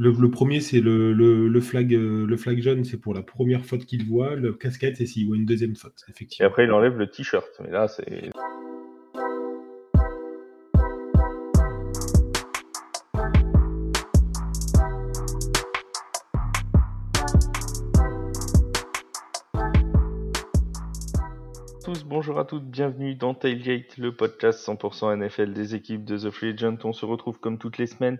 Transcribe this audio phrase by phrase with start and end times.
[0.00, 3.84] le, premier, c'est le, le, flag, euh, le flag jaune, c'est pour la première faute
[3.84, 4.34] qu'il voit.
[4.34, 6.46] Le casquette, c'est s'il voit une deuxième faute, effectivement.
[6.46, 7.48] Et après, il enlève le t-shirt.
[7.62, 8.30] Mais là, c'est.
[22.10, 26.50] bonjour à toutes, bienvenue dans Tailgate, le podcast 100% NFL des équipes de The Free
[26.50, 26.78] Agent.
[26.84, 28.18] On se retrouve comme toutes les semaines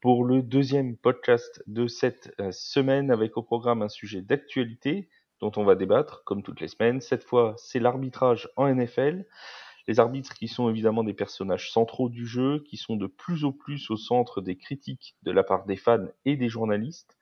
[0.00, 5.08] pour le deuxième podcast de cette euh, semaine avec au programme un sujet d'actualité
[5.40, 7.00] dont on va débattre comme toutes les semaines.
[7.00, 9.26] Cette fois, c'est l'arbitrage en NFL.
[9.88, 13.52] Les arbitres qui sont évidemment des personnages centraux du jeu, qui sont de plus en
[13.52, 17.16] plus au centre des critiques de la part des fans et des journalistes.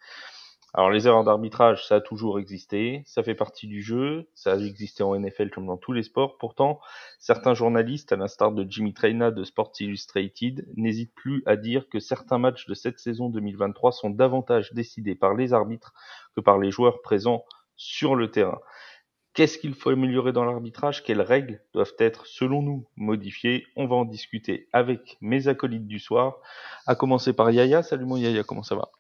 [0.77, 4.57] Alors les erreurs d'arbitrage, ça a toujours existé, ça fait partie du jeu, ça a
[4.57, 6.37] existé en NFL comme dans tous les sports.
[6.37, 6.81] Pourtant,
[7.21, 12.01] certains journalistes, à l'instar de Jimmy Traina de Sports Illustrated, n'hésitent plus à dire que
[12.01, 15.95] certains matchs de cette saison 2023 sont davantage décidés par les arbitres
[16.35, 17.45] que par les joueurs présents
[17.77, 18.59] sur le terrain.
[19.33, 21.05] Qu'est-ce qu'il faut améliorer dans l'arbitrage?
[21.05, 23.65] Quelles règles doivent être, selon nous, modifiées?
[23.77, 26.39] On va en discuter avec mes acolytes du soir,
[26.89, 27.85] à commencer par Yaya.
[27.85, 28.91] Salut mon Yaya, comment ça va?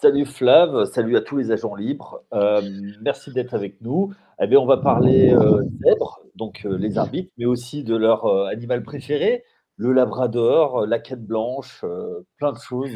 [0.00, 2.22] Salut Flav, salut à tous les agents libres.
[2.32, 2.62] Euh,
[3.02, 4.14] merci d'être avec nous.
[4.40, 8.24] Eh bien, on va parler euh, zèbres, donc euh, les arbitres, mais aussi de leur
[8.24, 9.44] euh, animal préféré,
[9.76, 11.84] le labrador, la quête blanche,
[12.38, 12.90] plein de choses.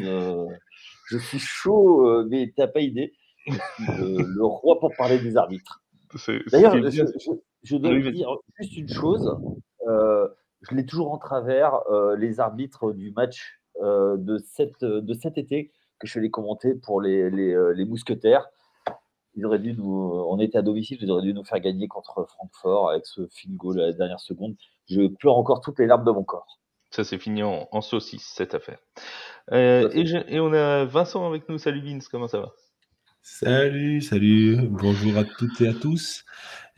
[1.05, 3.13] je suis chaud, mais t'as pas idée.
[3.45, 5.83] Je suis le, roi pour parler des arbitres.
[6.51, 9.37] D'ailleurs, je, dois dire juste une chose.
[9.87, 11.81] je l'ai toujours en travers,
[12.17, 17.73] les arbitres du match de cet été que je l'ai commenté pour les, les, euh,
[17.73, 18.47] les, mousquetaires.
[19.35, 22.25] Ils auraient dû nous, on était à domicile, ils auraient dû nous faire gagner contre
[22.27, 24.55] Francfort avec ce field goal à la dernière seconde.
[24.87, 26.59] Je pleure encore toutes les larmes de mon corps.
[26.91, 28.79] Ça s'est fini en, en, saucisse cette affaire.
[29.51, 31.57] Euh, et, et, on a Vincent avec nous.
[31.57, 32.53] Salut Vince, comment ça va?
[33.21, 36.23] Salut, salut, bonjour à toutes et à tous.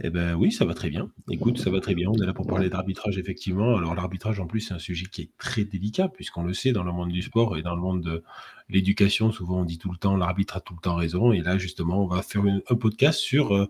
[0.03, 1.09] Eh ben oui, ça va très bien.
[1.31, 2.09] Écoute, ça va très bien.
[2.09, 3.77] On est là pour parler d'arbitrage, effectivement.
[3.77, 6.83] Alors l'arbitrage, en plus, c'est un sujet qui est très délicat, puisqu'on le sait, dans
[6.83, 8.23] le monde du sport et dans le monde de
[8.69, 11.31] l'éducation, souvent on dit tout le temps, l'arbitre a tout le temps raison.
[11.31, 13.65] Et là, justement, on va faire un podcast sur euh,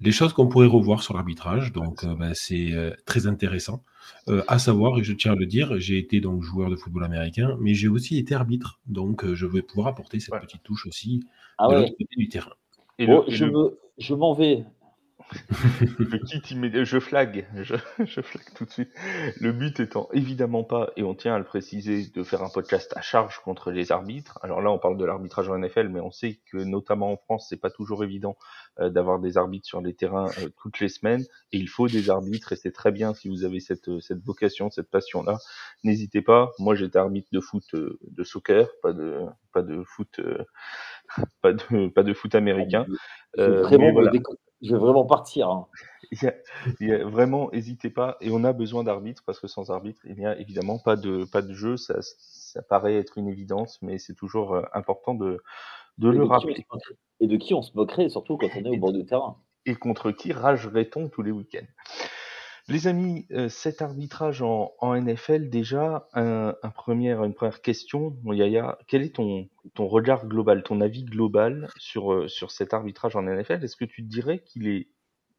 [0.00, 1.72] les choses qu'on pourrait revoir sur l'arbitrage.
[1.72, 3.82] Donc, euh, ben, c'est euh, très intéressant.
[4.46, 7.56] à savoir, et je tiens à le dire, j'ai été donc joueur de football américain,
[7.60, 8.78] mais j'ai aussi été arbitre.
[8.86, 11.24] Donc, je vais pouvoir apporter cette petite touche aussi
[11.58, 12.52] ah de l'autre côté du terrain.
[13.00, 13.46] Et je,
[13.98, 14.64] je m'en vais
[16.84, 17.74] je flag, je,
[18.04, 18.90] je flag tout de suite.
[19.40, 22.92] Le but étant évidemment pas, et on tient à le préciser, de faire un podcast
[22.96, 24.38] à charge contre les arbitres.
[24.42, 27.46] Alors là, on parle de l'arbitrage en NFL, mais on sait que notamment en France,
[27.48, 28.36] c'est pas toujours évident
[28.80, 31.22] euh, d'avoir des arbitres sur les terrains euh, toutes les semaines,
[31.52, 34.22] et il faut des arbitres, et c'est très bien si vous avez cette, euh, cette
[34.22, 35.38] vocation, cette passion-là.
[35.82, 36.52] N'hésitez pas.
[36.58, 39.20] Moi, j'étais arbitre de foot, de soccer, pas de,
[39.52, 40.20] pas de foot,
[41.42, 42.86] pas de, pas de foot américain.
[44.64, 45.48] Je vais vraiment partir.
[45.50, 45.66] Hein.
[46.80, 48.16] Il, y a, vraiment, n'hésitez pas.
[48.20, 51.24] Et on a besoin d'arbitres parce que sans arbitre, il n'y a évidemment pas de,
[51.24, 51.76] pas de jeu.
[51.76, 55.42] Ça, ça paraît être une évidence, mais c'est toujours euh, important de,
[55.98, 56.66] de le rappeler.
[57.20, 59.36] Et de qui on se moquerait, surtout quand on est au bord du terrain.
[59.66, 61.66] Et contre qui ragerait-on tous les week-ends?
[62.68, 69.48] Les amis, euh, cet arbitrage en, NFL, déjà, une première question, Yaya, quel est ton,
[69.74, 73.84] ton regard global, ton avis global sur, euh, sur cet arbitrage en NFL Est-ce que
[73.84, 74.88] tu dirais qu'il est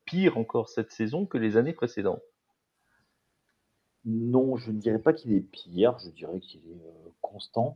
[0.06, 2.22] pire encore cette saison que les années précédentes?
[4.06, 7.75] Non, je ne dirais pas qu'il est pire, je dirais qu'il est euh, constant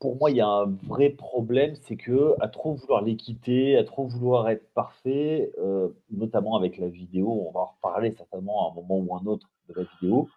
[0.00, 3.84] pour moi, il y a un vrai problème, c'est que à trop vouloir l'équité, à
[3.84, 8.72] trop vouloir être parfait, euh, notamment avec la vidéo, on va en reparler certainement à
[8.72, 10.28] un moment ou un autre de la vidéo,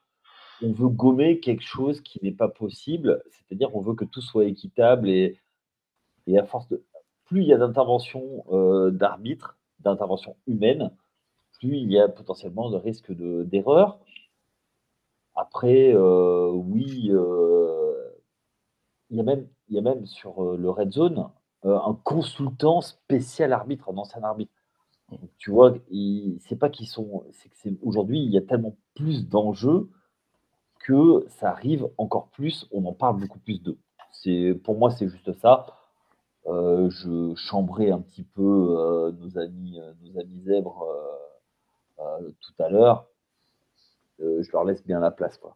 [0.61, 4.45] on veut gommer quelque chose qui n'est pas possible, c'est-à-dire on veut que tout soit
[4.45, 5.39] équitable et,
[6.27, 6.83] et à force de
[7.25, 10.91] plus il y a d'intervention euh, d'arbitre, d'intervention humaine,
[11.59, 13.99] plus il y a potentiellement de risque d'erreur.
[15.35, 17.11] Après, euh, oui,
[19.13, 21.29] il y a même, il y a même sur euh, le Red Zone
[21.65, 24.51] euh, un consultant spécial arbitre, un ancien arbitre.
[25.37, 25.75] tu vois,
[26.39, 27.23] c'est pas qu'ils sont.
[27.83, 29.89] Aujourd'hui, il y a tellement plus d'enjeux
[30.79, 32.67] que ça arrive encore plus.
[32.71, 33.77] On en parle beaucoup plus d'eux.
[34.63, 35.67] Pour moi, c'est juste ça.
[36.47, 40.85] Euh, je chambrais un petit peu nos amis, nos amis zèbres
[41.97, 43.05] tout à l'heure.
[44.19, 45.55] je leur laisse bien la place, quoi.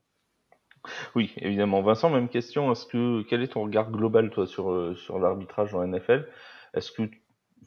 [1.16, 1.82] Oui, évidemment.
[1.82, 2.72] Vincent, même question.
[2.72, 6.28] Est-ce que quel est ton regard global toi sur euh, sur l'arbitrage en NFL
[6.74, 7.04] Est-ce que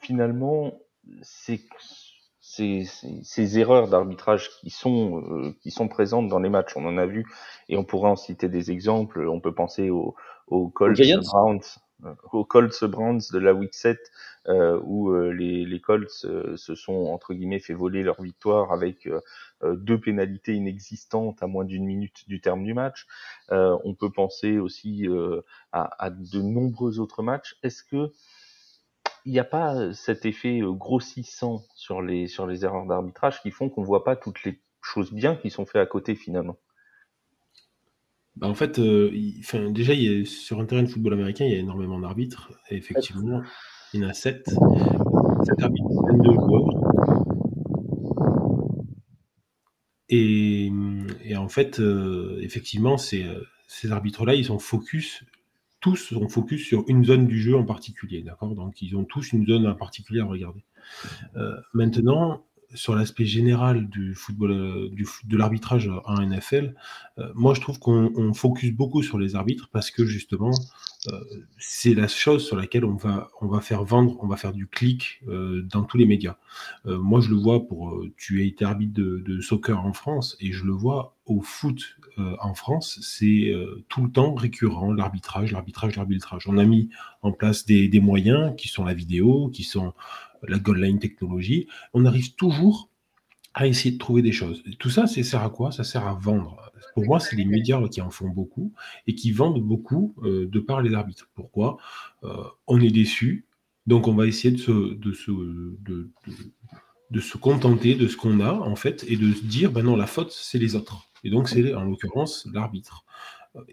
[0.01, 0.79] finalement
[1.23, 1.61] ces,
[2.41, 2.85] ces,
[3.23, 7.07] ces erreurs d'arbitrage qui sont euh, qui sont présentes dans les matchs, on en a
[7.07, 7.27] vu
[7.69, 9.27] et on pourrait en citer des exemples.
[9.29, 10.15] On peut penser au,
[10.47, 11.61] aux Colts Browns,
[12.33, 13.99] aux Colts Browns de la Week 7
[14.83, 19.09] où les, les Colts se sont entre guillemets fait voler leur victoire avec
[19.63, 23.07] deux pénalités inexistantes à moins d'une minute du terme du match.
[23.51, 25.07] on peut penser aussi
[25.73, 27.57] à, de nombreux autres matchs.
[27.63, 28.13] Est-ce que
[29.25, 33.69] il n'y a pas cet effet grossissant sur les, sur les erreurs d'arbitrage qui font
[33.69, 36.57] qu'on voit pas toutes les choses bien qui sont faites à côté finalement?
[38.41, 39.11] Bah en fait, euh,
[39.71, 39.93] déjà,
[40.25, 42.53] sur un terrain de football américain, il y a énormément d'arbitres.
[42.71, 43.43] Effectivement,
[43.93, 44.49] il y en a 7.
[44.49, 46.71] 7 arbitres, 22 joueurs.
[50.09, 50.73] Et,
[51.37, 53.27] en fait, euh, effectivement, ces,
[53.69, 55.23] ces arbitres-là, ils sont focus
[55.81, 58.55] tous sont focus sur une zone du jeu en particulier, d'accord?
[58.55, 60.65] Donc ils ont tous une zone en particulier à regarder.
[61.37, 62.45] Euh, maintenant,
[62.75, 64.89] sur l'aspect général du football, euh,
[65.25, 66.75] de l'arbitrage en NFL,
[67.19, 70.53] euh, moi je trouve qu'on focus beaucoup sur les arbitres parce que justement
[71.09, 71.21] euh,
[71.59, 74.67] c'est la chose sur laquelle on va, on va faire vendre, on va faire du
[74.67, 76.37] clic dans tous les médias.
[76.85, 80.65] moi je le vois pour, tu as été arbitre de, soccer en France et je
[80.65, 83.55] le vois au foot en France, c'est
[83.89, 86.47] tout le temps récurrent l'arbitrage, l'arbitrage, l'arbitrage.
[86.47, 86.91] On a mis
[87.23, 89.95] en place des moyens qui sont la vidéo, qui sont
[90.47, 92.89] la goal line technologie, on arrive toujours
[93.55, 94.63] à essayer de trouver des choses.
[94.79, 95.73] Tout ça, ça sert à quoi?
[95.73, 96.73] Ça sert à vendre.
[96.95, 98.73] Pour moi, c'est les médias qui en font beaucoup
[99.07, 101.29] et qui vendent beaucoup euh, de par les arbitres.
[101.35, 101.79] Pourquoi?
[102.25, 103.47] Euh, On est déçu,
[103.87, 105.31] donc on va essayer de se, de, se,
[105.81, 109.97] de, se contenter de ce qu'on a, en fait, et de se dire, ben non,
[109.97, 111.09] la faute, c'est les autres.
[111.25, 113.05] Et donc, c'est en l'occurrence l'arbitre.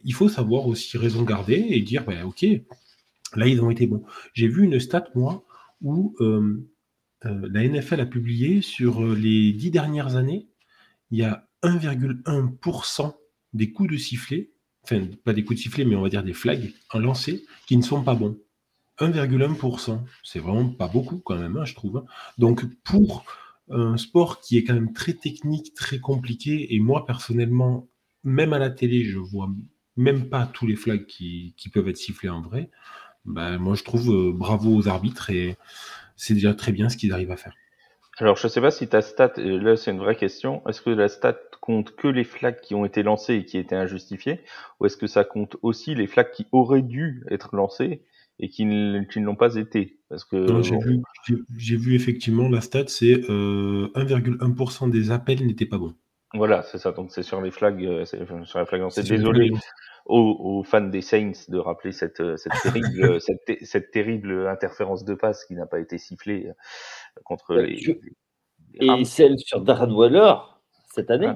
[0.03, 2.45] Il faut savoir aussi raison garder et dire, ben, ok,
[3.35, 4.03] là, ils ont été bons.
[4.33, 5.43] J'ai vu une stat, moi,
[5.81, 6.67] où euh,
[7.25, 10.47] euh, la NFL a publié sur euh, les dix dernières années,
[11.11, 13.15] il y a 1,1%
[13.53, 14.51] des coups de sifflet,
[14.83, 17.77] enfin pas des coups de sifflet, mais on va dire des flags en lancé qui
[17.77, 18.37] ne sont pas bons.
[18.99, 21.97] 1,1%, c'est vraiment pas beaucoup quand même, hein, je trouve.
[21.97, 22.05] Hein.
[22.37, 23.25] Donc pour
[23.69, 27.87] un sport qui est quand même très technique, très compliqué, et moi personnellement,
[28.23, 29.49] même à la télé, je vois
[29.97, 32.71] même pas tous les flags qui peuvent être sifflés en vrai.
[33.27, 35.57] Bah, moi je trouve euh, bravo aux arbitres et
[36.15, 37.53] c'est déjà très bien ce qu'ils arrivent à faire.
[38.19, 41.07] Alors je sais pas si ta stat, là c'est une vraie question, est-ce que la
[41.07, 44.39] stat compte que les flags qui ont été lancés et qui étaient injustifiés,
[44.79, 48.01] ou est-ce que ça compte aussi les flags qui auraient dû être lancés
[48.39, 49.99] et qui ne, l'ont pas été?
[50.09, 50.47] Parce que
[51.57, 55.93] j'ai vu, effectivement la stat, c'est 1,1% euh, des appels n'étaient pas bons.
[56.33, 56.91] Voilà, c'est ça.
[56.91, 59.03] Donc c'est sur les flags, euh, sur les flags lancés.
[59.03, 59.51] Désolé,
[60.07, 65.03] aux, fans des Saints de rappeler cette, euh, cette terrible, euh, cette, cette, terrible interférence
[65.03, 66.53] de passe qui n'a pas été sifflée euh,
[67.23, 67.99] contre bah, les,
[68.73, 70.35] Et celle sur Darren Waller
[70.93, 71.31] cette année.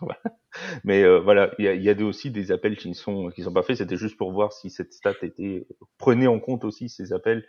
[0.84, 3.52] Mais voilà, il y a, y a, aussi des appels qui ne sont qui sont
[3.52, 3.78] pas faits.
[3.78, 5.66] C'était juste pour voir si cette stat était
[5.98, 7.44] prenait en compte aussi ces appels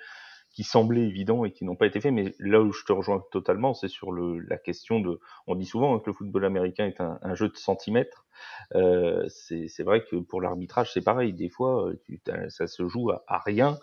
[0.55, 2.13] qui semblaient évidents et qui n'ont pas été faits.
[2.13, 5.19] Mais là où je te rejoins totalement, c'est sur le, la question de.
[5.47, 8.25] On dit souvent que le football américain est un, un jeu de centimètres.
[8.73, 11.33] Euh, c'est vrai que pour l'arbitrage, c'est pareil.
[11.33, 13.77] Des fois, euh, tu, ça se joue à, rien.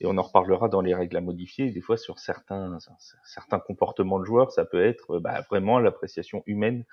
[0.00, 1.70] Et on en reparlera dans les règles à modifier.
[1.70, 2.78] Des fois, sur certains,
[3.22, 6.84] certains comportements de joueurs, ça peut être bah, vraiment l'appréciation humaine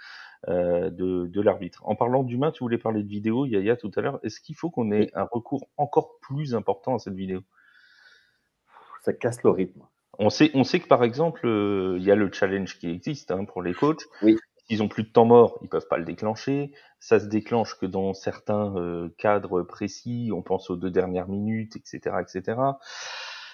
[0.49, 1.81] euh, de, de l'arbitre.
[1.85, 4.19] En parlant d'humain, tu voulais parler de vidéo, Yaya, tout à l'heure.
[4.23, 7.41] Est-ce qu'il faut qu'on ait un recours encore plus important à cette vidéo?
[9.01, 9.81] Ça casse le rythme.
[10.19, 13.31] On sait, on sait que par exemple, euh, il y a le challenge qui existe
[13.31, 14.03] hein, pour les coachs.
[14.21, 14.37] Oui.
[14.67, 16.71] S'ils ont plus de temps mort, ils peuvent pas le déclencher.
[16.99, 20.31] Ça se déclenche que dans certains euh, cadres précis.
[20.33, 22.59] On pense aux deux dernières minutes, etc., etc.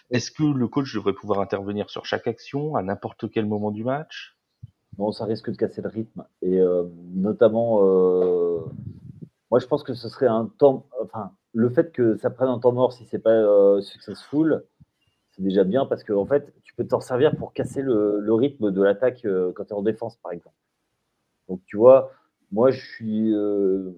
[0.09, 3.83] Est-ce que le coach devrait pouvoir intervenir sur chaque action à n'importe quel moment du
[3.83, 4.37] match?
[4.97, 6.25] Non, ça risque de casser le rythme.
[6.41, 6.83] Et euh,
[7.13, 7.81] notamment,
[9.51, 10.87] moi, je pense que ce serait un temps.
[11.01, 14.63] Enfin, le fait que ça prenne un temps mort si c'est pas successful,
[15.37, 18.71] c'est déjà bien parce que en fait, tu peux t'en servir pour casser le, rythme
[18.71, 20.55] de l'attaque euh, quand tu es en défense, par exemple.
[21.47, 22.11] Donc, tu vois,
[22.51, 23.91] moi, je suis, euh,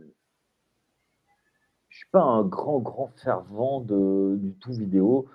[1.87, 5.27] je suis pas un grand, grand fervent de, du tout vidéo.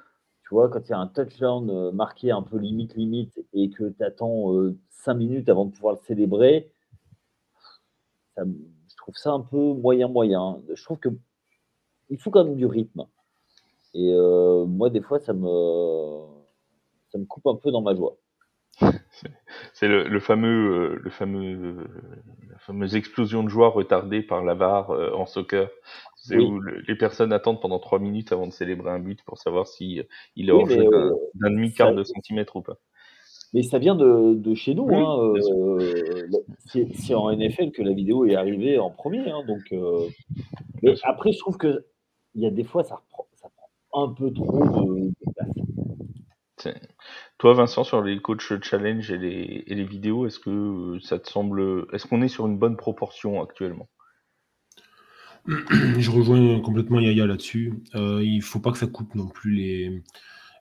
[0.43, 3.71] Tu vois, quand il y a un touchdown euh, marqué un peu limite, limite, et
[3.71, 4.53] que tu attends
[4.91, 6.71] 5 minutes avant de pouvoir le célébrer,
[8.37, 10.61] je trouve ça un peu moyen, moyen.
[10.75, 11.09] Je trouve que
[12.11, 13.07] il faut quand même du rythme.
[13.95, 15.47] Et euh, moi, des fois, ça me,
[17.11, 18.17] ça me coupe un peu dans ma joie.
[19.73, 21.87] C'est le, fameux, euh, le fameux,
[22.51, 25.71] la fameuse explosion de joie retardée par la VAR euh, en soccer.
[26.17, 29.69] C'est où les personnes attendent pendant trois minutes avant de célébrer un but pour savoir
[29.69, 30.01] si
[30.37, 30.89] il est hors jeu
[31.35, 32.79] d'un demi-quart de centimètre ou pas.
[33.53, 34.89] Mais ça vient de, de chez nous.
[34.93, 35.35] hein,
[36.67, 39.31] c'est en NFL que la vidéo est arrivée en premier.
[39.31, 39.73] Hein, donc,
[40.83, 41.85] mais après, je trouve que
[42.35, 43.27] il y a des fois, ça, reprend,
[43.95, 46.75] un peu trop de, place.
[47.39, 51.29] Toi, Vincent, sur les coachs challenge et les, et les vidéos, est-ce que ça te
[51.29, 53.89] semble, est-ce qu'on est sur une bonne proportion actuellement?
[55.47, 57.75] Je rejoins complètement Yaya là-dessus.
[57.95, 60.03] Euh, il faut pas que ça coupe non plus les,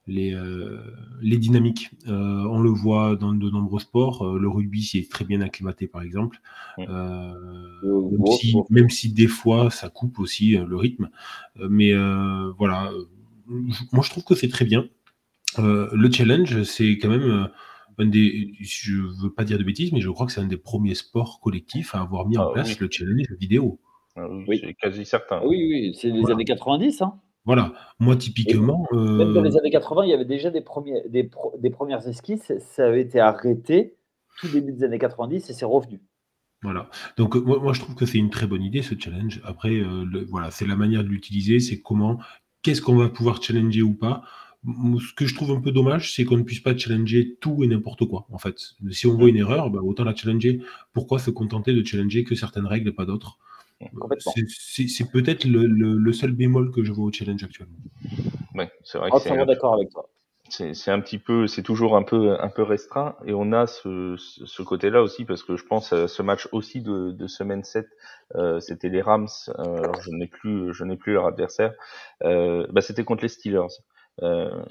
[0.08, 0.80] les, euh,
[1.22, 1.92] les dynamiques.
[2.08, 4.24] Euh, on le voit dans de nombreux sports.
[4.24, 6.42] Euh, le rugby s'y est très bien acclimaté, par exemple.
[6.78, 11.10] Même si, même, si, des fois ça coupe aussi le rythme.
[11.70, 11.94] mais
[12.58, 12.92] voilà,
[13.48, 14.88] moi je trouve que c'est très bien.
[15.58, 17.50] le challenge, c'est quand même
[17.98, 20.58] un des, je veux pas dire de bêtises, mais je crois que c'est un des
[20.58, 23.80] premiers sports collectifs à avoir mis en ah place le challenge vidéo.
[24.16, 25.40] Ah oui, c'est quasi certain.
[25.42, 27.02] Ah oui, oui, c'est les années 90.
[27.02, 27.20] Hein.
[27.46, 28.88] Voilà, moi typiquement.
[28.92, 32.54] Même dans les années 80, il y avait déjà des, premiers, des, des, premières esquisses,
[32.60, 33.96] ça avait été arrêté
[34.40, 36.02] tout début des années 90 et c'est revenu.
[36.62, 39.42] Voilà, donc moi, moi, je trouve que c'est une très bonne idée ce challenge.
[39.44, 39.82] Après,
[40.30, 42.20] voilà, c'est la manière de l'utiliser, c'est comment,
[42.64, 44.24] qu'est-ce qu'on va pouvoir challenger ou pas.
[44.66, 47.68] Ce que je trouve un peu dommage, c'est qu'on ne puisse pas challenger tout et
[47.68, 48.26] n'importe quoi.
[48.32, 48.56] En fait,
[48.92, 50.62] si on voit une erreur, bah, autant la challenger.
[50.94, 53.38] Pourquoi se contenter de challenger que certaines règles et pas d'autres?
[54.48, 57.76] C'est peut-être le, seul bémol que je vois au challenge actuellement.
[58.56, 59.10] Oui, c'est vrai.
[59.10, 60.10] que d'accord avec toi.
[60.50, 64.16] C'est un petit peu, c'est toujours un peu un peu restreint et on a ce,
[64.18, 67.88] ce côté-là aussi parce que je pense à ce match aussi de, de semaine 7,
[68.36, 69.28] euh, c'était les Rams.
[69.58, 71.74] Euh, alors je n'ai plus je n'ai plus leur adversaire.
[72.24, 73.74] Euh, bah c'était contre les Steelers.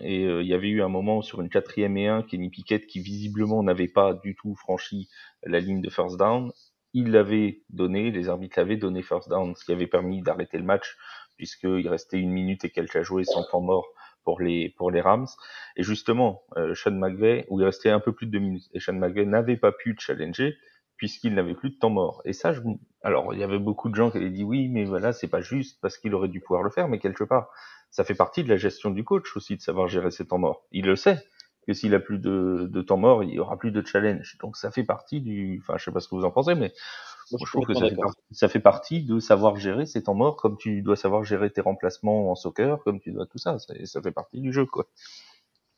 [0.00, 3.00] et il y avait eu un moment sur une quatrième et un, Kenny Pickett qui
[3.00, 5.08] visiblement n'avait pas du tout franchi
[5.42, 6.52] la ligne de first down
[6.94, 10.64] il l'avait donné, les arbitres l'avaient donné first down, ce qui avait permis d'arrêter le
[10.64, 10.96] match,
[11.36, 13.88] puisqu'il restait une minute et quelques à jouer sans temps mort
[14.24, 15.26] pour les, pour les Rams.
[15.76, 18.80] Et justement, euh, Sean McVay, où il restait un peu plus de deux minutes, et
[18.80, 20.56] Sean McVay n'avait pas pu challenger,
[20.96, 22.22] puisqu'il n'avait plus de temps mort.
[22.24, 22.60] Et ça, je...
[23.02, 25.40] alors, il y avait beaucoup de gens qui avaient dit oui, mais voilà, c'est pas
[25.40, 27.48] juste, parce qu'il aurait dû pouvoir le faire, mais quelque part,
[27.90, 30.64] ça fait partie de la gestion du coach aussi, de savoir gérer ses temps morts.
[30.70, 31.18] Il le sait,
[31.66, 34.36] que s'il a plus de, de, temps mort, il y aura plus de challenge.
[34.40, 36.72] Donc ça fait partie du, enfin je sais pas ce que vous en pensez, mais
[37.38, 40.36] je, trouve que ça fait, partie, ça fait, partie, de savoir gérer ces temps morts,
[40.36, 43.58] comme tu dois savoir gérer tes remplacements en soccer, comme tu dois tout ça.
[43.58, 44.86] Ça, ça fait partie du jeu, quoi.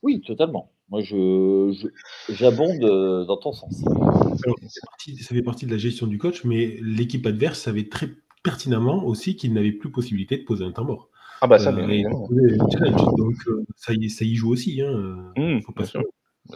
[0.03, 0.71] Oui, totalement.
[0.91, 1.91] Moi, je,
[2.29, 3.83] j'abonde euh, dans ton sens.
[3.83, 8.11] ça fait partie de la gestion du coach, mais l'équipe adverse savait très
[8.43, 11.09] pertinemment aussi qu'il n'avait plus possibilité de poser un temps mort.
[11.41, 12.03] Ah bah ça, euh,
[13.17, 14.83] Donc euh, ça, y, ça y joue aussi.
[14.83, 15.33] Hein.
[15.37, 15.85] Mmh, faut pas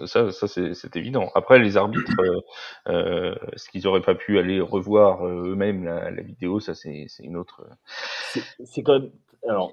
[0.06, 1.30] ça, ça c'est évident.
[1.34, 2.40] Après, les arbitres, euh,
[2.88, 7.36] euh, est-ce qu'ils auraient pas pu aller revoir eux-mêmes la, la, vidéo Ça, c'est une
[7.36, 7.66] autre.
[8.64, 9.10] C'est quand même,
[9.48, 9.72] alors,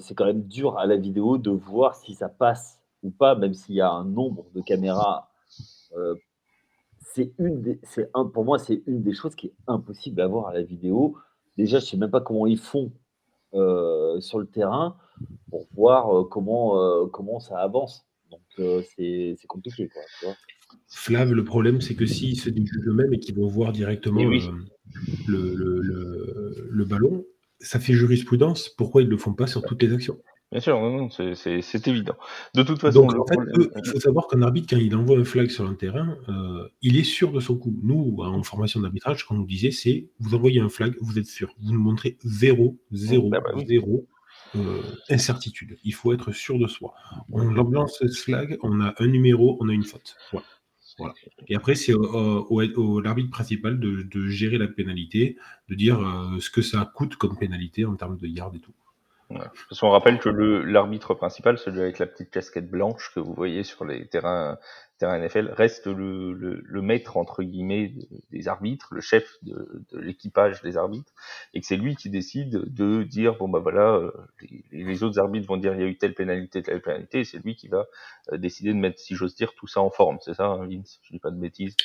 [0.00, 3.54] c'est quand même dur à la vidéo de voir si ça passe ou pas, même
[3.54, 5.30] s'il y a un nombre de caméras.
[7.00, 10.48] c'est une, c'est un, pour moi, c'est une des choses qui est impossible à voir
[10.48, 11.16] à la vidéo.
[11.56, 12.92] Déjà, je sais même pas comment ils font
[13.54, 14.96] euh, sur le terrain
[15.50, 18.05] pour voir euh, comment, euh, comment ça avance.
[18.56, 19.88] C'est compliqué.
[20.22, 20.34] Quoi,
[20.88, 25.54] Flav, le problème, c'est que s'ils se dirigent eux-mêmes et qu'ils vont voir directement le,
[25.54, 27.24] le, le, le, ballon,
[27.60, 28.68] ça fait jurisprudence.
[28.68, 30.18] Pourquoi ils ne le font pas sur toutes les actions
[30.52, 32.14] Bien sûr, non, c'est évident.
[32.54, 33.38] De toute façon, Donc, en fait,
[33.84, 36.96] il faut savoir qu'un arbitre, quand il envoie un flag sur un terrain, euh, il
[36.96, 37.76] est sûr de son coup.
[37.82, 41.26] Nous, en formation d'arbitrage, ce qu'on nous disait, c'est vous envoyez un flag, vous êtes
[41.26, 41.52] sûr.
[41.60, 44.06] Vous nous montrez zéro, zéro, ah bah zéro
[44.54, 45.78] euh, incertitude.
[45.84, 46.94] Il faut être sûr de soi.
[47.30, 50.16] On lance ce flag, on a un numéro, on a une faute.
[50.30, 50.44] Voilà.
[51.48, 55.36] Et après, c'est au, l'arbitre principal de, gérer la pénalité,
[55.68, 58.72] de dire euh, ce que ça coûte comme pénalité en termes de yard et tout.
[59.28, 63.64] Parce qu'on rappelle que l'arbitre principal, celui avec la petite casquette blanche que vous voyez
[63.64, 64.56] sur les terrains,
[64.98, 67.92] terrains NFL, reste le, le, maître entre guillemets
[68.30, 71.12] des arbitres, le chef de, de l'équipage des arbitres,
[71.54, 74.12] et que c'est lui qui décide de dire bon bah voilà, euh,
[74.70, 77.24] les, les, autres arbitres vont dire il y a eu telle pénalité, telle pénalité, et
[77.24, 77.86] c'est lui qui va
[78.32, 80.18] euh, décider de mettre, si j'ose dire, tout ça en forme.
[80.20, 81.76] C'est ça, hein, Vince Je dis pas de bêtises.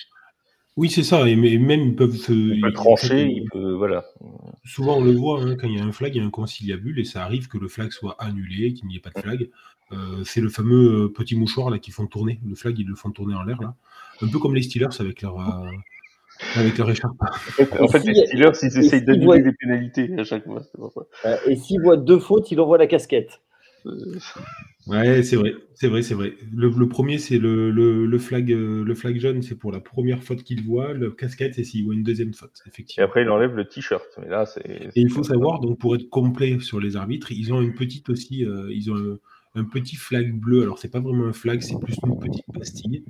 [0.78, 1.28] Oui, c'est ça.
[1.28, 2.32] Et même ils peuvent se.
[2.32, 3.74] Il peut trancher, il peut.
[3.74, 4.06] Voilà.
[4.64, 6.30] Souvent, on le voit, hein, quand il y a un flag, il y a un
[6.30, 9.50] conciliabule et ça arrive que le flag soit annulé, qu'il n'y ait pas de flag.
[9.92, 12.40] Euh, c'est le fameux euh, petit mouchoir là qui font tourner.
[12.48, 13.76] Le flag, ils le font tourner en l'air là.
[14.22, 15.40] Un peu comme les Steelers avec leur.
[15.40, 15.70] Euh,
[16.56, 17.18] avec leur écharpe.
[17.80, 20.62] En fait, les Steelers, ils essayent d'annuler des pénalités à chaque fois.
[21.48, 23.42] Et s'ils voient deux fautes, il envoie la casquette.
[24.88, 26.34] Ouais, c'est vrai, c'est vrai, c'est vrai.
[26.52, 30.44] Le, premier, c'est le, le, flag, euh, le flag jaune, c'est pour la première faute
[30.44, 30.94] qu'il voit.
[30.94, 33.04] Le casquette, c'est s'il voit une deuxième faute, effectivement.
[33.04, 34.08] Et après, il enlève le t-shirt.
[34.20, 34.66] Mais là, c'est.
[34.66, 38.10] Et il faut savoir, donc, pour être complet sur les arbitres, ils ont une petite
[38.10, 39.20] aussi, euh, ils ont
[39.54, 40.64] un, petit flag bleu.
[40.64, 43.04] Alors, c'est pas vraiment un flag, c'est plus une petite pastille.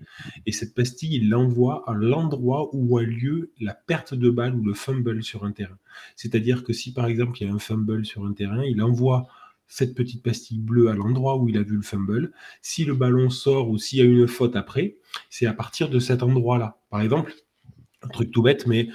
[0.46, 4.64] Et cette pastille, il l'envoie à l'endroit où a lieu la perte de balle ou
[4.64, 5.78] le fumble sur un terrain.
[6.18, 9.28] C'est-à-dire que si, par exemple, il y a un fumble sur un terrain, il envoie
[9.72, 12.34] cette petite pastille bleue à l'endroit où il a vu le fumble.
[12.62, 14.98] Si le ballon sort ou s'il y a une faute après,
[15.30, 16.78] c'est à partir de cet endroit-là.
[16.90, 17.34] Par exemple,
[18.02, 18.90] un truc tout bête, mais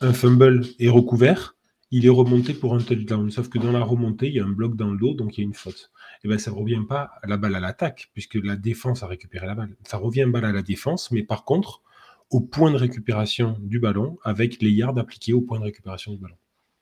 [0.00, 1.56] un fumble est recouvert,
[1.90, 3.28] il est remonté pour un touchdown.
[3.32, 5.40] Sauf que dans la remontée, il y a un bloc dans le dos, donc il
[5.40, 5.90] y a une faute.
[6.22, 9.02] Et eh bien, ça ne revient pas à la balle à l'attaque, puisque la défense
[9.02, 9.74] a récupéré la balle.
[9.82, 11.82] Ça revient balle à la défense, mais par contre,
[12.30, 16.18] au point de récupération du ballon, avec les yards appliqués au point de récupération du
[16.18, 16.36] ballon.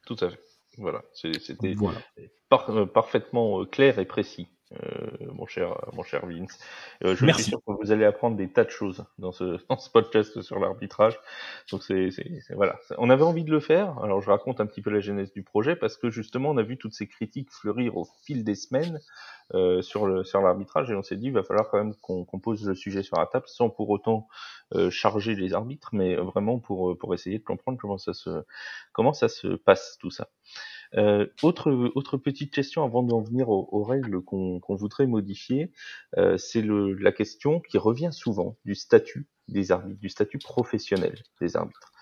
[0.05, 0.48] Tout à fait.
[0.78, 1.75] Voilà, c'était
[2.52, 4.49] euh, parfaitement euh, clair et précis.
[4.72, 6.58] Euh, mon cher, mon cher Vince.
[7.02, 9.78] Euh, je suis sûr que vous allez apprendre des tas de choses dans ce, dans
[9.78, 11.18] ce podcast sur l'arbitrage.
[11.70, 12.10] Donc c'est,
[12.54, 12.78] voilà.
[12.98, 13.98] On avait envie de le faire.
[14.02, 16.62] Alors je raconte un petit peu la genèse du projet parce que justement on a
[16.62, 19.00] vu toutes ces critiques fleurir au fil des semaines
[19.54, 22.25] euh, sur le sur l'arbitrage et on s'est dit il va falloir quand même qu'on,
[22.38, 24.28] pose le sujet sur la table sans pour autant
[24.75, 28.44] euh, charger les arbitres, mais vraiment pour pour essayer de comprendre comment ça se
[28.92, 30.28] comment ça se passe tout ça.
[30.97, 35.73] Euh, autre, autre petite question avant d'en venir aux, règles qu'on voudrait modifier,
[36.16, 41.57] euh, c'est la question qui revient souvent du statut des arbitres, du statut professionnel des
[41.57, 41.92] arbitres.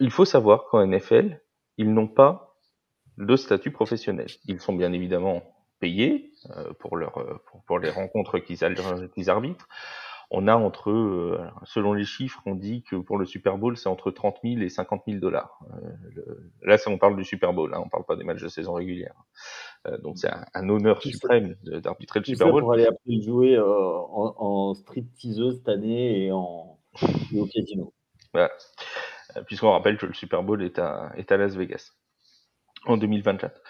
[0.00, 1.40] Il faut savoir qu'en NFL,
[1.78, 2.58] ils n'ont pas
[3.18, 4.26] de statut professionnel.
[4.44, 5.42] Ils sont bien évidemment
[5.80, 7.12] payés euh, pour, leur,
[7.46, 8.64] pour, pour, les rencontres qu'ils
[9.30, 9.68] arbitrent
[10.30, 13.88] on a entre, euh, selon les chiffres, on dit que pour le Super Bowl, c'est
[13.88, 15.60] entre 30 000 et 50 000 dollars.
[16.18, 18.74] Euh, là, on parle du Super Bowl, hein, on parle pas des matchs de saison
[18.74, 19.14] régulière.
[19.86, 22.62] Euh, donc c'est un, honneur suprême d'arbitrer le Super Bowl.
[22.62, 26.78] Pour aller après jouer en, en street teaseuse cette année et, en,
[27.34, 27.92] au casino.
[28.32, 28.50] Voilà.
[29.46, 31.92] Puisqu'on rappelle que le Super Bowl est à, est à Las Vegas
[32.86, 33.60] en 2024.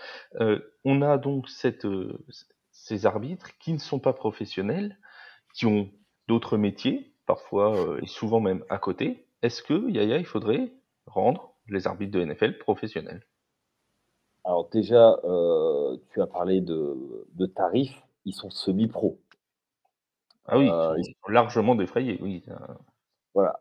[0.84, 1.86] on a donc cette,
[2.70, 4.98] ces arbitres qui ne sont pas professionnels,
[5.54, 5.90] qui ont
[6.28, 10.72] d'autres métiers, parfois euh, et souvent même à côté, est-ce que, Yaya, il faudrait
[11.06, 13.24] rendre les arbitres de NFL professionnels?
[14.44, 19.20] Alors déjà, euh, tu as parlé de, tarifs, ils sont semi-pro.
[20.46, 22.44] Ah oui, euh, ils sont largement défrayés, oui.
[23.34, 23.60] Voilà.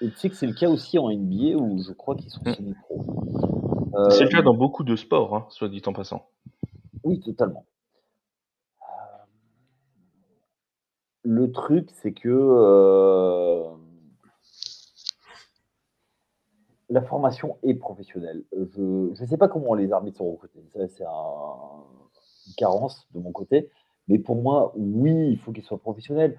[0.00, 2.40] et tu sais que c'est le cas aussi en NBA où je crois qu'ils sont
[2.44, 2.54] hmm.
[2.54, 3.04] semi-pro.
[4.10, 6.26] c'est le cas dans beaucoup de sports, hein, soit dit en passant.
[7.04, 7.66] Oui, totalement.
[11.24, 13.62] Le truc, c'est que, euh,
[16.88, 18.44] la formation est professionnelle.
[18.52, 20.60] Je ne sais pas comment les arbitres sont recrutés.
[20.74, 23.70] Ça, c'est une carence de mon côté.
[24.08, 26.38] Mais pour moi, oui, il faut qu'ils soient professionnels.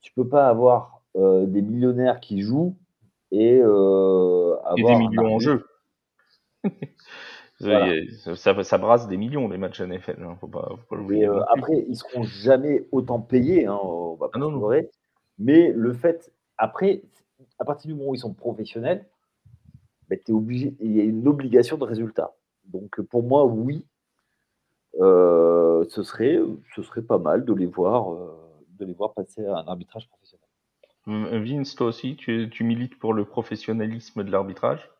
[0.00, 2.76] Tu peux pas avoir, euh, des millionnaires qui jouent
[3.30, 5.66] et euh, Et des millions en jeu.
[7.62, 10.22] Ça, ça, brasse des millions les matchs NFL.
[10.22, 13.66] Hein, faut pas, faut pas euh, après, ils seront jamais autant payés.
[13.66, 14.80] Hein, on va pas ah
[15.38, 17.02] Mais le fait, après,
[17.58, 19.06] à partir du moment où ils sont professionnels,
[20.08, 22.32] bah, es obligé, il y a une obligation de résultat.
[22.64, 23.84] Donc pour moi, oui,
[25.00, 26.38] euh, ce, serait,
[26.74, 28.34] ce serait pas mal de les voir, euh,
[28.78, 30.46] de les voir passer à un arbitrage professionnel.
[31.06, 34.90] Vince, toi aussi, tu, tu milites pour le professionnalisme de l'arbitrage?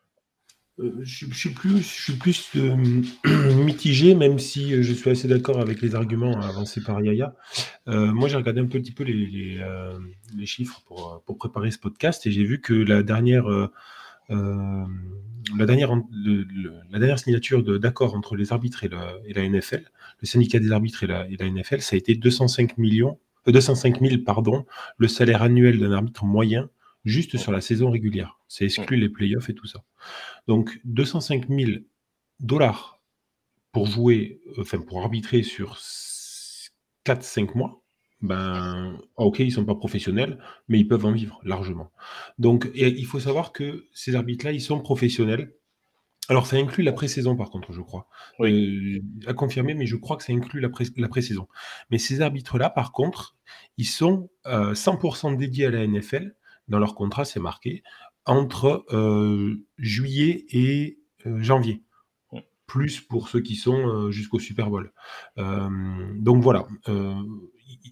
[0.80, 2.76] Euh, je, suis plus, euh,
[3.64, 7.35] mitigé, même si euh, je suis assez d'accord avec les arguments avancés par Yaya.
[7.87, 9.61] moi, j'ai regardé un petit peu les,
[10.46, 13.44] chiffres pour, préparer ce podcast et j'ai vu que la dernière
[17.18, 19.85] signature d'accord entre les arbitres et la, et la, NFL,
[20.20, 24.00] le syndicat des arbitres et la, et la NFL, ça a été 205 millions, 205
[24.00, 24.64] 000 pardon,
[24.96, 26.70] le salaire annuel d'un arbitre moyen
[27.04, 28.38] juste sur la saison régulière.
[28.48, 29.82] C'est exclu les playoffs et tout ça.
[30.46, 31.70] Donc 205 000
[32.40, 33.00] dollars
[33.72, 35.78] pour jouer, enfin pour arbitrer sur
[37.06, 37.82] 4-5 mois,
[38.20, 40.38] ben ok, ils sont pas professionnels,
[40.68, 41.90] mais ils peuvent en vivre largement.
[42.38, 45.54] Donc il faut savoir que ces arbitres-là, ils sont professionnels.
[46.28, 48.06] Alors ça inclut la pré-saison par contre, je crois.
[48.40, 51.48] Euh, à confirmer, mais je crois que ça inclut la, pré-saison.
[51.90, 53.36] mais ces arbitres-là, par contre,
[53.76, 56.36] ils sont 100% euh, dédiés à la NFL
[56.68, 57.83] dans leur contrat, c'est marqué
[58.25, 61.83] entre euh, juillet et euh, janvier.
[62.66, 64.92] Plus pour ceux qui sont euh, jusqu'au Super Bowl.
[65.37, 66.66] donc voilà,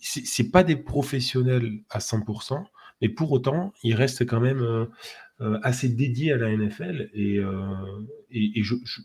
[0.01, 2.65] c'est pas des professionnels à 100%,
[3.03, 4.89] mais pour autant, ils restent quand même
[5.63, 7.41] assez dédiés à la NFL et,
[8.31, 9.01] et, je, je,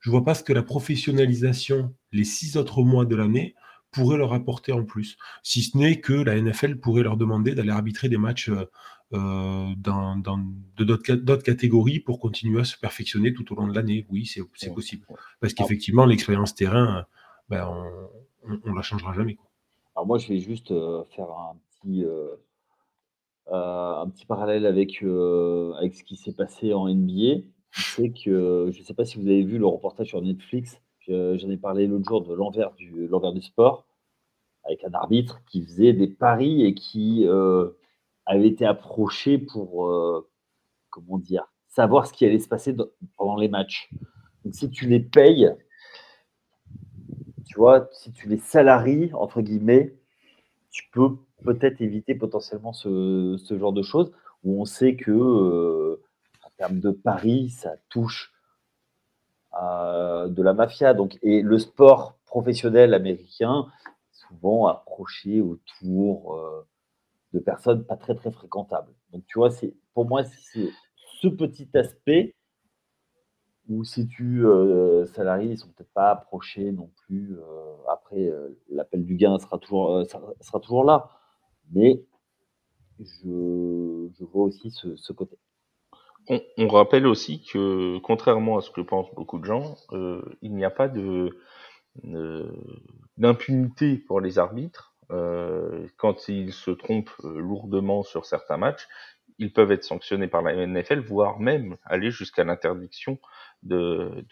[0.00, 3.56] je, vois pas ce que la professionnalisation les six autres mois de l'année
[3.96, 5.16] pourrait leur apporter en plus.
[5.42, 8.66] Si ce n'est que la NFL pourrait leur demander d'aller arbitrer des matchs euh,
[9.14, 10.16] euh, dans,
[10.76, 14.06] de d'autres catégories pour continuer à se perfectionner tout au long de l'année.
[14.10, 15.06] Oui, c'est, possible.
[15.40, 17.06] Parce qu'effectivement, l'expérience terrain,
[17.48, 17.66] ben,
[18.44, 19.38] on ne la changera jamais.
[19.94, 22.04] Alors moi, je vais juste euh, faire un petit,
[23.50, 27.40] un petit parallèle avec, avec ce qui s'est passé en NBA.
[27.72, 31.50] C'est que je ne sais pas si vous avez vu le reportage sur Netflix j'en
[31.50, 33.85] ai parlé l'autre jour de l'envers du, l'envers du sport,
[34.66, 37.26] avec un arbitre qui faisait des paris et qui
[38.26, 39.90] avait été approché pour,
[40.90, 42.74] comment dire, savoir ce qui allait se passer
[43.16, 43.90] pendant les matchs.
[44.44, 45.50] Donc si tu les payes,
[47.46, 49.94] tu vois, si tu les salaries, entre guillemets,
[50.70, 54.12] tu peux peut-être éviter potentiellement ce, genre de choses
[54.44, 56.02] où on sait que, euh,
[56.44, 58.32] en termes de paris, ça touche
[59.52, 60.92] à de la mafia.
[60.92, 63.66] Donc, et le sport professionnel américain,
[64.28, 64.82] souvent
[65.40, 66.66] autour euh,
[67.32, 68.92] de personnes pas très très fréquentables.
[69.12, 70.70] Donc, tu vois, c'est pour moi, c'est
[71.20, 72.34] ce petit aspect
[73.68, 75.04] où si tu euh,
[75.42, 77.36] ils sont peut-être pas approchés non plus.
[77.36, 80.04] Euh, après, euh, l'appel du gain sera toujours,
[80.40, 81.10] sera, toujours là.
[81.72, 82.04] Mais
[83.00, 85.36] je vois aussi ce, côté.
[86.28, 89.76] On, rappelle aussi que, contrairement à ce que pensent beaucoup de gens,
[90.42, 91.30] il n'y a pas de
[93.16, 94.94] d'impunité pour les arbitres.
[95.96, 98.88] quand ils se trompent lourdement sur certains matchs,
[99.38, 103.18] ils peuvent être sanctionnés par la NFL, voire même aller jusqu'à l'interdiction
[103.62, 104.24] de,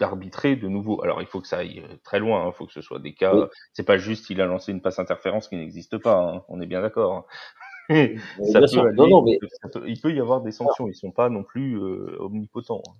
[0.00, 1.02] d'arbitrer de nouveau.
[1.02, 2.52] Alors il faut que ça aille euh, très loin, il hein.
[2.52, 3.48] faut que ce soit des cas.
[3.72, 6.18] C'est pas juste il a lancé une passe interférence qui n'existe pas.
[6.18, 6.42] Hein.
[6.48, 7.26] On est bien d'accord.
[9.86, 10.88] il peut y avoir des sanctions.
[10.88, 12.82] Ils sont pas non plus euh, omnipotents.
[12.88, 12.94] Hein.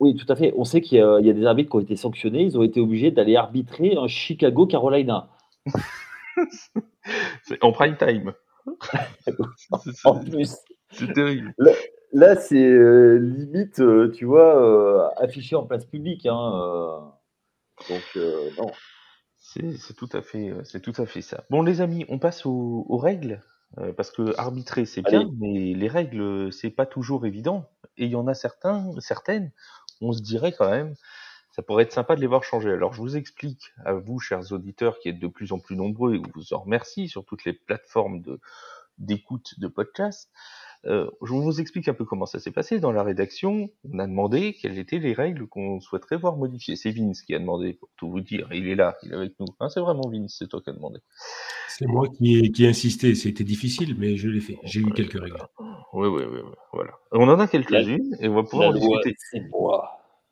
[0.00, 0.52] Oui, tout à fait.
[0.56, 2.42] On sait qu'il y, a des arbitres qui ont été sanctionnés.
[2.42, 5.28] Ils ont été obligés d'aller arbitrer en Chicago-Carolina.
[7.60, 8.32] en prime time.
[10.04, 10.56] en plus.
[10.90, 11.54] C'est terrible.
[12.14, 16.26] Là, c'est euh, limite, euh, tu vois, euh, affiché en place publique.
[16.26, 17.12] Hein,
[17.88, 18.18] donc,
[18.56, 18.70] non.
[19.36, 21.44] C'est tout à fait, c'est tout à fait ça.
[21.50, 23.40] Bon, les amis, on passe aux, règles
[23.96, 27.68] parce que arbitrer c'est bien, mais les règles c'est pas toujours évident.
[27.96, 29.52] Et il y en a certains, certaines,
[30.00, 30.94] on se dirait quand même,
[31.50, 32.72] ça pourrait être sympa de les voir changer.
[32.72, 36.16] Alors je vous explique à vous, chers auditeurs, qui êtes de plus en plus nombreux
[36.16, 38.40] et vous en remercie sur toutes les plateformes de
[38.98, 40.30] d'écoute de podcast.
[40.86, 42.78] Euh, je vous explique un peu comment ça s'est passé.
[42.78, 46.76] Dans la rédaction, on a demandé quelles étaient les règles qu'on souhaiterait voir modifiées.
[46.76, 48.48] C'est Vince qui a demandé, pour tout vous dire.
[48.52, 49.46] Il est là, il est avec nous.
[49.60, 51.00] Hein, c'est vraiment Vince, c'est toi qui as demandé.
[51.68, 53.14] C'est moi qui ai, insisté.
[53.14, 54.58] C'était difficile, mais je l'ai fait.
[54.64, 55.42] J'ai eu quelques règles.
[55.92, 56.40] Oui, oui, oui.
[56.72, 56.92] Voilà.
[57.12, 59.16] On en a quelques-unes et on va pouvoir en discuter.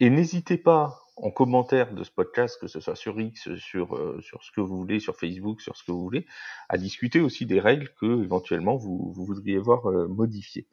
[0.01, 4.21] Et n'hésitez pas en commentaire de ce podcast, que ce soit sur X, sur, euh,
[4.23, 6.27] sur ce que vous voulez, sur Facebook, sur ce que vous voulez,
[6.69, 10.67] à discuter aussi des règles que éventuellement vous, vous voudriez voir euh, modifiées.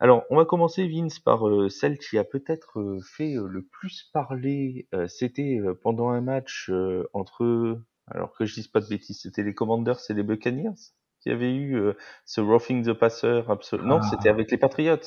[0.00, 4.86] Alors, on va commencer, Vince, par euh, celle qui a peut-être fait le plus parler.
[5.08, 6.70] c'était pendant un match
[7.12, 11.30] entre, alors que je dise pas de bêtises, c'était les Commanders et les Buccaneers qui
[11.30, 11.76] avaient eu
[12.24, 13.96] ce roughing the passer absolument.
[13.96, 14.32] Non, c'était ah.
[14.32, 15.00] avec les Patriots.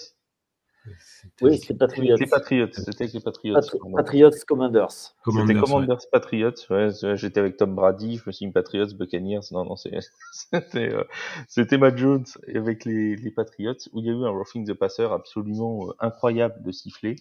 [1.42, 2.18] Oui, c'est Patriots.
[2.18, 3.60] Les Patriots, c'était avec les Patriots.
[3.96, 4.92] Patriots Commanders.
[4.92, 9.66] C'était Commanders Patriots, ouais, j'étais avec Tom Brady, je me suis dit Patriots Buccaneers, non,
[9.66, 14.30] non, c'était euh, Matt Jones avec les, les Patriots, où il y a eu un
[14.30, 17.16] roughing the passer absolument euh, incroyable de siffler.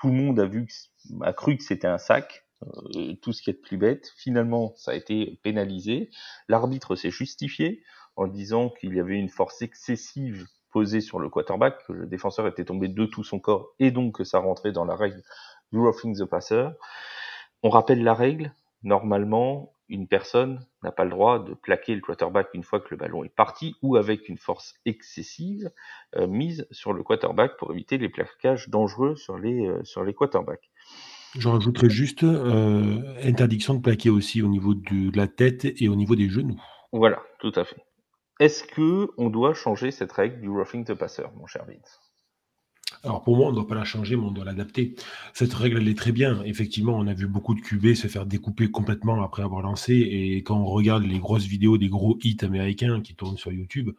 [0.00, 0.66] Tout le monde a vu,
[1.22, 4.12] a cru que c'était un sac, euh, tout ce qui est de plus bête.
[4.16, 6.10] Finalement, ça a été pénalisé.
[6.48, 7.82] L'arbitre s'est justifié
[8.16, 12.46] en disant qu'il y avait une force excessive posé sur le quarterback, que le défenseur
[12.46, 15.22] était tombé de tout son corps et donc que ça rentrait dans la règle
[15.72, 16.66] du roughing the passer.
[17.62, 18.52] On rappelle la règle.
[18.82, 22.98] Normalement, une personne n'a pas le droit de plaquer le quarterback une fois que le
[22.98, 25.70] ballon est parti ou avec une force excessive
[26.16, 30.12] euh, mise sur le quarterback pour éviter les plaquages dangereux sur les, euh, sur les
[30.12, 30.70] quarterbacks.
[31.38, 35.96] J'en rajouterais juste euh, interdiction de plaquer aussi au niveau de la tête et au
[35.96, 36.60] niveau des genoux.
[36.92, 37.85] Voilà, tout à fait.
[38.38, 42.00] Est-ce que on doit changer cette règle du roughing the passer, mon cher Vince?
[43.02, 44.94] Alors pour moi, on ne doit pas la changer, mais on doit l'adapter.
[45.32, 46.42] Cette règle, elle est très bien.
[46.44, 49.94] Effectivement, on a vu beaucoup de QB se faire découper complètement après avoir lancé.
[49.94, 53.90] Et quand on regarde les grosses vidéos des gros hits américains qui tournent sur YouTube,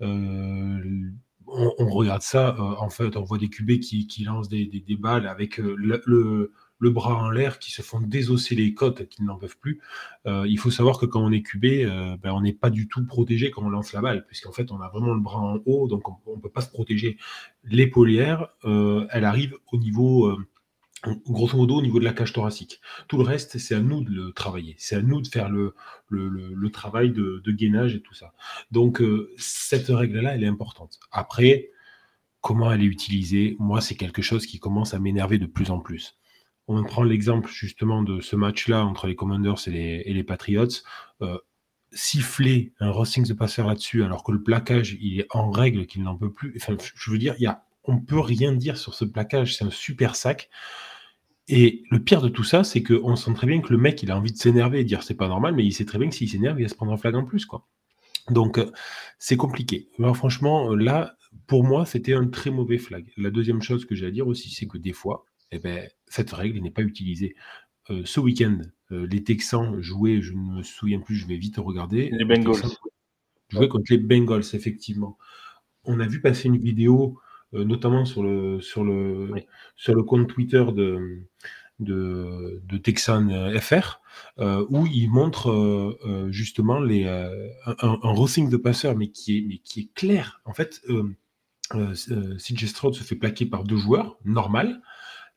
[0.00, 1.10] euh,
[1.46, 2.56] on, regarde ça.
[2.58, 6.52] Euh, en fait, on voit des QB qui, lancent des, balles avec euh, le le
[6.90, 9.80] bras en l'air, qui se font désosser les côtes, qui n'en peuvent plus.
[10.26, 12.88] Euh, il faut savoir que quand on est cubé, euh, ben, on n'est pas du
[12.88, 15.58] tout protégé quand on lance la balle, puisqu'en fait, on a vraiment le bras en
[15.66, 17.18] haut, donc on ne peut pas se protéger.
[17.64, 20.36] L'épaulière, euh, elle arrive au niveau,
[21.26, 22.80] grosso modo, au niveau de la cage thoracique.
[23.08, 24.74] Tout le reste, c'est à nous de le travailler.
[24.78, 25.74] C'est à nous de faire le,
[26.08, 28.32] le, travail de, gainage et tout ça.
[28.70, 29.02] Donc,
[29.36, 30.98] cette règle-là, elle est importante.
[31.10, 31.70] Après,
[32.40, 35.78] comment elle est utilisée, moi, c'est quelque chose qui commence à m'énerver de plus en
[35.78, 36.16] plus
[36.68, 40.82] on prend l'exemple justement de ce match-là entre les Commanders et les, Patriots.
[41.20, 41.38] Euh,
[41.92, 46.02] siffler un Rossing de passeur là-dessus, alors que le plaquage il est en règle, qu'il
[46.02, 46.54] n'en peut plus.
[46.56, 49.56] Enfin, je veux dire, y a, on peut rien dire sur ce plaquage.
[49.56, 50.48] C'est un super sac.
[51.48, 54.10] Et le pire de tout ça, c'est qu'on sent très bien que le mec, il
[54.10, 56.14] a envie de s'énerver et dire c'est pas normal, mais il sait très bien que
[56.14, 57.66] s'il s'énerve, il va se prendre un flag en plus, quoi.
[58.30, 58.70] Donc, euh,
[59.18, 59.88] c'est compliqué.
[60.14, 63.12] franchement, là, pour moi, c'était un très mauvais flag.
[63.16, 66.32] La deuxième chose que j'ai à dire aussi, c'est que des fois, eh ben, cette
[66.32, 67.34] règle n'est pas utilisée.
[67.90, 68.58] Euh, ce week-end,
[68.92, 72.10] euh, les Texans jouaient, je ne me souviens plus, je vais vite regarder.
[72.12, 72.62] Les Bengals.
[73.48, 75.18] Jouaient contre les Bengals, effectivement.
[75.84, 77.18] On a vu passer une vidéo,
[77.52, 79.30] notamment sur le, sur, le,
[79.76, 81.26] sur le compte Twitter de,
[81.82, 84.00] de, de Texan euh, FR,
[84.38, 89.58] euh, où il montre euh, justement les, un, un de passeur, mais qui est, mais
[89.58, 90.40] qui est clair.
[90.44, 90.80] En fait,
[91.70, 94.80] CJ Stroud se fait plaquer par deux joueurs, normal.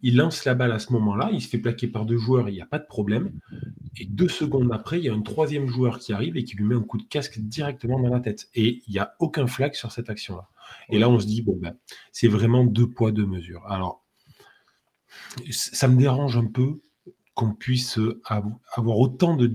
[0.08, 2.54] Il lance la balle à ce moment-là, il se fait plaquer par deux joueurs, il
[2.54, 3.32] n'y a pas de problème.
[3.98, 6.66] Et deux secondes après, il y a un troisième joueur qui arrive et qui lui
[6.66, 8.48] met un coup de casque directement dans la tête.
[8.54, 10.48] Et il n'y a aucun flag sur cette action-là.
[10.90, 11.76] Et là, on se dit, bon, ben,
[12.12, 13.66] c'est vraiment deux poids, deux mesures.
[13.66, 14.06] Alors,
[15.50, 16.84] ça me dérange un peu
[17.34, 19.48] qu'on puisse avoir autant de,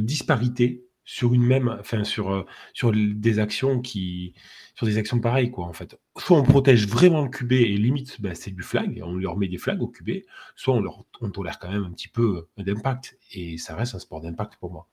[0.00, 4.34] disparités sur une même, enfin sur, euh, sur des actions qui,
[4.74, 5.98] sur des actions pareilles quoi en fait.
[6.18, 9.48] Soit on protège vraiment le QB et limite ben, c'est du flag, on leur met
[9.48, 10.22] des flags au QB,
[10.56, 13.98] soit on leur on tolère quand même un petit peu d'impact et ça reste un
[13.98, 14.88] sport d'impact pour moi.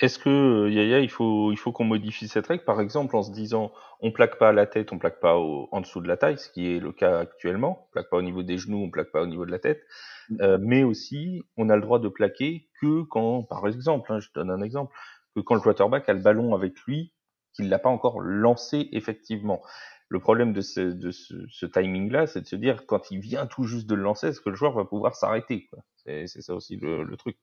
[0.00, 3.22] Est-ce que euh, Yaya, il faut, il faut qu'on modifie cette règle, par exemple, en
[3.24, 6.16] se disant, on plaque pas à la tête, on plaque pas en dessous de la
[6.16, 8.90] taille, ce qui est le cas actuellement, on plaque pas au niveau des genoux, on
[8.90, 9.82] plaque pas au niveau de la tête,
[10.30, 10.36] mm.
[10.40, 14.28] euh, mais aussi, on a le droit de plaquer que quand, par exemple, hein, je
[14.32, 14.94] donne un exemple,
[15.34, 17.12] que quand le quarterback a le ballon avec lui,
[17.58, 19.60] qu'il l'a pas encore lancé effectivement.
[20.08, 23.94] Le problème de ce, timing-là, c'est de se dire, quand il vient tout juste de
[23.94, 27.36] le lancer, est-ce que le joueur va pouvoir s'arrêter C'est ça aussi le, truc.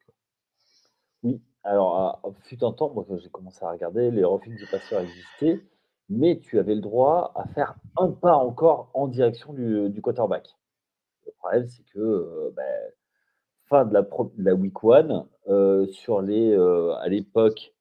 [1.21, 5.61] Oui, alors, fut un temps, moi, j'ai commencé à regarder, les refus de passeurs existaient,
[6.09, 10.47] mais tu avais le droit à faire un pas encore en direction du, quarterback.
[11.27, 12.91] Le problème, c'est que euh, ben,
[13.69, 13.93] fin de
[14.39, 17.73] la, week one, euh, sur les, euh, à l'époque,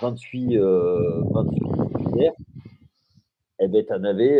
[0.00, 2.30] 28, 28
[3.60, 4.38] eh en avais,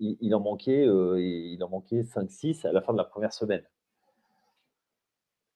[0.00, 3.62] il, il, en manquait, en manquait 5-6 à la fin de la première semaine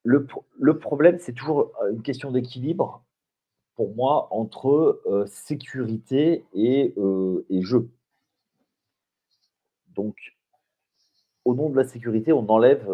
[0.05, 3.05] le, problème, c'est toujours euh, une question d'équilibre,
[3.77, 7.89] pour moi, entre euh, sécurité euh, et, jeu.
[9.89, 10.17] Donc,
[11.45, 12.87] au nom de la sécurité, on enlève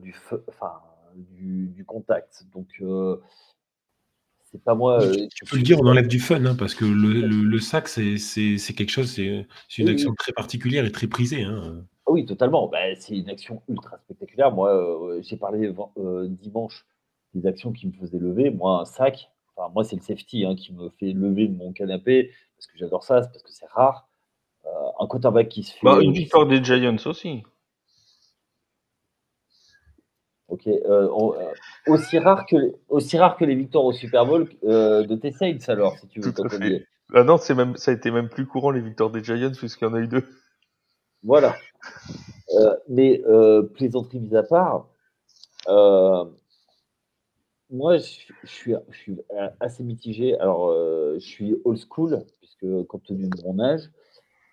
[0.00, 0.14] du,
[1.68, 2.44] du, contact.
[2.52, 2.68] Donc,
[4.52, 4.98] c'est pas moi.
[5.34, 8.90] tu peux le dire, on enlève du fun, hein, parce que le, sac, c'est quelque
[8.90, 9.46] chose, c'est
[9.78, 11.42] une action très particulière et très prisée.
[11.42, 11.84] Hein.
[12.06, 12.66] Ah oui, totalement.
[12.68, 14.52] Bah, c'est une action ultra spectaculaire.
[14.52, 16.84] Moi, euh, j'ai parlé euh, dimanche
[17.34, 18.50] des actions qui me faisaient lever.
[18.50, 21.72] Moi, un sac, enfin, moi, c'est le safety hein, qui me fait lever de mon
[21.72, 24.08] canapé parce que j'adore ça, parce que c'est rare.
[24.66, 25.84] Euh, un quarterback qui se fait.
[25.84, 27.44] Bah, une victoire des Giants aussi.
[30.50, 30.68] Ok.
[31.86, 35.68] aussi, rare que les, aussi rare que les victoires au Super Bowl de tes Saints,
[35.68, 36.32] alors, si tu veux.
[36.32, 36.44] Tout
[37.12, 39.88] ah non, même, ça a été même plus courant les victoires des Giants puisqu'il y
[39.88, 40.24] en a eu deux.
[41.22, 41.56] Voilà.
[42.54, 44.88] Euh, mais euh, plaisanterie mise à part,
[45.68, 46.24] euh,
[47.70, 48.02] moi, je,
[48.44, 49.16] suis, je, suis,
[49.60, 50.38] assez mitigé.
[50.38, 50.72] Alors,
[51.14, 53.90] je suis old school, puisque compte tenu de mon âge,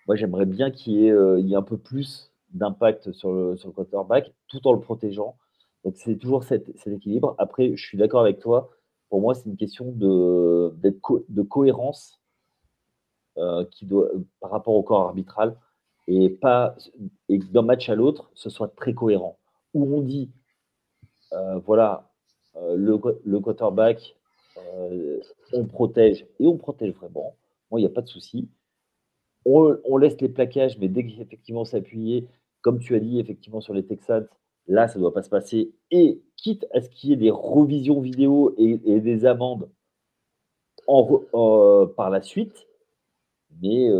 [0.06, 4.32] moi, j'aimerais bien qu'il y, ait un peu plus d'impact sur le, sur le quarterback,
[4.48, 5.36] tout en le protégeant.
[5.84, 7.34] Donc, c'est toujours cet, équilibre.
[7.38, 8.70] Après, je suis d'accord avec toi.
[9.08, 12.20] Pour moi, c'est une question de, de cohérence
[13.70, 14.08] qui doit,
[14.40, 15.56] par rapport au corps arbitral
[16.08, 16.74] et pas
[17.28, 19.38] et d'un match à l'autre, ce soit très cohérent.
[19.74, 20.30] Où on dit,
[21.34, 22.10] euh, voilà,
[22.56, 24.16] euh, le, le, quarterback,
[24.56, 25.20] euh,
[25.52, 27.36] on protège et on protège vraiment.
[27.70, 28.48] Moi, il n'y a pas de souci.
[29.44, 32.26] On, laisse les plaquages, mais dès qu'effectivement s'appuyer,
[32.60, 34.26] comme tu as dit, effectivement sur les Texans,
[34.68, 35.72] là, ça ne doit pas se passer.
[35.90, 39.68] Et quitte à ce qu'il y ait des revisions vidéo et, des amendes
[40.86, 42.66] en, par la suite,
[43.60, 43.90] mais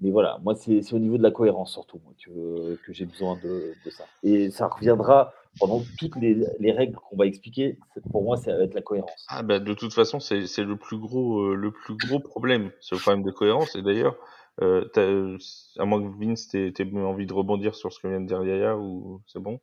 [0.00, 4.04] mais voilà, moi, c'est au niveau de la cohérence surtout que, j'ai besoin de, ça.
[4.22, 7.78] Et ça reviendra pendant toutes les, les règles qu'on va expliquer.
[8.12, 9.26] Pour moi, ça va être la cohérence.
[9.28, 12.98] Ah bah, de toute façon, c'est le plus gros euh, le plus gros problème, le
[12.98, 13.74] problème de cohérence.
[13.74, 14.16] Et d'ailleurs,
[14.62, 15.38] euh,
[15.78, 18.76] à moins que Vince, tu envie de rebondir sur ce que vient de dire Yaya,
[18.76, 19.60] ou c'est bon?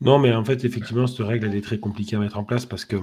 [0.00, 2.66] Non, mais en fait, effectivement, cette règle, elle est très compliquée à mettre en place
[2.66, 2.96] parce que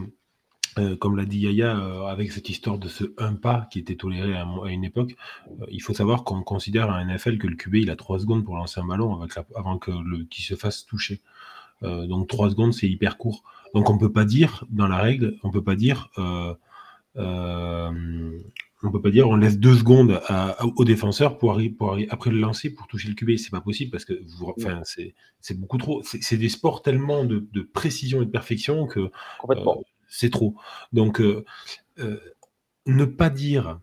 [0.77, 3.95] euh, comme l'a dit Yaya, euh, avec cette histoire de ce un pas qui était
[3.95, 5.15] toléré à, une époque,
[5.61, 8.43] euh, il faut savoir qu'on considère à NFL que le QB il a 3 secondes
[8.43, 9.25] pour lancer un ballon
[9.55, 11.21] avant qu'il se fasse toucher.
[11.81, 13.43] donc 3 secondes c'est hyper court.
[13.73, 16.09] Donc on peut pas dire dans la règle, on peut pas dire
[18.83, 20.21] On peut pas dire on laisse deux secondes
[20.61, 23.37] au défenseur pour, pour après le lancer pour toucher le QB.
[23.37, 24.21] C'est pas possible parce que
[24.57, 26.01] enfin, c'est beaucoup trop.
[26.03, 29.11] C'est des sports tellement de, précision et de perfection que
[29.49, 29.73] euh,
[30.07, 30.55] c'est trop.
[30.93, 31.45] Donc, euh,
[31.99, 32.19] euh,
[32.85, 33.79] ne pas dire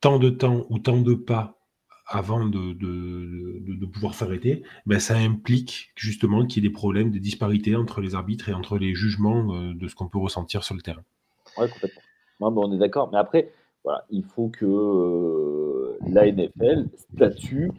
[0.00, 1.58] tant de temps ou tant de pas
[2.06, 7.18] avant de, de, pouvoir s'arrêter, ben ça implique justement qu'il y ait des problèmes, des
[7.18, 10.82] disparités entre les arbitres et entre les jugements de ce qu'on peut ressentir sur le
[10.82, 11.02] terrain.
[11.58, 12.02] Oui, complètement.
[12.40, 13.10] on est d'accord.
[13.10, 13.50] Mais après,
[13.86, 17.70] voilà, il faut que euh, la NFL statue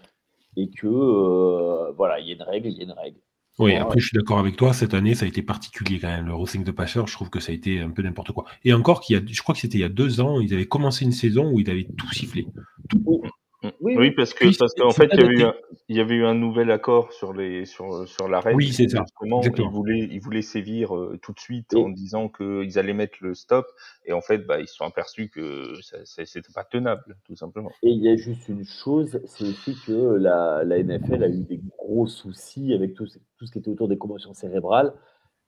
[0.56, 3.18] et que euh, voilà, il y ait une règle, il y ait une règle.
[3.60, 4.72] Oui, après, je suis d'accord avec toi.
[4.72, 6.28] Cette année, ça a été particulier quand même.
[6.28, 8.46] Le Racing de Passeur, je trouve que ça a été un peu n'importe quoi.
[8.64, 10.54] Et encore, qu'il y a, je crois que c'était il y a deux ans, ils
[10.54, 12.48] avaient commencé une saison où ils avaient tout sifflé.
[12.88, 13.24] Tout.
[13.64, 13.70] Mm.
[13.82, 15.54] Oui, parce que parce qu'en fait, il y, avait eu un,
[15.90, 18.54] il y avait eu un nouvel accord sur les sur sur l'arrêt.
[18.54, 19.04] Oui, c'est ça.
[19.24, 23.34] Ils voulaient ils voulaient sévir euh, tout de suite en disant qu'ils allaient mettre le
[23.34, 23.66] stop
[24.06, 27.72] et en fait, bah, ils se sont aperçus que c'était pas tenable, tout simplement.
[27.84, 31.42] Et il y a juste une chose, c'est aussi que la, la NFL a eu
[31.42, 33.06] des gros soucis avec tout,
[33.38, 34.94] tout ce qui était autour des commotions cérébrales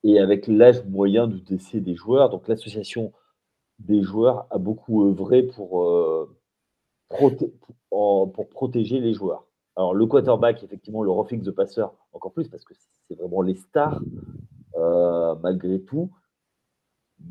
[0.03, 2.29] et avec l'âge moyen de décès des joueurs.
[2.29, 3.13] Donc l'association
[3.79, 6.38] des joueurs a beaucoup œuvré pour euh,
[7.09, 9.45] pour protéger les joueurs.
[9.75, 12.73] Alors, le quarterback, effectivement, le roughing the passer, encore plus, parce que
[13.07, 14.01] c'est vraiment les stars,
[14.75, 16.11] euh, malgré tout.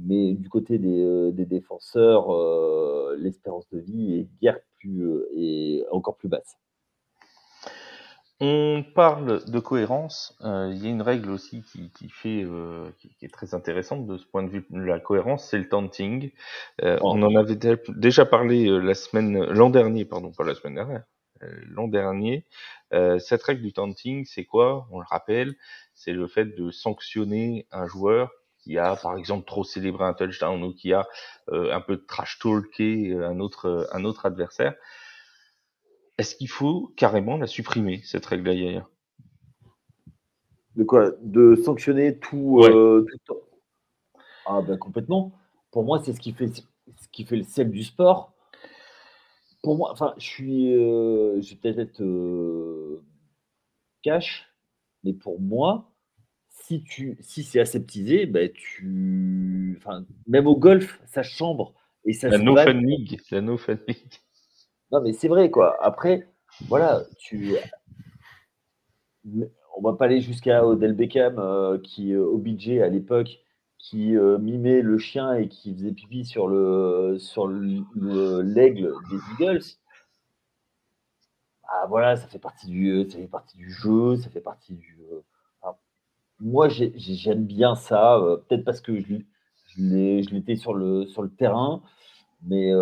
[0.01, 5.05] Mais du côté des, euh, défenseurs, euh, l'espérance de vie est, guère plus,
[5.37, 6.57] est encore plus basse.
[8.41, 10.37] On parle de cohérence.
[10.43, 14.07] Euh, il y a une règle aussi qui, qui fait, euh, qui, est très intéressante
[14.07, 16.31] de ce point de vue de la cohérence, c'est le taunting.
[16.83, 21.03] Euh, on en avait déjà parlé la semaine, l'an dernier, pardon, pas la semaine dernière,
[21.67, 22.47] l'an dernier.
[23.19, 24.87] cette règle du taunting, c'est quoi?
[24.93, 25.57] On le rappelle,
[25.95, 30.63] c'est le fait de sanctionner un joueur qui a, par exemple, trop célébré un touchdown
[30.63, 31.09] ou qui a
[31.51, 34.75] un peu de trash talké un autre, un autre adversaire.
[36.19, 38.89] Est-ce qu'il faut carrément la supprimer, cette règle-là, Yaya
[40.75, 41.13] De quoi?
[41.23, 43.37] De sanctionner tout, euh, tout
[44.45, 45.33] Ah ben complètement.
[45.71, 48.33] Pour moi, c'est ce qui fait ce qui fait le sel du sport.
[49.63, 53.03] Pour moi, enfin, je suis, euh, je vais peut-être être euh,
[54.03, 54.49] cash,
[55.05, 55.93] mais pour moi,
[56.49, 62.29] si tu, si c'est aseptisé, ben tu, enfin, même au golf, ça chambre et ça.
[62.29, 64.21] La no fun league, la no fun league.
[64.91, 65.77] Non, mais c'est vrai, quoi.
[65.83, 66.29] Après,
[66.69, 67.55] voilà, tu.
[69.77, 73.39] On va pas aller jusqu'à Odell Beckham, euh, qui, euh, au budget à l'époque,
[73.79, 79.65] qui euh, mimait le chien et qui faisait pipi sur le sur l'aigle des Eagles.
[81.71, 84.99] Ah voilà, ça fait partie du, ça fait partie du jeu, ça fait partie du.
[86.41, 89.17] moi, j'aime bien ça, peut-être parce que je,
[89.77, 91.83] je l'étais sur le sur le terrain,
[92.43, 92.73] mais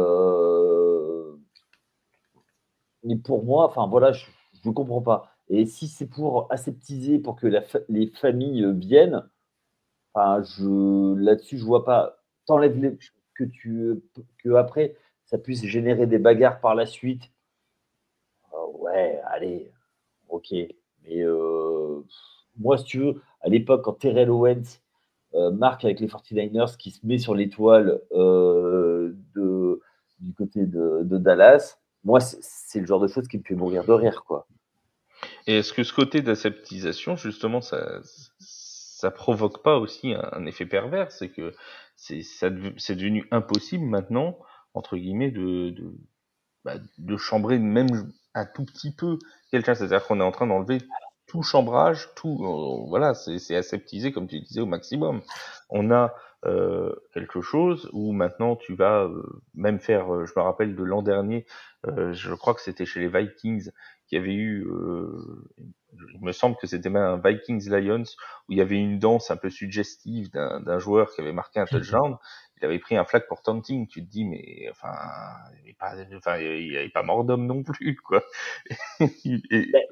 [3.07, 4.27] mais pour moi, enfin voilà, je
[4.65, 5.31] ne comprends pas.
[5.49, 7.47] Et si c'est pour aseptiser, pour que
[7.89, 9.25] les familles euh, viennent,
[10.15, 12.19] là-dessus, je vois pas.
[12.47, 12.99] T'enlèves les,
[13.35, 14.03] que tu,
[14.43, 17.31] que après, ça puisse générer des bagarres par la suite.
[18.55, 19.71] Euh, ouais, allez,
[20.29, 20.53] ok.
[21.05, 22.03] Mais euh,
[22.59, 24.81] moi, si tu veux, à l'époque, quand Terrell Owens
[25.53, 28.01] marque avec les 49ers, qui se met sur l'étoile
[29.35, 33.93] du côté de Dallas, moi, c'est le genre de choses qui me fait mourir de
[33.93, 34.47] rire, quoi.
[35.49, 38.01] Et est-ce que ce côté d'aseptisation, justement, ça,
[38.39, 41.11] ça provoque pas aussi un, effet pervers?
[41.11, 41.53] C'est que
[41.97, 44.39] c'est devenu impossible maintenant,
[44.73, 45.95] entre guillemets, de, de,
[46.65, 49.19] bah, de chambrer même un tout petit peu
[49.51, 49.75] quelqu'un.
[49.75, 50.79] C'est-à-dire qu'on est en train d'enlever
[51.27, 55.23] tout chambrage, tout, euh, voilà, c'est aseptisé, comme tu disais, au maximum.
[55.71, 56.15] On a
[56.47, 59.23] euh, quelque chose où maintenant tu vas euh,
[59.55, 61.45] même faire, euh, je me rappelle de l'an dernier,
[61.87, 63.71] je crois que c'était chez les Vikings
[64.09, 64.67] qui avait eu,
[66.15, 68.03] il me semble que c'était même un Vikings Lions
[68.49, 71.65] où il y avait une danse un peu suggestive d'un joueur qui avait marqué un
[71.65, 72.17] touchdown.
[72.59, 73.87] Il avait pris un flag pour taunting.
[73.87, 74.95] Tu te dis mais enfin,
[75.65, 78.25] il pas, enfin, il n'y avait pas mort d'homme non plus quoi.
[79.01, 79.83] Et, ben,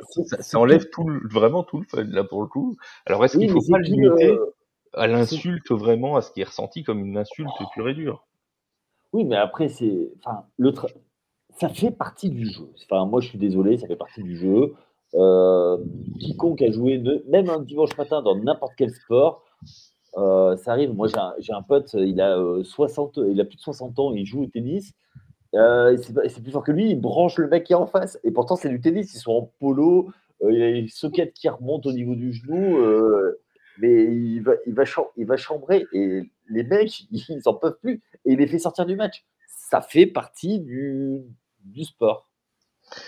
[0.40, 2.76] ça, enlève tout vraiment tout le fun là pour le coup.
[3.06, 4.36] Alors est-ce qu'il faut pas le limiter?
[4.96, 8.26] À l'insulte vraiment, à ce qui est ressenti comme une insulte pure et dure.
[9.12, 10.72] Oui, mais après, c'est, enfin, le
[11.56, 12.68] ça fait partie du jeu.
[12.84, 14.74] Enfin, moi, je suis désolé, ça fait partie du jeu.
[15.14, 15.78] Euh,
[16.18, 19.44] quiconque a joué, même un dimanche matin dans n'importe quel sport,
[20.16, 20.92] euh, ça arrive.
[20.94, 21.06] Moi,
[21.38, 24.42] j'ai un, pote, il a 60, euh, il a plus de 60 ans, il joue
[24.42, 24.92] au tennis.
[25.52, 28.18] c'est plus fort que lui, il branche le mec qui est en face.
[28.24, 29.14] Et pourtant, c'est du tennis.
[29.14, 30.10] Ils sont en polo,
[30.42, 32.78] il y a une socket qui remonte au niveau du genou
[33.78, 34.84] mais il va, il va,
[35.16, 38.86] il va chambrer et les mecs, ils n'en peuvent plus et il les fait sortir
[38.86, 39.24] du match.
[39.46, 41.22] ça fait partie du,
[41.64, 42.28] du sport.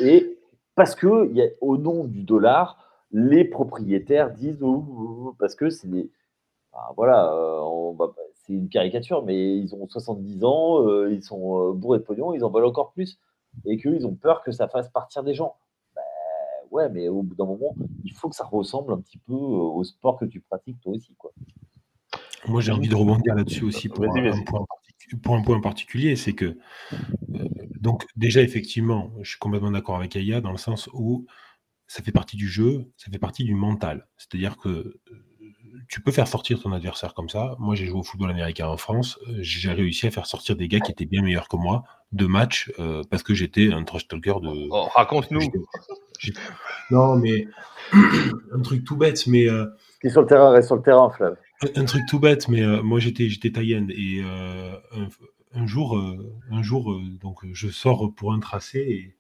[0.01, 0.39] Et
[0.75, 4.63] parce que y a, au nom du dollar, les propriétaires disent
[5.39, 6.11] parce que c'est des.
[6.97, 7.93] voilà, euh,
[8.35, 12.35] c'est une caricature, mais ils ont 70 ans, euh, ils sont euh, bourrés de pognon,
[12.35, 13.19] ils en veulent encore plus.
[13.65, 15.57] Et qu'ils ont peur que ça fasse partir des gens.
[16.77, 17.75] Ouais, mais au bout d'un moment,
[18.05, 21.15] il faut que ça ressemble un petit peu au sport que tu pratiques toi aussi.
[21.15, 21.33] Quoi.
[22.47, 24.43] Moi, j'ai envie de rebondir là-dessus aussi pour, un,
[25.23, 26.17] point, point particulier.
[26.17, 26.59] C'est que,
[27.81, 31.25] donc, déjà, effectivement, je suis complètement d'accord avec Aya dans le sens où
[31.87, 34.07] ça fait partie du jeu, ça fait partie du mental.
[34.19, 35.01] C'est-à-dire que euh,
[35.89, 37.57] tu peux faire sortir ton adversaire comme ça.
[37.59, 39.19] Moi, j'ai joué au football américain en France.
[39.29, 42.27] Euh, j'ai réussi à faire sortir des gars qui étaient bien meilleurs que moi de
[42.27, 44.69] match euh, parce que j'étais un trash talker de.
[44.71, 45.41] Oh, raconte-nous.
[46.91, 47.47] Non, mais
[47.93, 49.47] un truc tout bête, mais.
[50.01, 51.37] Qui est sur le terrain reste sur le terrain, Flav.
[51.75, 55.09] Un, truc tout bête, mais moi j'étais j'étais taïen et un,
[55.55, 55.99] un, jour
[56.51, 59.16] un jour donc je sors pour un tracé et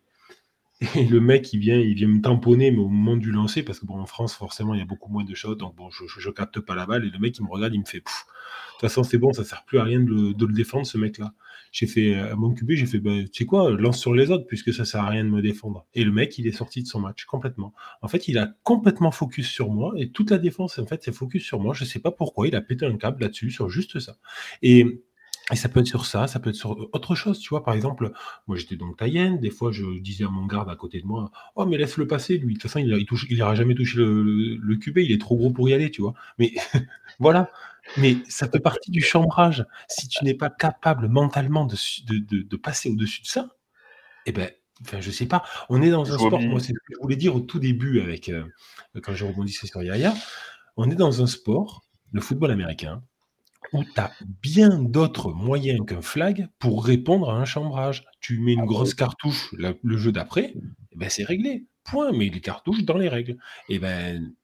[0.94, 3.80] et le mec, il vient, il vient me tamponner, mais au moment du lancer, parce
[3.80, 6.04] que bon, en France, forcément, il y a beaucoup moins de shots, donc bon, je,
[6.06, 8.02] je, capte pas la balle, et le mec, il me regarde, il me fait, de
[8.04, 11.32] toute façon, c'est bon, ça sert plus à rien de le, défendre, ce mec-là.
[11.72, 14.46] J'ai fait, à mon QB, j'ai fait, bah, tu sais quoi, lance sur les autres,
[14.46, 15.86] puisque ça sert à rien de me défendre.
[15.94, 17.72] Et le mec, il est sorti de son match, complètement.
[18.02, 21.12] En fait, il a complètement focus sur moi, et toute la défense, en fait, c'est
[21.12, 21.72] focus sur moi.
[21.72, 24.18] Je sais pas pourquoi, il a pété un câble là-dessus, sur juste ça.
[24.60, 25.02] Et
[25.52, 27.62] et ça peut être sur ça, ça peut être sur autre chose, tu vois.
[27.62, 28.10] Par exemple,
[28.48, 31.30] moi j'étais donc taïenne, des fois je disais à mon garde à côté de moi,
[31.54, 34.56] oh mais laisse-le passer, lui, de toute façon il, il, touche, il jamais touché le,
[34.56, 36.14] le, QB, il est trop gros pour y aller, tu vois.
[36.40, 36.52] Mais
[37.20, 37.48] voilà,
[37.96, 39.64] mais ça fait partie du chambrage.
[39.88, 41.76] Si tu n'es pas capable mentalement de,
[42.08, 43.50] de, de, passer au-dessus de ça,
[44.26, 44.50] eh ben,
[44.82, 47.14] enfin je sais pas, on est dans un sport, moi c'est ce que je voulais
[47.14, 48.44] dire au tout début avec, euh,
[49.00, 50.12] quand je rebondissais sur Yaya,
[50.76, 53.04] on est dans un sport, le football américain,
[53.72, 54.12] où tu as
[54.42, 58.04] bien d'autres moyens qu'un flag pour répondre à un chambrage.
[58.20, 60.54] Tu mets une ah grosse cartouche le jeu d'après,
[60.92, 61.66] eh ben c'est réglé.
[61.84, 62.12] Point.
[62.12, 63.36] Mais les cartouches dans les règles.
[63.68, 64.34] Et eh ben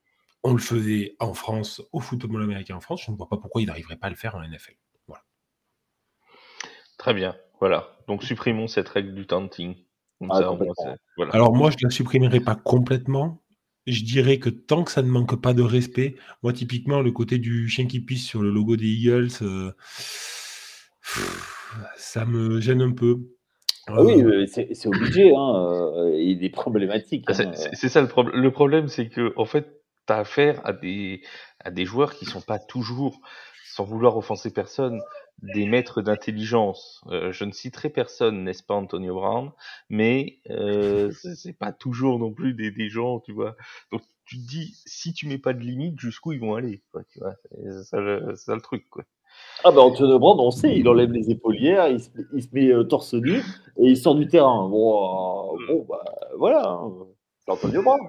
[0.44, 3.02] on le faisait en France, au football américain en France.
[3.06, 4.74] Je ne vois pas pourquoi il n'arriverait pas à le faire en NFL.
[5.06, 5.22] Voilà.
[6.98, 7.36] Très bien.
[7.60, 7.96] Voilà.
[8.08, 9.76] Donc supprimons cette règle du taunting.
[10.30, 10.38] Ah,
[11.32, 13.41] Alors moi, je ne la supprimerai pas complètement,
[13.86, 17.38] je dirais que tant que ça ne manque pas de respect, moi typiquement le côté
[17.38, 19.72] du chien qui pisse sur le logo des Eagles, euh,
[21.96, 23.18] ça me gêne un peu.
[23.88, 27.24] Ah oui, euh, c'est obligé, hein, euh, il est problématique.
[27.26, 28.40] Ah, hein, c'est ça le problème.
[28.40, 31.22] Le problème, c'est que en fait, tu as affaire à des,
[31.58, 33.20] à des joueurs qui sont pas toujours,
[33.72, 35.00] sans vouloir offenser personne,
[35.42, 37.02] des maîtres d'intelligence.
[37.06, 39.50] Euh, je ne citerai personne, n'est-ce pas, Antonio Brown,
[39.88, 43.56] mais euh, c'est pas toujours non plus des, des, gens, tu vois.
[43.90, 47.02] Donc tu te dis, si tu mets pas de limite, jusqu'où ils vont aller, quoi,
[47.04, 47.34] tu vois.
[47.50, 49.04] C'est ça, ça, le truc, quoi.
[49.64, 52.68] Ah ben Antonio Brown, on sait, il enlève les épaulières, il se, il se met
[52.68, 54.68] euh, torse nu et il sort du terrain.
[54.68, 56.04] Bon, euh, bon bah
[56.36, 56.92] voilà, hein.
[57.38, 58.00] c'est Antonio Brown.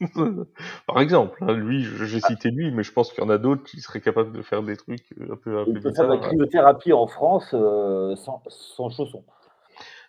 [0.86, 3.64] Par exemple, hein, lui, j'ai cité lui, mais je pense qu'il y en a d'autres
[3.64, 6.14] qui seraient capables de faire des trucs euh, un peu, un Il peut faire de
[6.14, 9.24] la cryothérapie en France euh, sans, sans, chaussons.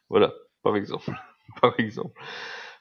[0.09, 0.33] Voilà,
[0.63, 1.11] par exemple.
[1.61, 2.19] par exemple.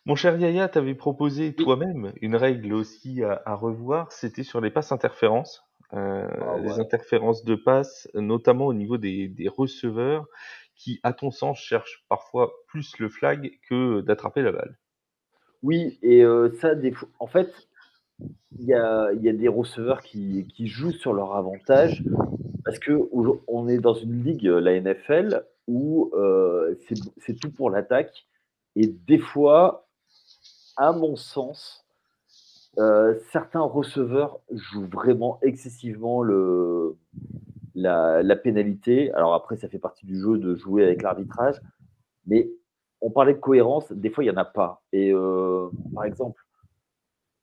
[0.04, 4.70] Mon cher Yaya, tu avais proposé toi-même une règle aussi à, revoir, c'était sur les
[4.70, 5.64] passes interférences.
[5.94, 10.26] Euh, ah Les interférences de passes, notamment au niveau des, des receveurs,
[10.74, 14.78] qui, à ton sens, cherchent parfois plus le flag que d'attraper la balle.
[15.62, 16.24] Oui, et
[16.61, 17.52] ça, des en fait,
[18.59, 22.02] il y a, des receveurs qui, jouent sur leur avantage
[22.64, 26.74] parce qu'on est dans une ligue, la NFL, où euh,
[27.18, 28.26] c'est tout pour l'attaque.
[28.76, 29.86] Et des fois,
[30.76, 31.86] à mon sens,
[32.78, 36.96] euh, certains receveurs jouent vraiment excessivement le,
[37.74, 39.12] la, la, pénalité.
[39.12, 41.61] Alors après, ça fait partie du jeu de jouer avec l'arbitrage.
[42.26, 42.50] Mais
[43.01, 44.82] on parlait de cohérence, des fois, il n'y en a pas.
[44.92, 46.44] Et euh, par exemple,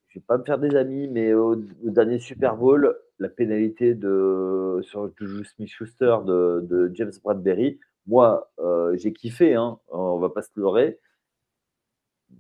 [0.08, 3.96] je ne vais pas me faire des amis, mais au, dernier Super Bowl, la pénalité
[3.96, 5.10] de, sur
[5.56, 11.00] Smith Schuster de, James Bradbury, moi, euh, j'ai kiffé, hein, on va pas se leurrer,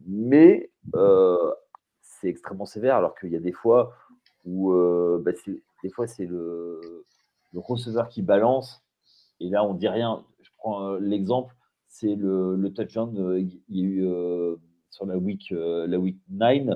[0.05, 1.51] mais euh,
[2.01, 3.93] c'est extrêmement sévère, alors qu'il y a des fois
[4.43, 4.71] où
[5.23, 5.31] bah,
[5.83, 6.79] des fois c'est le,
[7.51, 8.83] le receveur qui balance,
[9.39, 10.23] et là on dit rien.
[10.43, 11.55] Je prends l'exemple
[11.97, 14.55] c'est le, le, touchdown euh, il y a eu euh,
[14.89, 16.67] sur la week, euh, la week 9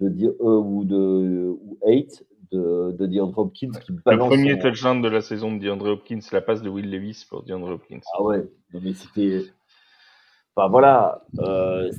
[0.00, 4.30] de, ou, de, ou 8 de, de DeAndre Hopkins qui balance.
[4.30, 7.26] Le premier touchdown de la saison de DeAndre Hopkins, c'est la passe de Will Levis
[7.28, 8.00] pour DeAndre Hopkins.
[8.14, 9.42] Ah ouais, non mais c'était.
[10.56, 11.90] Enfin voilà, euh,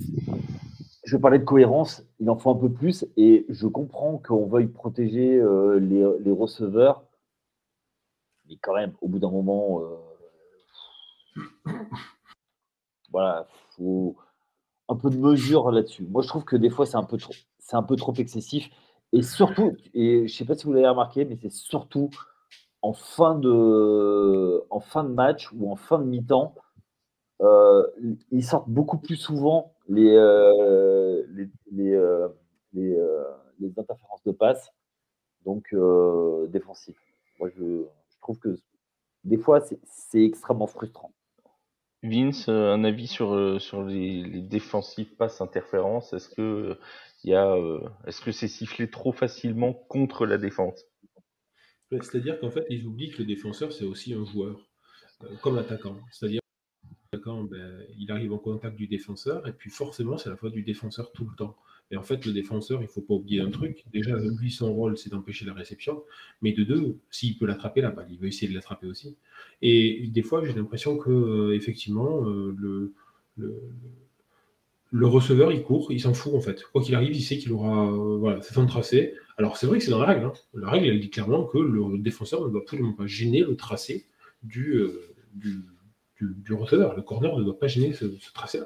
[1.04, 4.68] je parlais de cohérence, il en faut un peu plus et je comprends qu'on veuille
[4.68, 7.04] protéger euh, les, les, receveurs,
[8.48, 9.98] mais quand même, au bout d'un moment, euh,
[13.16, 13.48] voilà,
[13.78, 14.18] faut
[14.90, 16.04] un peu de mesure là-dessus.
[16.04, 18.70] Moi, je trouve que des fois, c'est un peu trop, c'est un peu trop excessif.
[19.14, 22.10] Et surtout, et je sais pas si vous l'avez remarqué, mais c'est surtout
[22.82, 26.56] en fin de, match ou en fin de mi-temps,
[27.42, 27.88] euh,
[28.32, 31.24] ils sortent beaucoup plus souvent les, euh,
[31.88, 32.28] euh,
[33.78, 34.74] interférences de passe,
[35.46, 35.74] donc
[36.50, 37.00] défensifs.
[37.40, 37.86] Moi, je,
[38.20, 38.58] trouve que
[39.24, 41.14] des fois, c'est extrêmement frustrant.
[42.10, 46.78] Vince, un avis sur, sur les, les défensifs passe interférences Est-ce que
[47.24, 47.58] il a,
[48.06, 50.86] est-ce que c'est sifflé trop facilement contre la défense?
[51.92, 54.70] C'est-à-dire qu'en fait, ils oublient que le défenseur, c'est aussi un joueur,
[55.42, 55.98] comme attaquant.
[56.12, 56.42] C'est-à-dire
[57.24, 61.12] ben, il arrive en contact du défenseur, et puis forcément, c'est la faute du défenseur
[61.12, 61.56] tout le temps.
[61.92, 63.86] Et en fait, le défenseur, il ne faut pas oublier un truc.
[63.94, 66.04] Déjà, lui, son rôle, c'est d'empêcher la réception.
[66.42, 69.16] Mais de deux, s'il peut l'attraper la balle, il veut essayer de l'attraper aussi.
[69.62, 72.92] Et des fois, j'ai l'impression que, euh, effectivement, euh,
[73.38, 76.64] le, receveur, il court, il s'en fout, en fait.
[76.64, 77.92] Quoi qu'il arrive, il sait qu'il aura.
[77.92, 79.14] Euh, voilà, c'est son tracé.
[79.38, 80.26] Alors, c'est vrai que c'est dans la règle.
[80.26, 80.34] Hein.
[80.56, 84.08] La règle, elle dit clairement que le défenseur ne doit absolument pas gêner le tracé
[84.42, 84.90] du,
[86.50, 86.96] receveur.
[86.96, 88.66] Le corner ne doit pas gêner ce, tracé-là.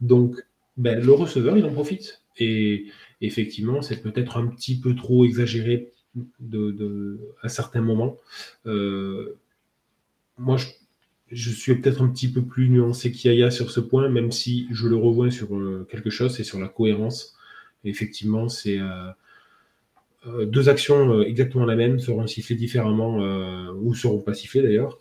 [0.00, 0.36] Donc,
[0.78, 2.22] ben, le receveur, il en profite.
[2.38, 2.86] Et
[3.20, 5.92] effectivement, c'est peut-être un petit peu trop exagéré
[7.42, 8.16] à certains moments.
[8.66, 9.36] Euh,
[10.38, 10.56] moi,
[11.30, 14.86] je, suis peut-être un petit peu plus nuancé qu'Yaya sur ce point, même si je
[14.88, 17.36] le revois sur euh, quelque chose, c'est sur la cohérence.
[17.84, 23.18] effectivement, c'est euh, deux actions exactement la même seront sifflées différemment,
[23.74, 24.98] ou seront pas sifflées d'ailleurs.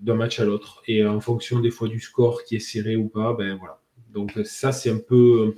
[0.00, 0.82] D'un match à l'autre.
[0.88, 3.80] Et en fonction des fois du score qui est serré ou pas, ben voilà.
[4.14, 5.54] Donc ça, c'est un peu,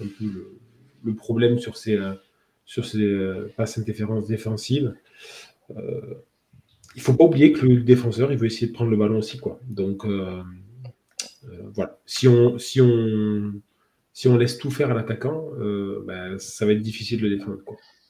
[0.00, 2.14] le, problème sur ces, euh,
[2.96, 4.94] euh, passes interférences défensives.
[5.76, 6.14] Euh,
[6.94, 9.38] il faut pas oublier que le défenseur, il veut essayer de prendre le ballon aussi.
[9.38, 9.60] Quoi.
[9.68, 10.06] Donc
[11.74, 11.98] voilà.
[12.06, 12.56] Si on,
[14.38, 15.50] laisse tout faire à l'attaquant,
[16.06, 17.58] ben, ça va être difficile de le défendre.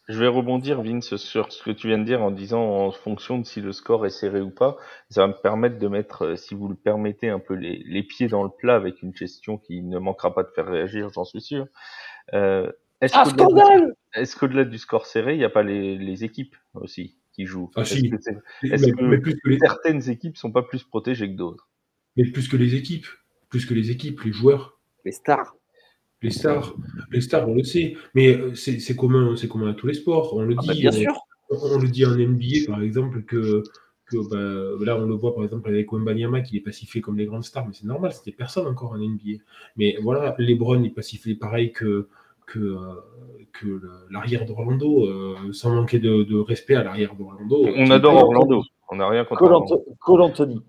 [0.08, 3.38] Je vais rebondir, Vince, sur ce que tu viens de dire en disant en fonction
[3.38, 4.76] de si le score est serré ou pas.
[5.10, 8.02] Ça va me permettre de mettre, euh, si vous le permettez, un peu les, les
[8.02, 11.24] pieds dans le plat avec une question qui ne manquera pas de faire réagir, j'en
[11.24, 11.66] suis sûr.
[12.34, 13.24] Euh, est-ce ah,
[14.38, 17.70] qu'au-delà, du score serré, il n'y a pas les, les, équipes aussi qui jouent?
[17.74, 17.96] Ah, Est-ce
[18.92, 21.68] que, certaines équipes sont pas plus protégées que d'autres?
[22.16, 23.06] Mais plus que les équipes,
[23.50, 24.80] plus que les équipes, les joueurs.
[25.04, 25.56] Les stars.
[26.22, 26.74] Les stars,
[27.10, 30.34] les stars, on le sait, mais euh, c'est commun, c'est commun à tous les sports.
[30.36, 30.68] On le ah, dit.
[30.68, 31.14] Bah, bien sûr.
[31.50, 33.62] On, le dit en NBA, par exemple, que,
[34.06, 37.26] que bah, là, on le voit par exemple avec Wembanyama qui est pacifié comme les
[37.26, 39.42] grandes stars, mais c'est normal, c'était personne encore en NBA.
[39.76, 42.08] Mais voilà, LeBron est pacifié pareil que
[42.46, 42.78] que, euh,
[43.52, 47.66] que l'arrière d'Orlando, euh, sans manquer de, respect à l'arrière d'Orlando.
[47.76, 49.40] On adore Orlando, on n'a rien contre
[50.00, 50.60] Cole, Anthony.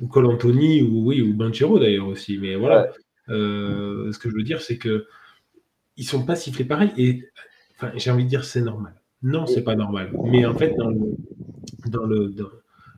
[0.00, 2.38] Ou Cole Anthony, ou oui, ou Banchero d'ailleurs aussi.
[2.38, 2.88] Mais voilà.
[3.30, 5.06] Euh, ce que je veux dire, c'est que
[5.96, 6.92] ils sont pas sifflés pareil.
[6.96, 7.24] Et
[7.96, 8.94] j'ai envie de dire c'est normal.
[9.22, 10.12] Non, c'est pas normal.
[10.24, 10.74] Mais en fait,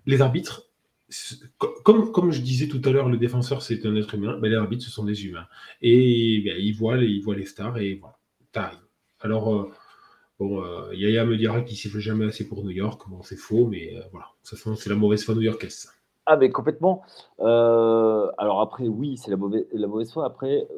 [0.06, 0.68] les arbitres,
[1.84, 4.90] comme, je disais tout à l'heure, le défenseur c'est un être humain, les arbitres ce
[4.90, 5.46] sont des humains.
[5.80, 8.18] Et ben, ils, voient les, ils voient les stars et voilà,
[8.52, 8.78] t'arrives.
[9.20, 9.70] Alors, euh,
[10.40, 13.02] euh, Yaya me dira qu'il siffle jamais assez pour New York.
[13.08, 15.88] Bon, c'est faux, mais voilà, c'est la mauvaise foi new-yorkaise.
[16.26, 17.02] Ah, mais complètement.
[17.40, 20.26] Euh, alors après, oui, c'est la mauvaise, la foi.
[20.26, 20.68] Après,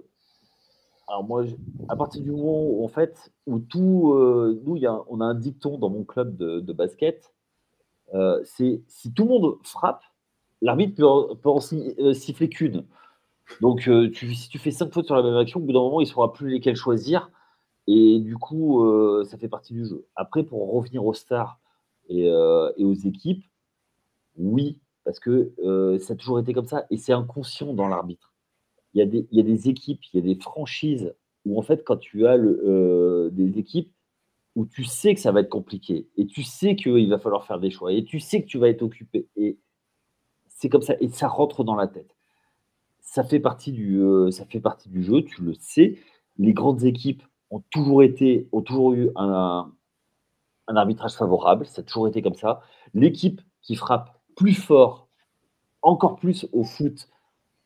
[1.08, 1.44] alors moi,
[1.88, 5.24] à partir du moment où, en fait, où tout, euh, nous, y a, on a
[5.24, 7.32] un dicton dans mon club de, basket,
[8.14, 10.02] euh, c'est si tout le monde frappe,
[10.62, 12.84] l'arbitre peut, peut, en siffler qu'une.
[13.60, 13.82] Donc,
[14.14, 16.08] si tu fais cinq fautes sur la même action, au bout d'un moment, il ne
[16.10, 17.30] saura plus lesquelles choisir.
[17.86, 18.82] Et du coup,
[19.24, 20.06] ça fait partie du jeu.
[20.16, 21.58] Après, pour revenir aux stars
[22.08, 23.44] et aux équipes,
[24.38, 28.32] oui, parce que euh, ça a toujours été comme ça, et c'est inconscient dans l'arbitre.
[28.94, 31.14] Il, y a des, équipes, il y a des franchises
[31.46, 33.90] où en fait, quand tu as euh, des équipes
[34.54, 37.58] où tu sais que ça va être compliqué, et tu sais qu'il va falloir faire
[37.58, 39.58] des choix, et tu sais que tu vas être occupé, et
[40.48, 42.14] c'est comme ça, et ça rentre dans la tête.
[43.00, 45.98] Ça fait partie du, euh, jeu, tu le sais.
[46.38, 49.72] Les grandes équipes ont toujours été, ont toujours eu un
[50.68, 52.60] arbitrage favorable, ça a toujours été comme ça.
[52.94, 55.08] L'équipe qui frappe plus fort,
[55.82, 57.08] encore plus au foot,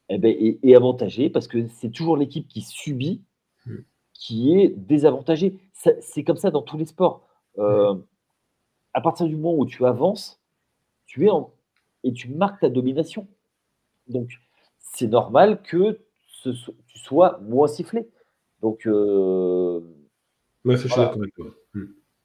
[0.08, 3.22] eh ben, est, avantagé parce que c'est toujours l'équipe qui subit
[3.66, 3.78] hmm.
[4.12, 5.58] qui est désavantagée.
[5.72, 7.26] C'est comme ça dans tous les sports.
[7.58, 7.94] Euh,
[8.94, 10.40] à partir du moment où tu avances,
[11.06, 11.52] tu es en,
[12.02, 13.26] et tu marques ta domination.
[14.08, 14.30] Donc,
[14.78, 16.00] c'est normal que
[16.42, 18.08] tu sois moins sifflé.
[18.62, 19.80] Donc, euh,
[20.64, 20.88] ouais, je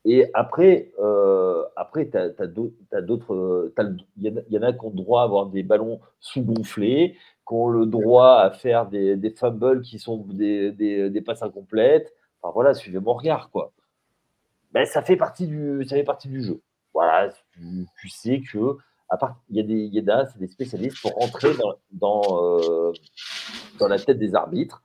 [0.03, 3.71] Et après, euh, après tu as, d'autres.
[4.17, 7.17] Il y, en a qui ont droit à avoir des ballons sous-gonflés,
[7.51, 12.13] ont le droit à faire des, fumbles qui sont des, passes incomplètes.
[12.41, 13.71] Enfin voilà, suivez mon regard, quoi.
[14.71, 16.61] Ben, ça, fait partie du, ça fait partie du jeu.
[16.93, 17.29] Voilà,
[17.99, 18.77] tu, sais que
[19.09, 22.93] à part, il y a des, il a des spécialistes pour rentrer dans, dans, euh,
[23.77, 24.81] dans la tête des arbitres.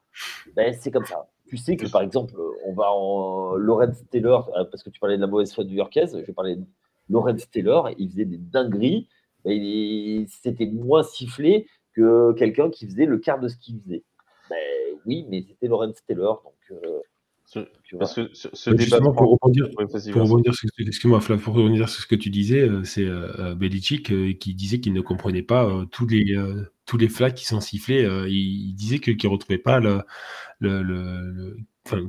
[0.54, 1.28] Ben, c'est comme ça.
[1.46, 2.34] Tu sais que par exemple,
[2.64, 5.76] on va en Lawrence Taylor, euh, parce que tu parlais de la mauvaise foi du
[5.76, 6.64] Yorkaise, je parlais de
[7.08, 9.08] Lawrence Taylor, il faisait des dingueries,
[9.44, 14.02] ben, c'était moins sifflé que quelqu'un qui faisait le quart de ce qu'il faisait.
[14.50, 14.56] Ben,
[15.06, 17.00] oui, mais c'était Lawrence Taylor, donc euh,
[17.98, 19.00] parce que ce, débat.
[19.00, 19.68] Pour rebondir,
[20.12, 23.54] pour rebondir sur, excuse-moi, pour rebondir sur ce que tu disais, euh, c'est euh, euh,
[23.54, 26.36] Belichick qui disait qu'il ne comprenait pas tous les
[26.86, 28.02] tous les flags qui sont sifflés.
[28.28, 30.02] il, disait qu'il ne retrouvait pas le,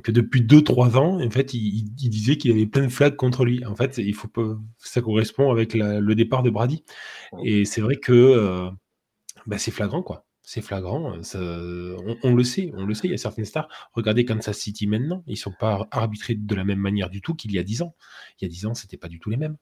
[0.04, 3.66] que depuis 2-3 ans, en fait, il, disait qu'il avait plein de flags contre lui.
[3.66, 4.30] En fait, il faut
[4.78, 6.84] ça correspond avec le départ de Brady.
[7.44, 8.70] Et c'est vrai que
[9.46, 11.12] bah, c'est flagrant, quoi c'est flagrant.
[12.24, 13.08] on, le sait, on le sait.
[13.08, 13.68] Il y a certaines stars.
[13.92, 15.22] Regardez Kansas City maintenant.
[15.28, 17.82] Ils ne sont pas arbitrés de la même manière du tout qu'il y a 10
[17.82, 17.96] ans.
[18.40, 19.58] Il y a 10 ans, c'était pas du tout les mêmes.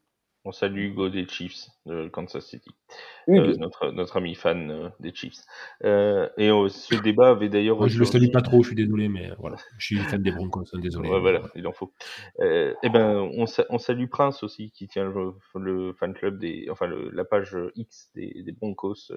[0.46, 2.70] On salue Hugo des Chiefs de Kansas City,
[3.30, 5.40] euh, notre, notre ami fan euh, des Chiefs.
[5.84, 7.78] Euh, et ce débat avait d'ailleurs.
[7.78, 10.32] Moi, je le salue pas trop, je suis désolé, mais voilà, je suis fan des
[10.32, 11.10] Broncos, hein, désolé.
[11.10, 11.92] voilà, il en faut.
[12.42, 16.88] et eh ben, on, on, salue Prince aussi, qui tient le, fan club des, enfin
[16.88, 19.12] la page X des, des Broncos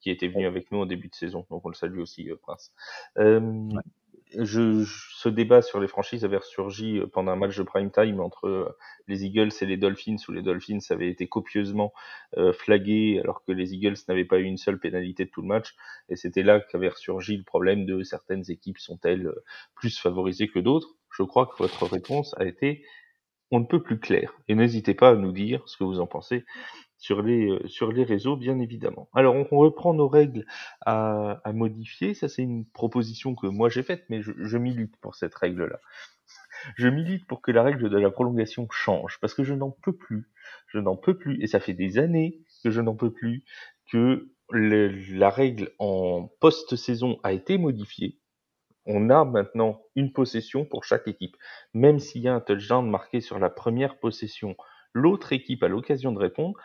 [0.00, 1.46] qui était venu avec nous en début de saison.
[1.50, 2.72] Donc on le salue aussi, euh, Prince.
[3.18, 3.68] Euh,
[4.38, 8.20] je, ce débat sur les franchises avait ressurgi euh, pendant un match de prime time
[8.20, 8.76] entre
[9.08, 11.92] les Eagles et les Dolphins, où les Dolphins avaient été copieusement
[12.52, 15.74] flagués alors que les Eagles n'avaient pas eu une seule pénalité de tout le match.
[16.08, 19.32] Et c'était là qu'avait ressurgi le problème de certaines équipes sont-elles
[19.74, 20.94] plus favorisées que d'autres.
[21.16, 22.84] Je crois que votre réponse a été
[23.50, 24.32] on ne peut plus clair.
[24.48, 26.44] Et n'hésitez pas à nous dire ce que vous en pensez
[27.00, 29.08] sur les, euh, sur les réseaux, bien évidemment.
[29.14, 30.46] Alors, on reprend nos règles
[30.82, 32.14] à, modifier.
[32.14, 35.80] Ça, c'est une proposition que moi j'ai faite, mais je, je milite pour cette règle-là.
[36.76, 39.96] Je milite pour que la règle de la prolongation change, parce que je n'en peux
[39.96, 40.30] plus.
[40.68, 43.44] Je n'en peux plus, et ça fait des années que je n'en peux plus,
[43.90, 48.18] que la règle en post-saison a été modifiée.
[48.84, 51.36] On a maintenant une possession pour chaque équipe.
[51.72, 54.56] Même s'il y a un touchdown marqué sur la première possession,
[54.92, 56.58] l'autre équipe a l'occasion de répondre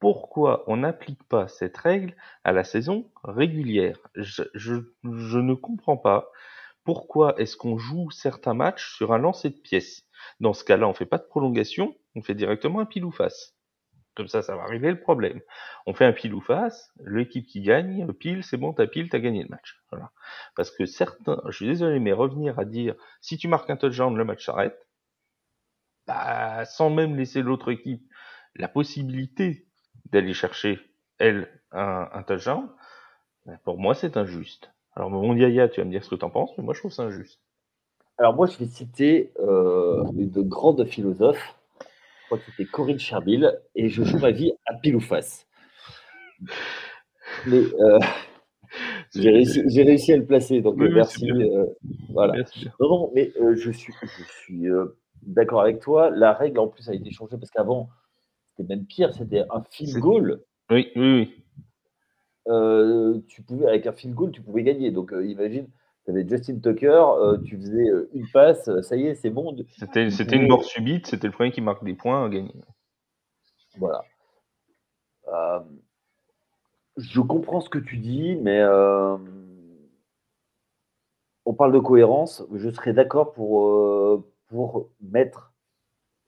[0.00, 4.42] pourquoi on n'applique pas cette règle à la saison régulière je,
[5.04, 6.30] ne comprends pas
[6.84, 10.06] pourquoi est-ce qu'on joue certains matchs sur un lancer de pièces.
[10.40, 13.54] Dans ce cas-là, on fait pas de prolongation, on fait directement un pile ou face.
[14.16, 15.40] Comme ça, ça va arriver le problème.
[15.86, 19.18] On fait un pile ou face, l'équipe qui gagne, pile, c'est bon, t'as pile, t'as
[19.18, 19.80] gagné le match.
[20.56, 24.16] Parce que certains, je suis désolé, mais revenir à dire, si tu marques un touchdown,
[24.16, 24.88] le match s'arrête,
[26.06, 28.02] bah, sans même laisser l'autre équipe
[28.56, 29.69] la possibilité
[30.12, 30.80] d'aller chercher,
[31.18, 32.68] elle, un, un touchdown,
[33.46, 34.70] ben, pour moi, c'est injuste.
[34.94, 36.80] Alors, mon Yaya, tu vas me dire ce que tu en penses, mais moi, je
[36.80, 37.40] trouve ça injuste.
[38.18, 43.58] Alors, moi, je vais citer euh, une grande philosophe, je crois que c'était Corinne Cherbil,
[43.74, 45.46] et je joue ma vie à pile ou face.
[47.46, 47.98] Mais euh,
[49.14, 51.30] j'ai réussi, réussi, à le placer, donc merci.
[51.30, 51.66] Euh,
[52.10, 52.34] voilà.
[52.78, 54.66] Non, non, mais euh, je suis, je suis
[55.22, 56.10] d'accord avec toi.
[56.10, 57.88] La règle, en plus, a été changée parce qu'avant,
[58.62, 60.42] même pire, c'était un field goal.
[60.70, 61.44] Oui, oui, oui.
[62.48, 64.90] Euh, tu pouvais, avec un field goal, tu pouvais gagner.
[64.90, 65.68] Donc, euh, imagine,
[66.04, 69.56] tu avais Justin Tucker, euh, tu faisais une passe, ça y est, c'est bon.
[69.78, 72.54] C'était, c'était une mort subite, c'était le premier qui marque des points à gagner.
[73.76, 74.04] Voilà.
[76.96, 78.64] je comprends ce que tu dis, mais
[81.44, 82.44] on parle de cohérence.
[82.54, 85.52] Je serais d'accord pour, pour mettre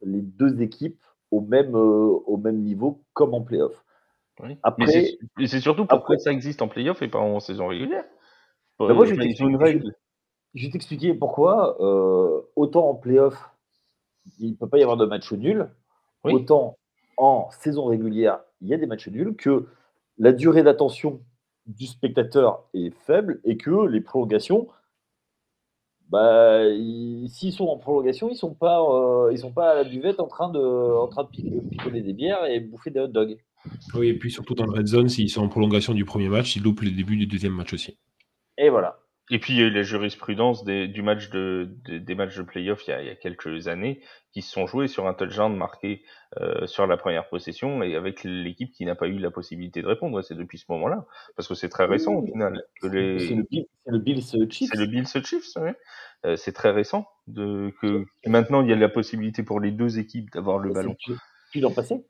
[0.02, 1.02] les deux équipes
[1.32, 3.84] au même, euh, au même niveau comme en playoff.
[4.62, 8.04] Après, mais c'est surtout pourquoi ça existe en playoff et pas en saison régulière.
[8.78, 9.94] Ben moi, je vais une règle.
[10.54, 11.80] Je vais t'expliquer pourquoi.
[11.80, 13.50] Euh, autant en playoff,
[14.38, 15.68] il ne peut pas y avoir de match nul.
[16.24, 16.78] Autant
[17.16, 19.66] en saison régulière, il y a des matchs nuls, que
[20.18, 21.20] la durée d'attention
[21.66, 24.68] du spectateur est faible et que les prolongations,
[26.12, 26.60] bah,
[27.26, 30.26] s'ils sont en prolongation, ils sont pas, euh, ils sont pas à la buvette en
[30.26, 33.38] train de, en train de picoler des bières et bouffer des hot dogs.
[33.94, 36.54] Oui, et puis surtout dans le red zone, s'ils sont en prolongation du premier match,
[36.54, 37.96] ils loupent le début du deuxième match aussi.
[38.58, 38.98] Et voilà.
[39.30, 42.42] Et puis il y a eu la jurisprudence des, du match de, des matchs de
[42.42, 44.02] playoff il y, a, il y a quelques années
[44.32, 46.02] qui se sont joués sur un touchdown marqué
[46.40, 49.86] euh, sur la première possession et avec l'équipe qui n'a pas eu la possibilité de
[49.86, 50.22] répondre.
[50.22, 51.06] C'est depuis ce moment-là,
[51.36, 52.62] parce que c'est très récent au final.
[52.80, 53.18] C'est le,
[53.86, 54.70] le Bills Chiefs.
[54.72, 55.70] C'est le Bills Chiefs, oui.
[56.24, 59.98] Euh, c'est très récent de que maintenant il y a la possibilité pour les deux
[59.98, 60.96] équipes d'avoir le ballon.
[61.52, 62.04] Tu l'an passé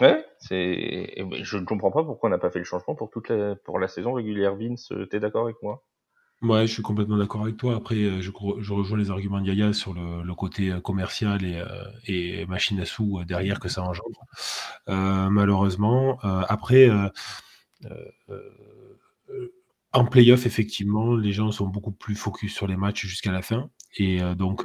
[0.00, 1.14] Ouais, c'est.
[1.42, 3.78] Je ne comprends pas pourquoi on n'a pas fait le changement pour toute la, pour
[3.78, 4.56] la saison régulière.
[4.56, 5.84] Vince, t'es d'accord avec moi?
[6.42, 7.76] Ouais, je suis complètement d'accord avec toi.
[7.76, 8.30] Après, euh, je,
[8.72, 13.22] rejoins les arguments d'Yaya sur le, côté euh, commercial et, euh, et, machine à sous
[13.24, 14.24] derrière que ça engendre.
[14.86, 16.88] Malheureusement, après,
[19.92, 23.68] en playoff, effectivement, les gens sont beaucoup plus focus sur les matchs jusqu'à la fin.
[23.98, 24.64] Et donc,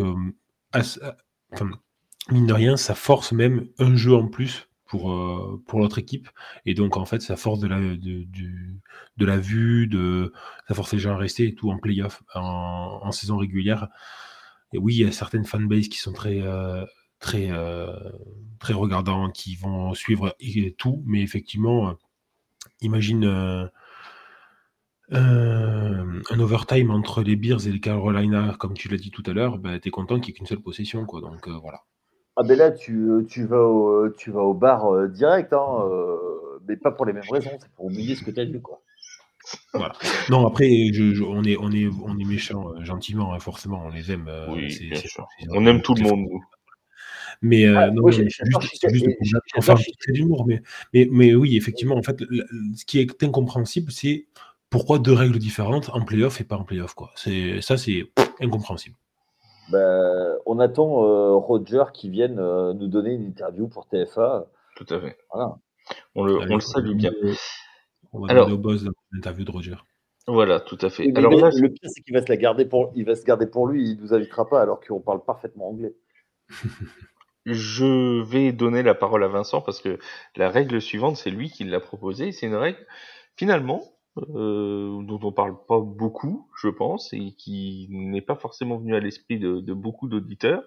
[2.31, 6.29] mine de rien, ça force même un jeu en plus pour, euh, pour l'autre équipe.
[6.65, 8.79] Et donc, en fait, ça force de la, de, du,
[9.17, 10.33] de la vue, de,
[10.67, 13.87] ça force les gens à rester et tout en playoff, en, saison régulière.
[14.73, 16.85] Et oui, il y a certaines fanbases qui sont très, euh,
[17.19, 17.93] très, euh,
[18.59, 20.35] très regardants, qui vont suivre
[20.77, 21.95] tout, mais effectivement,
[22.81, 23.69] imagine.
[25.11, 29.59] un overtime entre les Bears et les Carolina, comme tu l'as dit tout à l'heure,
[29.59, 31.05] bah, tu es content qu'il n'y ait qu'une seule possession.
[31.05, 31.21] Quoi.
[31.21, 31.83] Donc voilà.
[32.37, 36.17] Ah ben là, tu, tu, vas, au, tu vas au bar euh, direct, hein, euh,
[36.67, 38.59] mais pas pour les mêmes raisons, c'est pour oublier ce que tu as vu.
[38.59, 38.81] Quoi.
[39.73, 39.93] Voilà.
[40.29, 43.89] Non, après, je, on, est, on, est, on est méchant euh, gentiment, hein, forcément, on
[43.89, 44.29] les aime.
[44.49, 45.27] oui, bien sûr.
[45.49, 46.43] on aime tout le monde, nous.
[47.41, 48.45] Mais euh, non, c'est juste,
[49.57, 50.45] enfin, c'est d'humour.
[50.47, 50.61] Mais,
[50.93, 52.23] mais, mais oui, effectivement, en fait,
[52.75, 54.25] ce qui est incompréhensible, c'est
[54.69, 56.93] pourquoi deux règles différentes en playoff et pas en playoff.
[56.93, 57.11] Quoi.
[57.15, 58.95] Ça, c'est incompréhensible.
[59.69, 64.45] Ben, on attend euh, Roger qui vienne euh, nous donner une interview pour TFA.
[64.75, 65.17] Tout à fait.
[65.33, 65.57] Voilà.
[66.15, 67.11] On le, on le salue bien.
[68.13, 69.75] On va Alors, au boss l'interview de Roger.
[70.27, 71.11] Voilà, tout à fait.
[71.15, 73.67] Alors le pire, c'est qu'il va se la garder pour, il va se garder pour
[73.67, 73.91] lui.
[73.91, 75.95] Il nous invitera pas alors qu'on parle parfaitement anglais.
[77.45, 79.99] Je vais donner la parole à Vincent parce que
[80.35, 82.31] la règle suivante, c'est lui qui l'a proposée.
[82.31, 82.79] C'est une règle,
[83.35, 83.83] finalement,
[84.17, 88.99] euh, dont on parle pas beaucoup, je pense, et qui n'est pas forcément venu à
[88.99, 90.63] l'esprit de, de, beaucoup d'auditeurs,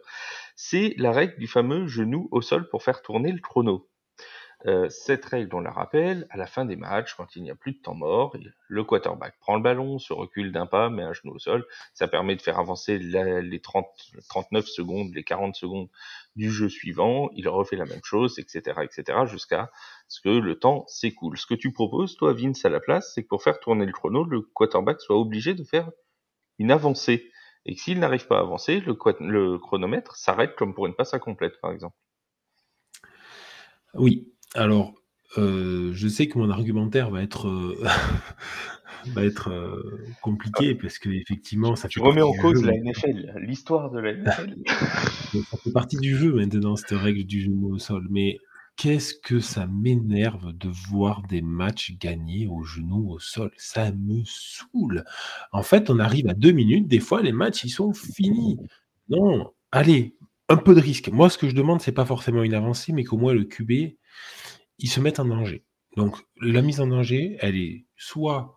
[0.57, 3.89] c'est la règle du fameux genou au sol pour faire tourner le chrono.
[4.67, 7.55] Euh, cette règle, on la rappelle, à la fin des matchs, quand il n'y a
[7.55, 8.37] plus de temps mort,
[8.67, 11.65] le quarterback prend le ballon, se recule d'un pas, met un genou au sol.
[11.95, 13.87] Ça permet de faire avancer les 30,
[14.29, 15.89] 39 secondes, les 40 secondes
[16.35, 17.31] du jeu suivant.
[17.35, 19.71] Il refait la même chose, etc., etc., jusqu'à
[20.09, 21.39] ce que le temps s'écoule.
[21.39, 23.93] Ce que tu proposes, toi, Vince, à la place, c'est que pour faire tourner le
[23.93, 25.91] chrono, le quarterback soit obligé de faire
[26.59, 27.31] une avancée.
[27.65, 31.15] Et que s'il n'arrive pas à avancer, le, le chronomètre s'arrête comme pour une passe
[31.15, 31.97] incomplète, par exemple.
[33.95, 34.95] Oui, alors,
[35.37, 37.77] euh, je sais que mon argumentaire va être, euh,
[39.15, 44.01] va être euh, compliqué parce qu'effectivement, ça Tu remets en cause la NFL, l'histoire de
[44.01, 44.57] la NFL.
[44.65, 48.07] ça fait partie du jeu maintenant, cette règle du genou au sol.
[48.11, 48.39] Mais
[48.77, 53.51] qu'est-ce que ça m'énerve de voir des matchs gagnés au genou au sol?
[53.59, 55.05] Ça me saoule.
[55.53, 58.57] En fait, on arrive à deux minutes, des fois, les matchs, ils sont finis.
[59.11, 60.15] Non, allez,
[60.49, 61.09] un peu de risque.
[61.09, 63.97] Moi, ce que je demande, c'est pas forcément une avancée, mais qu'au moins le QB
[64.79, 65.65] ils se mettent en danger.
[65.97, 68.55] Donc la mise en danger, elle est soit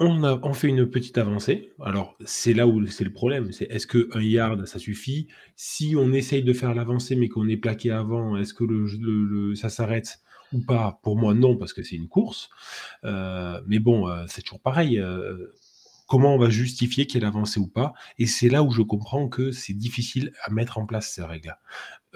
[0.00, 3.86] on, a, fait une petite avancée, alors c'est là où c'est le problème, c'est est-ce
[3.86, 5.28] qu'un yard ça suffit?
[5.54, 10.18] Si on essaye de faire l'avancée mais qu'on est plaqué avant, est-ce que ça s'arrête
[10.52, 10.98] ou pas?
[11.04, 12.50] Pour moi non, parce que c'est une course.
[13.04, 14.98] Euh, mais bon, euh, c'est toujours pareil.
[14.98, 15.46] Euh,
[16.06, 19.52] comment on va justifier qu'elle avance ou pas Et c'est là où je comprends que
[19.52, 21.58] c'est difficile à mettre en place ces règles-là.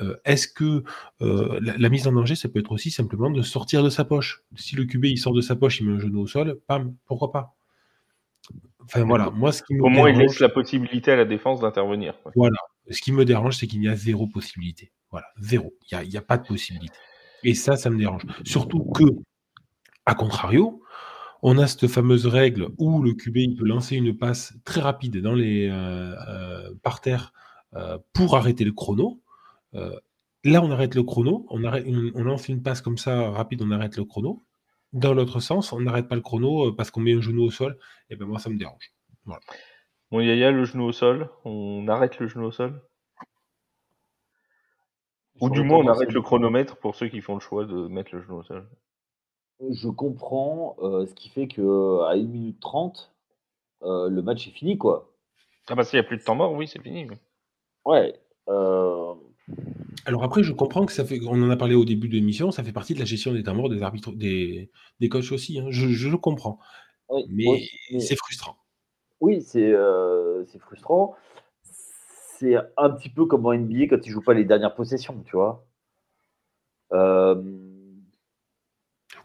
[0.01, 0.85] Euh, est-ce que
[1.23, 4.45] euh, la, mise en danger, ça peut être aussi simplement de sortir de sa poche
[4.55, 6.95] Si le QB il sort de sa poche, il met un genou au sol, pam,
[7.07, 7.57] pourquoi pas?
[8.85, 12.15] Enfin voilà, moi ce qui me Comment il laisse la possibilité à la défense d'intervenir
[12.37, 12.57] Voilà,
[12.89, 14.93] ce qui me dérange, c'est qu'il y a zéro possibilité.
[15.11, 15.75] Voilà, zéro.
[15.91, 16.97] Il n'y a, pas de possibilité.
[17.43, 18.23] Et ça, ça me dérange.
[18.45, 19.05] Surtout que,
[20.07, 20.83] à contrario,
[21.43, 25.19] on a cette fameuse règle où le QB il peut lancer une passe très rapide
[25.19, 27.33] dans les euh, par terre
[28.13, 29.23] pour arrêter le chrono.
[29.75, 29.99] Euh,
[30.45, 33.71] là, on arrête le chrono, on, arrête, on, lance une passe comme ça rapide, on
[33.71, 34.45] arrête le chrono.
[34.93, 37.51] Dans l'autre sens, on n'arrête pas le chrono euh, parce qu'on met un genou au
[37.51, 37.79] sol.
[38.09, 38.93] Et ben moi, ça me dérange.
[39.25, 39.41] Voilà.
[40.11, 42.83] Bon, Yaya, le genou au sol, on arrête le genou au sol?
[45.41, 48.15] Ou du moins, on arrête le chronomètre pour ceux qui font le choix de mettre
[48.15, 48.67] le genou au sol.
[49.61, 53.13] Je comprends euh, ce qui fait que à 1 minute 30,
[53.83, 55.13] le match est fini, quoi.
[55.69, 57.07] Ah bah s'il n'y a plus de temps mort, oui, c'est fini.
[57.85, 58.19] Ouais.
[58.49, 59.15] Euh,
[60.07, 62.51] alors après, je comprends que ça fait, on en a parlé au début de l'émission,
[62.51, 65.59] ça fait partie de la gestion des temps morts des arbitres, des, des coachs aussi.
[65.59, 65.67] Hein.
[65.71, 66.59] Je, je, le comprends.
[67.29, 68.57] mais, c'est frustrant.
[69.21, 71.15] Oui, c'est euh, frustrant.
[71.63, 75.37] C'est un petit peu comme en NBA quand ils jouent pas les dernières possessions, tu
[75.37, 75.67] vois.
[76.93, 77.43] Euh,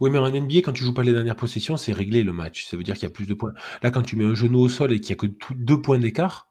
[0.03, 2.65] oui, mais en NBA, quand tu joues pas les dernières possessions, c'est réglé le match.
[2.65, 3.53] Ça veut dire qu'il y a plus de points.
[3.81, 5.97] Là, quand tu mets un genou au sol et qu'il y a que deux points
[5.97, 6.49] d'écart,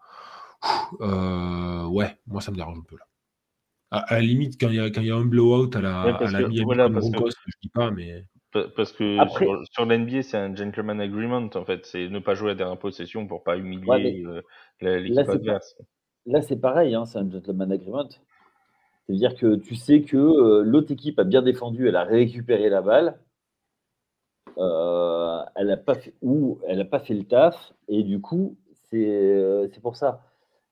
[1.02, 3.04] euh, ouais, moi ça me dérange un peu là.
[3.90, 6.00] À, la limite, quand il y a, quand il y a un blowout à la,
[6.00, 8.24] à la mi voilà, parce que, je dis pas, mais.
[8.74, 9.18] Parce que
[9.70, 11.84] sur, l'NBA, c'est un gentleman agreement, en fait.
[11.84, 14.40] C'est ne pas jouer à dernière possession pour pas humilier euh,
[14.80, 15.76] l'équipe adverse.
[16.24, 18.08] Là, c'est pareil, hein, c'est un gentleman agreement.
[19.06, 22.80] C'est-à-dire que tu sais que euh, l'autre équipe a bien défendu, elle a récupéré la
[22.80, 23.18] balle,
[24.58, 28.56] euh, elle n'a pas fait, ou elle n'a pas fait le taf, et du coup,
[28.90, 30.22] c'est pour ça.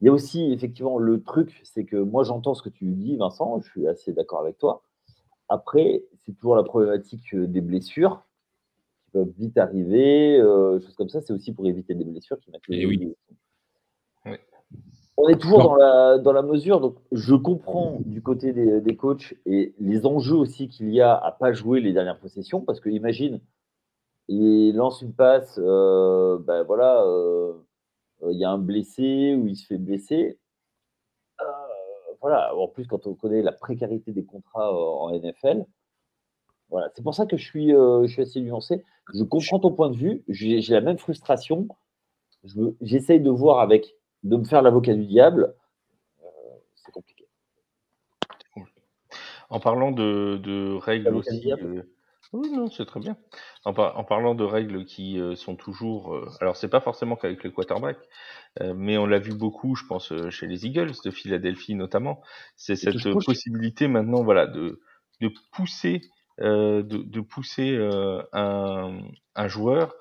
[0.00, 3.16] Il y a aussi effectivement le truc, c'est que moi j'entends ce que tu dis,
[3.16, 4.82] Vincent, je suis assez d'accord avec toi.
[5.48, 8.22] Après, c'est toujours la problématique euh, des blessures
[9.04, 11.20] qui peuvent vite arriver, euh, choses comme ça.
[11.20, 13.14] C'est aussi pour éviter des blessures qui mettent les oui.
[15.16, 18.96] On est toujours dans la, dans la mesure, donc je comprends du côté des, des
[18.96, 22.80] coachs et les enjeux aussi qu'il y a à pas jouer les dernières possessions, parce
[22.80, 23.40] que imagine,
[24.30, 27.52] il lance une passe, euh, ben voilà, euh,
[28.30, 30.38] il y a un blessé ou il se fait blesser.
[31.40, 31.44] Euh,
[32.20, 35.64] voilà, en plus, quand on connaît la précarité des contrats en NFL,
[36.68, 36.90] voilà.
[36.94, 38.84] C'est pour ça que je suis, je suis assez nuancé.
[39.12, 41.66] Je comprends ton point de vue, j'ai la même frustration.
[42.80, 45.56] J'essaye de voir avec, de me faire l'avocat du diable.
[46.76, 47.26] c'est compliqué.
[49.48, 51.52] En parlant de, de règles aussi,
[52.32, 53.16] oui, non, c'est très bien.
[53.64, 57.50] En, parlant de règles qui euh, sont toujours, euh, alors c'est pas forcément qu'avec le
[57.50, 57.98] quarterback,
[58.60, 62.22] euh, mais on l'a vu beaucoup, je pense, chez les Eagles de Philadelphie notamment.
[62.54, 64.80] C'est cette possibilité maintenant, voilà, de
[65.20, 66.00] de pousser,
[66.38, 67.76] de, de pousser
[68.32, 69.00] un,
[69.34, 69.94] un joueur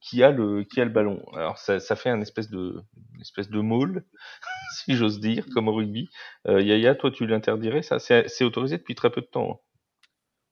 [0.00, 1.22] qui a le qui a le ballon.
[1.34, 2.82] Alors ça, ça fait un espèce de
[3.14, 4.04] une espèce de maul,
[4.84, 6.08] si j'ose dire, comme au rugby.
[6.46, 7.98] Yaya, toi, tu l'interdirais ça?
[7.98, 9.50] C'est autorisé depuis très peu de temps.
[9.50, 9.66] Hein.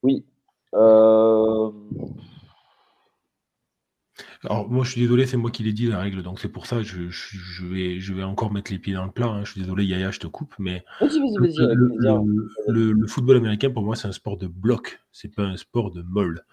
[0.02, 0.26] Oui,
[0.74, 1.70] euh,
[4.44, 6.66] Alors moi je suis désolé, c'est moi qui l'ai dit la règle, donc c'est pour
[6.66, 9.26] ça je, je, vais, je vais encore mettre les pieds dans le plat.
[9.26, 9.44] Hein.
[9.44, 14.12] Je suis désolé Yaya, je te coupe, mais le, football américain pour moi c'est un
[14.12, 16.44] sport de bloc, c'est pas un sport de molle,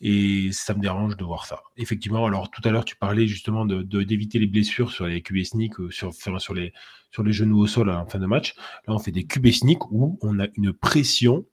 [0.00, 1.60] et ça me dérange de voir ça.
[1.76, 5.44] Effectivement, alors tout à l'heure tu parlais justement de d'éviter les blessures sur les QB
[5.44, 6.72] sneak, euh, sur, sur les
[7.10, 8.54] sur les genoux au sol en fin de match.
[8.88, 11.44] Là on fait des QB sneak où on a une pression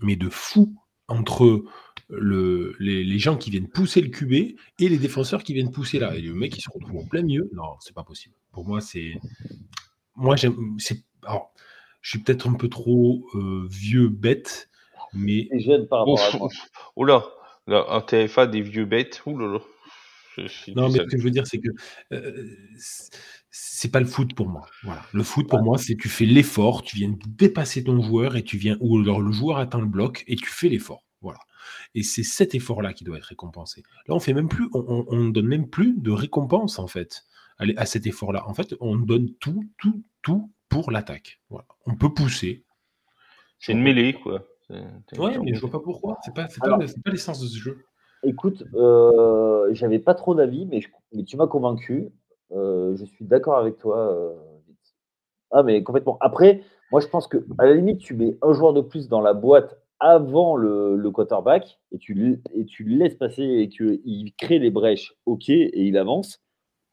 [0.00, 0.74] mais de fou
[1.08, 1.64] entre
[2.08, 6.14] le, les, gens qui viennent pousser le QB et les défenseurs qui viennent pousser là.
[6.14, 8.34] Et le mec qui se retrouve en plein milieu, non, c'est pas possible.
[8.52, 9.14] Pour moi, c'est.
[10.16, 10.76] Moi, j'aime.
[11.22, 11.52] Alors,
[12.00, 14.70] je suis peut-être un peu trop euh, vieux bête,
[15.12, 15.48] mais.
[15.58, 17.30] jeune par rapport à moi.
[17.66, 19.22] Un TFA des vieux bêtes.
[19.26, 19.60] Oula.
[20.74, 21.68] Non, mais ce que je veux dire, c'est que
[22.12, 22.56] euh,
[23.56, 24.66] c'est pas le foot pour moi.
[24.82, 25.00] Voilà.
[25.12, 28.56] Le foot pour moi, c'est tu fais l'effort, tu viens dépasser ton joueur et tu
[28.56, 31.04] viens ou alors le joueur atteint le bloc et tu fais l'effort.
[31.20, 31.38] Voilà.
[31.94, 33.84] Et c'est cet effort-là qui doit être récompensé.
[34.08, 37.22] Là, on fait même plus, on, ne donne même plus de récompense en fait
[37.58, 38.42] à, cet effort-là.
[38.48, 41.40] En fait, on donne tout, tout, tout pour l'attaque.
[41.48, 41.68] Voilà.
[41.86, 42.64] On peut pousser.
[43.60, 44.44] C'est une mêlée, quoi.
[44.68, 46.18] Ouais, mais je vois pas pourquoi.
[46.24, 47.84] C'est pas, pas, pas l'essence de ce jeu.
[48.24, 50.80] Écoute, euh, j'avais pas trop d'avis, mais,
[51.12, 52.08] mais tu m'as convaincu.
[52.52, 54.12] Euh, je suis d'accord avec toi.
[54.12, 54.34] Euh,
[55.50, 56.18] ah, mais complètement.
[56.20, 59.20] Après, moi, je pense que à la limite, tu mets un joueur de plus dans
[59.20, 64.58] la boîte avant le, quarterback et tu, et tu le laisses passer et qu'il crée
[64.58, 66.42] les brèches, ok, et il avance,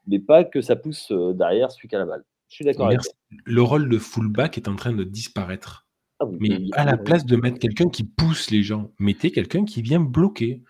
[0.08, 2.24] mais pas que ça pousse euh, derrière celui qui a la balle.
[2.50, 3.14] Je suis d'accord avec toi.
[3.46, 5.88] Le rôle de fullback est en train de disparaître.
[6.20, 9.82] Ah mais à la place de mettre quelqu'un qui pousse les gens, mettez quelqu'un qui
[9.82, 10.62] vient bloquer.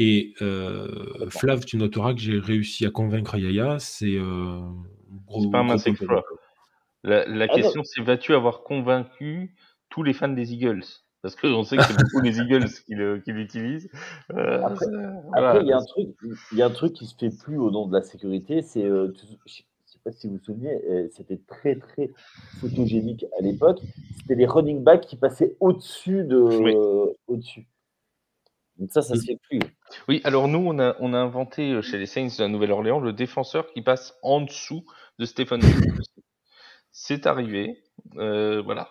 [0.00, 3.80] Et euh, Flav, tu noteras que j'ai réussi à convaincre Yaya.
[3.80, 4.60] C'est euh,
[5.50, 5.76] pas un
[7.02, 9.56] La, la ah question, c'est vas-tu avoir convaincu
[9.90, 10.84] tous les fans des Eagles?
[11.20, 13.90] Parce qu'on sait que c'est beaucoup les Eagles qui l'utilisent.
[14.32, 16.10] Euh, après, il y, a un truc,
[16.52, 18.62] il y a un truc qui se fait plus au nom de la sécurité.
[18.62, 19.12] C'est, euh,
[19.46, 20.80] je sais pas si vous vous souvenez,
[21.10, 22.12] c'était très très
[22.60, 23.80] photogénique à l'époque.
[24.20, 26.38] C'était les running backs qui passaient au-dessus de,
[27.26, 27.66] au-dessus.
[28.78, 29.60] Donc ça, ça se fait plus.
[30.08, 33.00] Oui, alors nous, on a, on a inventé euh, chez les Saints de la Nouvelle-Orléans
[33.00, 34.84] le défenseur qui passe en dessous
[35.18, 35.60] de Stephen
[37.00, 37.78] C'est arrivé,
[38.16, 38.90] euh, voilà.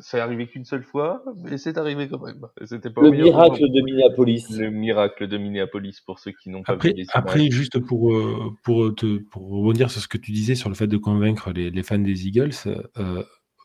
[0.00, 2.46] c'est arrivé qu'une seule fois, mais c'est arrivé quand même.
[2.64, 4.50] C'était pas le miracle de Minneapolis.
[4.50, 8.50] Le miracle de Minneapolis pour ceux qui n'ont pas après, vu Après, juste pour, euh,
[8.64, 11.70] pour, te, pour rebondir sur ce que tu disais sur le fait de convaincre les,
[11.70, 12.54] les fans des Eagles,
[12.96, 13.22] euh,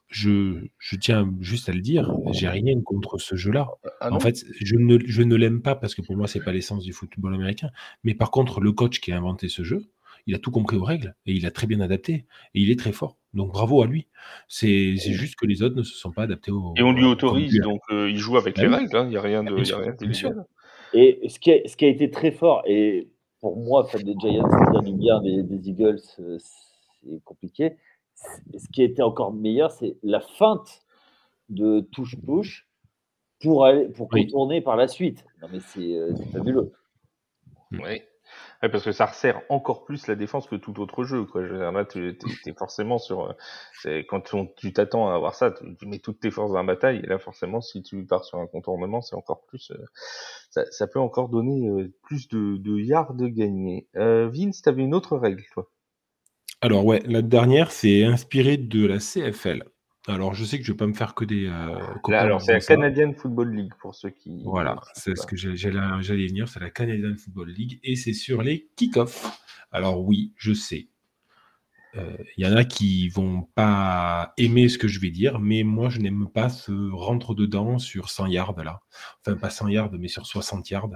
[0.08, 3.68] je, je, tiens juste à le dire, j'ai rien contre ce jeu-là.
[4.00, 6.52] Ah en fait, je ne, je ne l'aime pas parce que pour moi, c'est pas
[6.52, 7.70] l'essence du football américain.
[8.04, 9.90] Mais par contre, le coach qui a inventé ce jeu,
[10.26, 12.26] il a tout compris aux règles et il a très bien adapté et
[12.60, 13.18] il est très fort.
[13.34, 14.08] Donc bravo à lui.
[14.48, 16.74] C'est juste que les autres ne se sont pas adaptés au.
[16.78, 18.96] Et on lui autorise, donc euh, il joue avec bah les règles.
[18.96, 19.06] Hein.
[19.06, 20.48] Il n'y a rien de, y a rien de
[20.94, 23.10] Et ce qui, a, ce qui a été très fort, et
[23.42, 27.76] pour moi, fan des Giants, dire du bien des, des Eagles, euh, c'est compliqué
[28.58, 30.82] ce qui été encore meilleur, c'est la feinte
[31.50, 32.68] de touche-touche
[33.42, 35.26] pour, aller, pour contourner par la suite.
[35.42, 36.72] Non, mais c'est euh, fabuleux.
[37.72, 38.02] Oui.
[38.62, 41.26] parce que ça resserre encore plus la défense que tout autre jeu.
[41.26, 41.46] Quoi.
[41.46, 43.36] Je veux dire, là, tu es, forcément sur.
[43.86, 47.00] Euh, quand tu t'attends à avoir ça, tu, mets toutes tes forces dans la bataille.
[47.04, 49.72] Et là, forcément, si tu pars sur un contournement, c'est encore plus.
[49.72, 49.86] Euh,
[50.50, 51.70] ça, ça, peut encore donner
[52.02, 53.88] plus de, de yards gagnés.
[53.94, 55.70] Vince, tu avais une autre règle, toi?
[56.62, 59.64] Alors ouais, la dernière, c'est inspiré de la CFL.
[60.08, 61.76] Alors je sais que je vais pas me faire que des euh,
[62.14, 66.48] alors c'est la Canadian Football League pour ceux qui Voilà, c'est ce que j'allais venir,
[66.48, 69.26] c'est la Canadian Football League et c'est sur les kick-offs.
[69.70, 70.88] Alors oui, je sais,
[71.98, 75.64] il euh, y en a qui vont pas aimer ce que je vais dire, mais
[75.64, 78.82] moi je n'aime pas ce rentre dedans sur 100 yards là,
[79.22, 80.90] enfin pas 100 yards mais sur 60 yards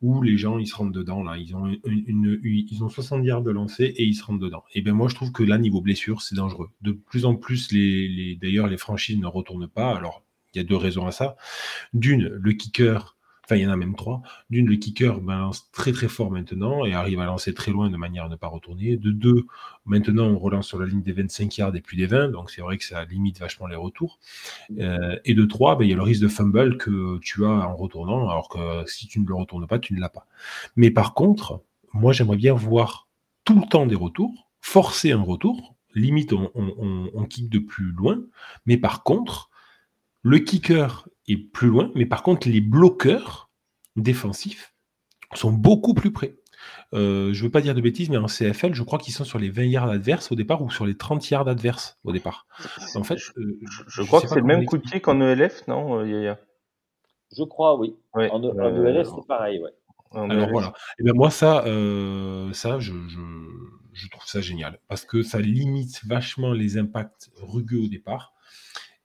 [0.00, 3.50] où les gens ils se rentrent dedans là, ils ont ils ont 60 yards de
[3.50, 4.64] lancer et ils se rentrent dedans.
[4.74, 6.70] Et bien moi je trouve que là niveau blessure c'est dangereux.
[6.80, 9.94] De plus en plus les d'ailleurs les franchises ne retournent pas.
[9.94, 10.24] Alors
[10.54, 11.36] il y a deux raisons à ça.
[11.92, 13.17] D'une, le kicker
[13.48, 14.20] Enfin, il y en a même trois.
[14.50, 17.96] D'une, le kicker balance très très fort maintenant et arrive à lancer très loin de
[17.96, 18.98] manière à ne pas retourner.
[18.98, 19.46] De deux,
[19.86, 22.60] maintenant on relance sur la ligne des 25 yards et puis des 20, donc c'est
[22.60, 24.18] vrai que ça limite vachement les retours.
[24.78, 27.48] Euh, et de trois, ben, il y a le risque de fumble que tu as
[27.48, 30.26] en retournant, alors que si tu ne le retournes pas, tu ne l'as pas.
[30.76, 31.62] Mais par contre,
[31.94, 33.08] moi j'aimerais bien voir
[33.46, 37.92] tout le temps des retours, forcer un retour, limite on, on, on kick de plus
[37.92, 38.20] loin,
[38.66, 39.48] mais par contre,
[40.20, 43.50] le kicker est plus loin, mais par contre, les bloqueurs
[43.96, 44.74] défensifs
[45.34, 46.36] sont beaucoup plus près.
[46.94, 49.24] Euh, je ne veux pas dire de bêtises, mais en CFL, je crois qu'ils sont
[49.24, 52.46] sur les 20 yards adverses au départ ou sur les 30 yards adverses au départ.
[52.94, 53.58] En fait, euh,
[53.88, 56.38] je, crois que c'est le même coup de pied qu'en ELF, non, euh, Yaya?
[57.36, 57.96] Je crois, oui.
[58.14, 59.70] En, ELF, e c'est pareil, ouais.
[60.14, 60.72] Alors voilà.
[60.98, 61.64] Et ben moi, ça,
[62.54, 62.94] ça je,
[63.92, 68.32] je, trouve ça génial parce que ça limite vachement les impacts rugueux au départ.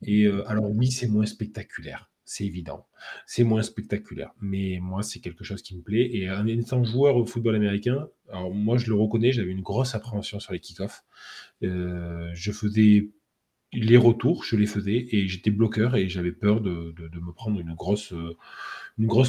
[0.02, 2.88] Et alors, oui, c'est moins spectaculaire c'est évident.
[3.28, 4.32] C'est moins spectaculaire.
[4.42, 6.10] Mais moi, c'est quelque chose qui me plaît.
[6.14, 9.94] Et en étant joueur au football américain, alors moi, je le reconnais, j'avais une grosse
[9.94, 11.04] appréhension sur les kick-offs.
[11.62, 13.10] Euh, je faisais
[13.72, 17.74] les retours, je les faisais et j'étais bloqueur et j'avais peur de, me prendre une
[17.76, 18.14] grosse,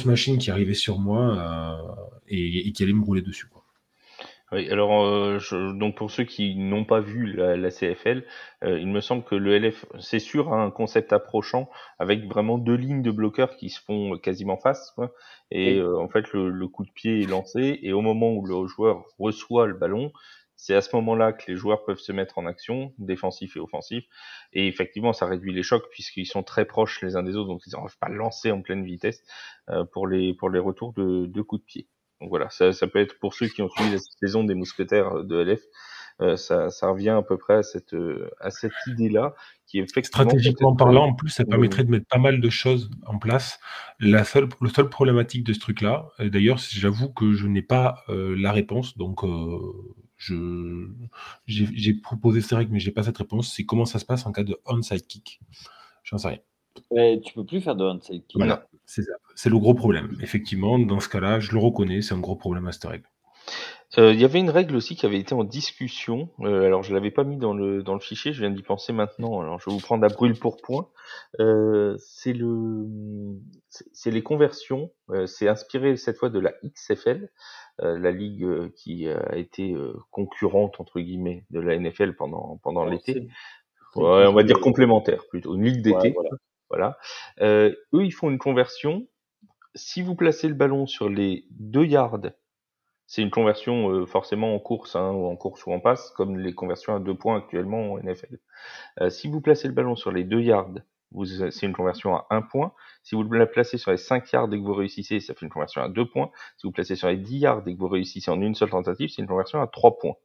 [0.05, 3.47] machine qui arrivait sur moi euh, et, qui allait me rouler dessus.
[4.55, 8.23] Oui, alors euh, donc pour ceux qui n'ont pas vu la, CFL,
[8.63, 12.75] euh, il me semble que le LF, c'est sûr, un concept approchant avec vraiment deux
[12.75, 14.95] lignes de bloqueurs qui se font quasiment face.
[15.51, 18.65] et euh, en fait, le, coup de pied est lancé et au moment où le
[18.67, 20.13] joueur reçoit le ballon,
[20.55, 24.05] c'est à ce moment-là que les joueurs peuvent se mettre en action, défensif et offensif.
[24.53, 27.61] Et effectivement, ça réduit les chocs puisqu'ils sont très proches les uns des autres, donc
[27.67, 29.21] ils n'arrivent pas lancer en pleine vitesse
[29.91, 31.87] pour les pour les retours de, de coups de pied.
[32.21, 35.23] Donc voilà, ça, ça, peut être pour ceux qui ont suivi la saison des mousquetaires
[35.23, 35.61] de LF,
[36.21, 39.35] euh, ça, ça, revient à peu près à cette, euh, à cette idée-là.
[39.67, 43.17] Qui est Stratégiquement parlant, en plus, ça permettrait de mettre pas mal de choses en
[43.17, 43.59] place.
[43.99, 48.35] La seule, le seul problématique de ce truc-là, d'ailleurs, j'avoue que je n'ai pas euh,
[48.37, 49.25] la réponse, donc
[50.17, 50.87] je
[51.47, 53.53] j'ai proposé ces règles, mais j'ai pas cette réponse.
[53.53, 55.41] C'est comment ça se passe en cas de onside kick.
[56.03, 56.39] J'en sais rien.
[56.91, 58.37] Mais tu peux plus faire de onside kick.
[58.37, 59.13] Voilà, c'est ça.
[59.35, 60.17] C'est le gros problème.
[60.21, 63.09] Effectivement, dans ce cas-là, je le reconnais, c'est un gros problème à cette règle.
[63.97, 66.29] Euh, il y avait une règle aussi qui avait été en discussion.
[66.41, 68.91] Euh, alors je l'avais pas mis dans le dans le fichier, je viens d'y penser
[68.91, 69.39] maintenant.
[69.41, 70.89] Alors je vais vous prendre à brûle pour point.
[71.39, 72.87] Euh, c'est le
[73.69, 74.91] c'est les conversions.
[75.27, 77.29] c'est inspiré cette fois de la XFL,
[77.79, 79.75] la ligue qui a été
[80.11, 83.27] concurrente entre guillemets de la NFL pendant pendant l'été.
[83.95, 86.11] Ouais, on va dire complémentaire plutôt, une ligue d'été.
[86.11, 86.31] voilà.
[86.69, 86.97] Voilà.
[87.41, 89.07] eux ils font une conversion
[89.75, 92.31] si vous placez le ballon sur les deux yards,
[93.07, 96.39] c'est une conversion euh, forcément en course, hein, ou en course ou en passe, comme
[96.39, 98.39] les conversions à deux points actuellement en NFL.
[99.01, 100.73] Euh, si vous placez le ballon sur les deux yards,
[101.51, 102.73] c'est une conversion à un point.
[103.03, 105.51] Si vous la placez sur les 5 yards et que vous réussissez, ça fait une
[105.51, 106.31] conversion à deux points.
[106.57, 109.09] Si vous placez sur les 10 yards et que vous réussissez en une seule tentative,
[109.09, 110.15] c'est une conversion à trois points.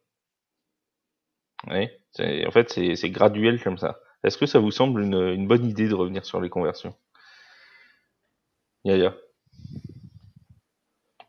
[2.47, 4.01] en fait, c'est graduel comme ça.
[4.22, 6.94] Est-ce que ça vous semble une, une bonne idée de revenir sur les conversions?
[8.84, 9.14] Yaya?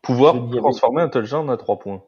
[0.02, 2.02] Pouvoir transformer un touchdown à 3 points.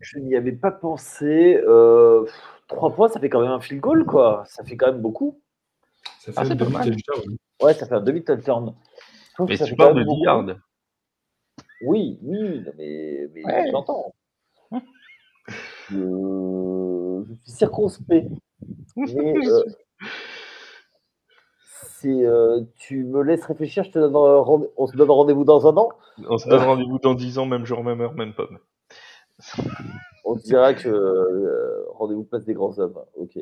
[0.00, 1.60] Je n'y avais pas pensé.
[1.66, 2.26] Euh,
[2.68, 4.44] 3 points, ça fait quand même un field goal, quoi.
[4.46, 5.40] Ça fait quand même beaucoup.
[6.20, 7.36] Ça fait ah, un demi-touchdown.
[7.62, 8.74] Ouais, ça fait un demi-touchdown.
[9.40, 10.56] Mais tu parles de 10 yards.
[11.82, 14.12] Oui, oui, mais, mais j'entends.
[15.88, 17.24] Je...
[17.28, 18.28] je, suis circonspect.
[18.96, 19.06] Mais,
[19.48, 19.62] euh,
[22.04, 24.14] euh, tu me laisses réfléchir, je te donne
[24.76, 25.88] on se donne rendez-vous dans un an
[26.28, 28.58] On se donne rendez-vous dans 10 ans, même jour, même heure, même pomme.
[30.24, 32.98] On dira que euh, rendez-vous place des grands hommes.
[33.14, 33.38] Ok.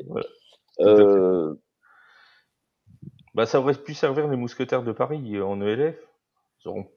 [0.81, 1.55] Euh,
[3.33, 5.97] bah, ça aurait pu servir les mousquetaires de Paris en ELF.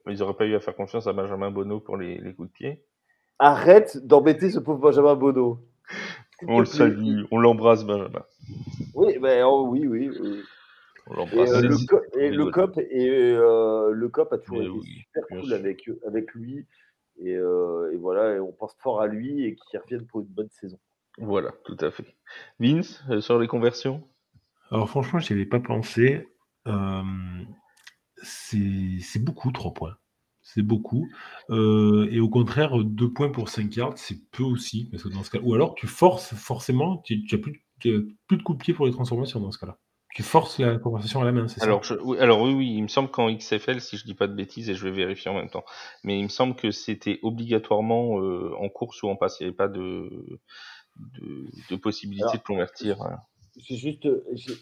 [0.07, 2.53] Ils n'auraient pas eu à faire confiance à Benjamin Bonneau pour les, les coups de
[2.53, 2.85] pied.
[3.37, 5.59] Arrête d'embêter ce pauvre Benjamin Bonneau.
[6.47, 8.23] On le salue, on l'embrasse, Benjamin.
[8.93, 10.41] Oui, ben, oh, oui, oui, oui.
[11.07, 11.51] On l'embrasse.
[11.51, 15.53] Et, le, co et le, cop et euh, le cop a toujours été super cool
[15.53, 16.65] avec, avec lui.
[17.21, 20.27] Et, euh, et, voilà, et on pense fort à lui et qu'il revienne pour une
[20.27, 20.79] bonne saison.
[21.17, 22.15] Voilà, tout à fait.
[22.59, 24.07] Vince, euh, sur les conversions?
[24.71, 26.27] Alors franchement, je n'y avais pas pensé.
[26.67, 27.01] Euh,
[28.21, 29.97] c'est beaucoup, 3 points.
[30.53, 31.07] C'est beaucoup.
[31.51, 34.89] Euh, et au contraire, 2 points pour 5 yards, c'est peu aussi.
[34.89, 38.43] Parce que dans ce cas, ou alors tu forces forcément, tu n'as plus, plus, de
[38.43, 39.77] coups de pied pour les transformations dans ce cas-là.
[40.15, 42.81] Tu forces la conversation à la main, c'est alors, ça oui, Alors oui, oui, il
[42.81, 45.35] me semble qu'en XFL, si je dis pas de bêtises, et je vais vérifier en
[45.35, 45.63] même temps,
[46.03, 49.39] mais il me semble que c'était obligatoirement euh, en course ou en passe.
[49.39, 50.09] Il n'y avait pas de,
[50.97, 53.03] de, de possibilité de convertir.
[53.03, 53.19] Hein.
[53.55, 54.07] J'ai juste,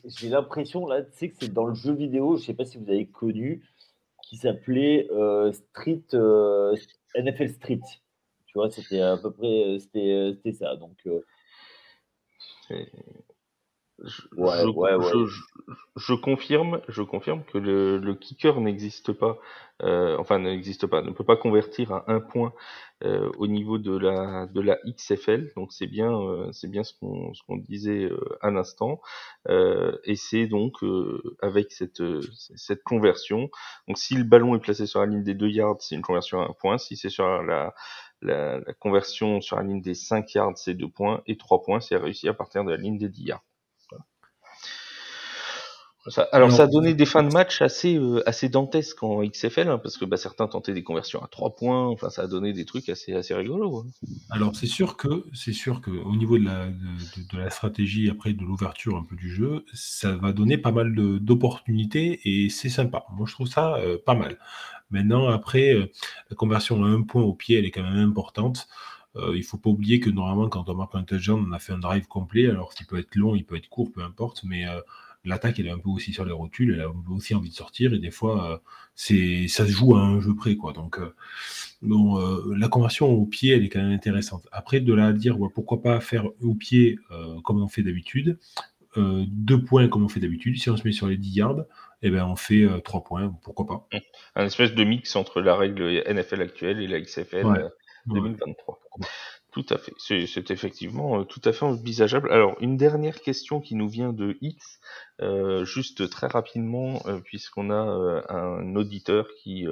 [0.05, 2.77] j'ai l'impression là, tu sais que c'est dans le jeu vidéo, je sais pas si
[2.77, 3.63] vous avez connu,
[4.27, 6.75] qui s'appelait euh, Street euh,
[7.15, 7.79] NFL Street.
[8.45, 10.75] Tu vois, c'était à peu près, c'était ça.
[10.75, 10.97] Donc
[15.95, 19.39] je, confirme, je confirme que le, kicker n'existe pas,
[19.81, 22.53] euh, enfin n'existe pas, ne peut pas convertir à un point
[23.03, 25.51] euh, au niveau de la de la XFL.
[25.55, 28.09] Donc c'est bien, euh, c'est bien ce qu'on ce qu'on disait
[28.41, 29.01] à l'instant,
[29.49, 30.75] et c'est donc
[31.41, 32.03] avec cette
[32.55, 33.49] cette conversion.
[33.87, 36.41] Donc si le ballon est placé sur la ligne des 2 yards, c'est une conversion
[36.41, 36.77] à un point.
[36.77, 37.73] Si c'est sur la
[38.21, 41.79] la, la, conversion sur la ligne des 5 yards, c'est 2 points, et 3 points,
[41.79, 43.43] c'est réussi à partir de la ligne des 10 yards
[46.31, 49.77] alors, ça a donné des fins de match assez, euh, assez dantesques en XFL, hein,
[49.77, 51.87] parce que bah, certains tentaient des conversions à 3 points.
[51.87, 53.79] Enfin, ça a donné des trucs assez, assez rigolos.
[53.79, 54.07] Hein.
[54.29, 58.33] Alors, c'est sûr que, c'est sûr que au niveau de la, de, la stratégie, après
[58.33, 63.05] de l'ouverture un peu du jeu, ça va donner pas mal d'opportunités et c'est sympa.
[63.15, 64.37] Moi, je trouve ça euh, pas mal.
[64.89, 65.91] Maintenant, après, euh,
[66.29, 68.67] la conversion à un point au pied, elle est quand même importante.
[69.33, 71.79] il faut pas oublier que normalement, quand on marque un touchdown, on a fait un
[71.79, 72.49] drive complet.
[72.49, 74.65] Alors, il peut être long, il peut être court, peu importe, mais
[75.27, 77.93] l'attaque elle est un peu aussi sur les rotules, elle a aussi envie de sortir
[77.93, 78.57] et des fois euh,
[78.95, 80.73] c'est ça se joue à un jeu près quoi.
[80.73, 81.13] Donc euh,
[81.81, 84.47] bon, euh, la conversion au pied elle est quand même intéressante.
[84.51, 86.97] Après de là à dire pourquoi pas faire au pied
[87.43, 88.39] comme on fait d'habitude,
[88.95, 90.57] deux points comme on fait d'habitude.
[90.57, 91.65] Si on se met sur les 10 yards,
[92.01, 93.87] eh ben on fait trois points, pourquoi pas.
[94.35, 97.69] Un espèce de mix entre la règle NFL actuelle et la XFL
[98.07, 98.79] 2023.
[99.57, 99.93] Tout à fait.
[99.97, 102.31] C'est effectivement tout à fait envisageable.
[102.31, 104.79] Alors, une dernière question qui nous vient de X,
[105.19, 109.65] euh, juste très rapidement, euh, puisqu'on a euh, un auditeur qui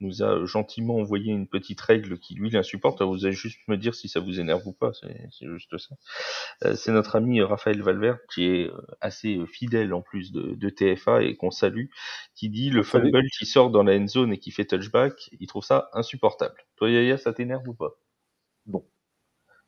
[0.00, 3.02] nous a gentiment envoyé une petite règle qui lui l'insupporte.
[3.02, 6.74] Vous allez juste me dire si ça vous énerve ou pas, c'est juste ça.
[6.74, 8.68] c'est notre ami Raphaël Valverde qui est
[9.00, 11.86] assez fidèle en plus de, de TFA et qu'on salue,
[12.34, 15.46] qui dit le fumble qui sort dans la end zone et qui fait touchback, il
[15.46, 16.56] trouve ça insupportable.
[16.74, 17.92] Toi Yaya, ça t'énerve ou pas?
[18.66, 18.84] Non.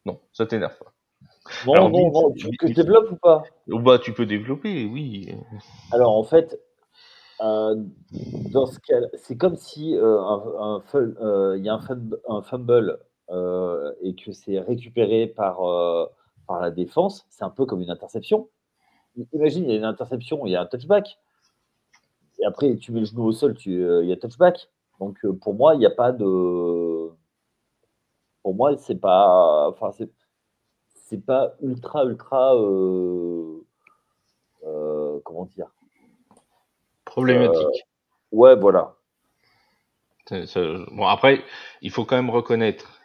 [0.04, 0.92] Non, ça t'énerve pas.
[1.66, 3.42] Bon, bon, bon, tu veux que je développe ou pas?
[3.66, 5.34] Bah, Tu peux développer, oui.
[5.90, 6.60] Alors, en fait,
[7.42, 7.74] euh,
[8.52, 12.98] dans ce cas c'est comme si euh, un, euh, il y a un, fumble,
[14.02, 15.58] et que c'est récupéré par,
[16.46, 18.48] par la défense, c'est un peu comme une interception.
[19.32, 21.18] Imagine, il y a une interception, il y a un touchback.
[22.40, 24.68] Et après, tu mets le genou au sol, tu, il y a touchback.
[25.00, 27.10] Donc, pour moi, il n'y a pas de.
[28.42, 29.68] Pour moi, c'est pas.
[29.68, 30.10] Enfin, c'est
[31.12, 32.54] c'est pas ultra, ultra.
[32.56, 33.66] Euh,
[34.64, 35.70] euh, comment dire?
[37.04, 37.60] Problématique.
[37.60, 38.94] Euh, ouais, voilà.
[40.30, 41.44] bon, après,
[41.82, 43.00] il faut quand même reconnaître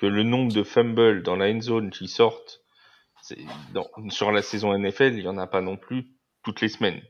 [0.00, 2.62] que le nombre de fumbles dans la end zone qui sortent
[4.08, 7.02] sur la saison NFL, il n'y en a pas non plus toutes les semaines.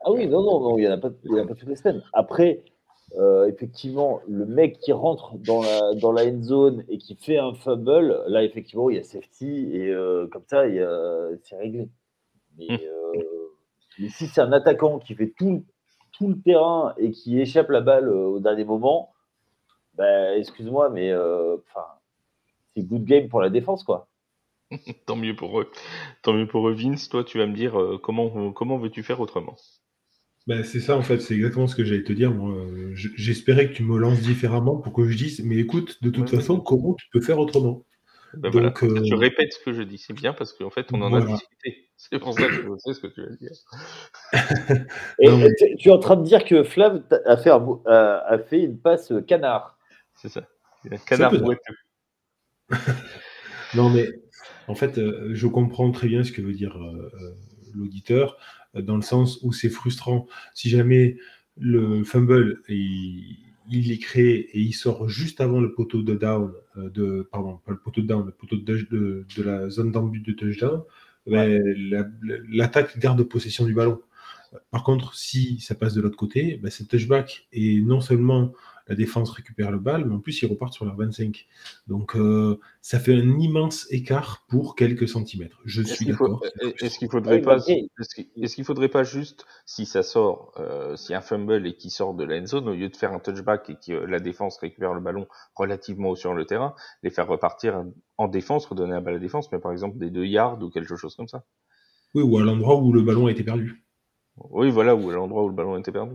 [0.00, 2.02] Ah oui, non, non, non, il n'y en, a pas toutes les semaines.
[2.14, 2.64] Après,
[3.16, 7.38] euh, effectivement, le mec qui rentre dans la, dans la end zone et qui fait
[7.38, 10.64] un fumble, là, effectivement, il y a safety et euh, comme ça,
[11.44, 11.88] c'est réglé.
[12.58, 12.78] Mais, hmm.
[12.82, 15.64] euh, si c'est un attaquant qui fait tout,
[16.12, 19.12] tout le terrain et qui échappe la balle au dernier moment,
[19.94, 21.12] bah, excuse-moi, mais
[22.74, 24.08] c'est good game pour la défense, quoi.
[25.06, 25.70] Tant mieux pour eux.
[26.22, 27.08] Tant mieux pour eux, Vince.
[27.08, 29.54] Toi, tu vas me dire comment, comment veux-tu faire autrement?
[30.46, 32.32] Ben, c'est ça en fait, c'est exactement ce que j'allais te dire.
[32.32, 32.54] Moi,
[32.94, 36.60] j'espérais que tu me lances différemment pour que je dise, mais écoute, de toute façon,
[36.60, 37.84] comment tu peux faire autrement?
[38.34, 41.00] Ben Donc, euh, Je répète ce que je dis, c'est bien parce qu'en fait, on
[41.02, 41.88] en a discuté.
[41.96, 43.52] C'est pour ça que je sais ce que tu vas dire.
[45.20, 49.12] Et, tu es en train de dire que Flav a fait, a fait une passe
[49.28, 49.78] canard.
[50.16, 50.42] C'est ça.
[50.90, 51.76] Un canard boiteux.
[53.74, 54.08] Non, mais
[54.68, 57.36] en fait, euh, je comprends très bien ce que veut dire euh, euh,
[57.74, 58.38] l'auditeur,
[58.82, 60.26] dans le sens où c'est frustrant.
[60.54, 61.16] Si jamais
[61.58, 63.36] le fumble, il,
[63.70, 67.72] il, est créé et il sort juste avant le poteau de down, de, pardon, pas
[67.72, 70.82] le poteau de down, le poteau de, de, de la zone d'embut de touchdown,
[71.26, 71.62] ben,
[72.48, 74.00] l'attaque garde possession du ballon.
[74.70, 77.46] Par contre, si ça passe de l'autre côté, ben, c'est touchback.
[77.52, 78.52] Et non seulement
[78.86, 81.46] la défense récupère le ball, mais en plus ils repartent sur leur 25.
[81.86, 85.60] Donc euh, ça fait un immense écart pour quelques centimètres.
[85.64, 86.44] Je suis d'accord.
[86.80, 91.20] Est-ce qu'il faudrait pas, est-ce qu'il faudrait pas juste, si ça sort, euh, si un
[91.20, 93.76] fumble et qui sort de la end zone, au lieu de faire un touchback et
[93.76, 97.84] que la défense récupère le ballon relativement haut sur le terrain, les faire repartir
[98.18, 100.70] en défense, redonner la balle à la défense, mais par exemple des deux yards ou
[100.70, 101.44] quelque chose comme ça.
[102.14, 103.84] Oui, ou à l'endroit où le ballon a été perdu.
[104.50, 106.14] Oui, voilà, ou à l'endroit où le ballon a été perdu.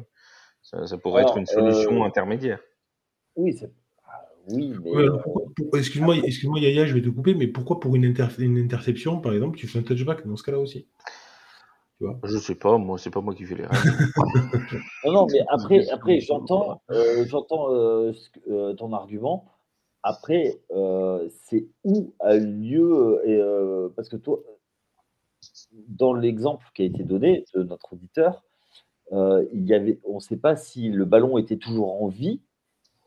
[0.69, 2.59] Ça, pourrait être une solution euh, intermédiaire.
[3.35, 3.59] Oui,
[4.05, 5.79] ah, oui, mais.
[5.79, 9.57] excuse-moi, excuse Yaya, je vais te couper, mais pourquoi pour une, une, interception, par exemple,
[9.57, 10.87] tu fais un touchback dans ce cas-là aussi?
[11.97, 12.19] Tu vois?
[12.23, 13.97] Je sais pas, moi, c'est pas moi qui fais les règles.
[15.05, 18.13] non, non, mais après, après j'entends, euh, j'entends euh,
[18.77, 19.45] ton argument.
[20.03, 20.59] Après,
[21.43, 24.39] c'est où a eu lieu, parce que toi,
[25.87, 28.43] dans l'exemple qui a été donné de notre auditeur,
[29.11, 32.41] euh, il y avait, on ne sait pas si le ballon était toujours en vie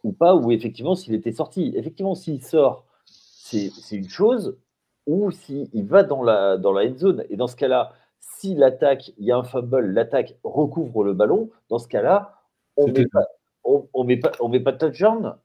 [0.02, 1.72] ou pas, ou effectivement s'il était sorti.
[1.76, 4.58] Effectivement, s'il sort, c'est une chose,
[5.06, 7.24] ou s'il va dans la, dans la end zone.
[7.28, 11.50] Et dans ce cas-là, si l'attaque, il y a un fumble, l'attaque recouvre le ballon,
[11.68, 12.42] dans ce cas-là,
[12.76, 13.26] on ne met, pas,
[13.64, 15.36] on, met, pas, on met pas de touchdown.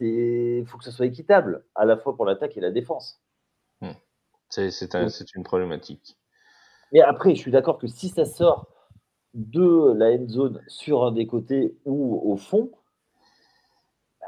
[0.00, 3.20] Il faut que ce soit équitable, à la fois pour l'attaque et la défense.
[3.80, 3.92] Hmm.
[4.48, 6.18] C'est une problématique.
[6.92, 8.66] Mais après, je suis d'accord que si ça sort
[9.34, 12.70] de la end zone sur un des côtés ou au fond,
[14.20, 14.26] bah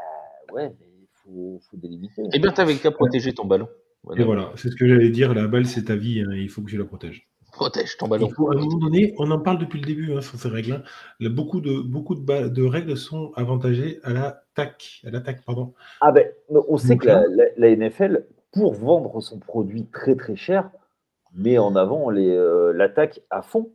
[0.55, 2.23] ouais, mais il faut, faut, délimiter.
[2.33, 3.69] Eh bien, tu n'avais qu'à protéger ton ballon.
[4.17, 5.33] Et voilà, c'est ce que j'allais dire.
[5.35, 6.21] La balle, c'est ta vie.
[6.21, 7.29] Hein, il faut que tu la protèges.
[7.53, 8.29] Protège ton ballon.
[8.29, 10.83] à un moment donné, on en parle depuis le début hein, sur ces règles.
[11.21, 11.29] Hein.
[11.31, 15.03] beaucoup de, beaucoup de, de, règles sont avantagées à l'attaque.
[15.07, 15.75] À l'attaque, pardon.
[16.01, 17.23] Ah ben, on sait que la,
[17.57, 20.71] la, NFL, pour vendre son produit très très cher,
[21.35, 23.71] met en avant euh, l'attaque à fond.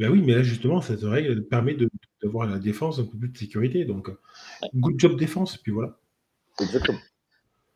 [0.00, 1.76] Ben oui, mais là, justement, cette règle permet
[2.22, 3.84] d'avoir la défense un peu plus de sécurité.
[3.84, 4.10] Donc,
[4.74, 5.98] good job défense, puis voilà.
[6.58, 6.98] Exactement.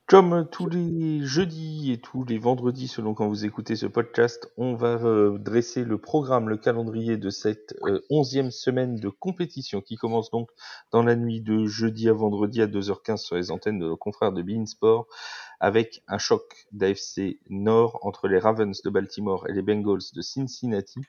[0.07, 4.75] Comme tous les jeudis et tous les vendredis, selon quand vous écoutez ce podcast, on
[4.75, 9.97] va euh, dresser le programme, le calendrier de cette euh, onzième semaine de compétition qui
[9.97, 10.49] commence donc
[10.93, 14.33] dans la nuit de jeudi à vendredi à 2h15 sur les antennes de nos confrères
[14.33, 15.07] de Beansport
[15.61, 21.01] avec un choc d'AFC Nord entre les Ravens de Baltimore et les Bengals de Cincinnati.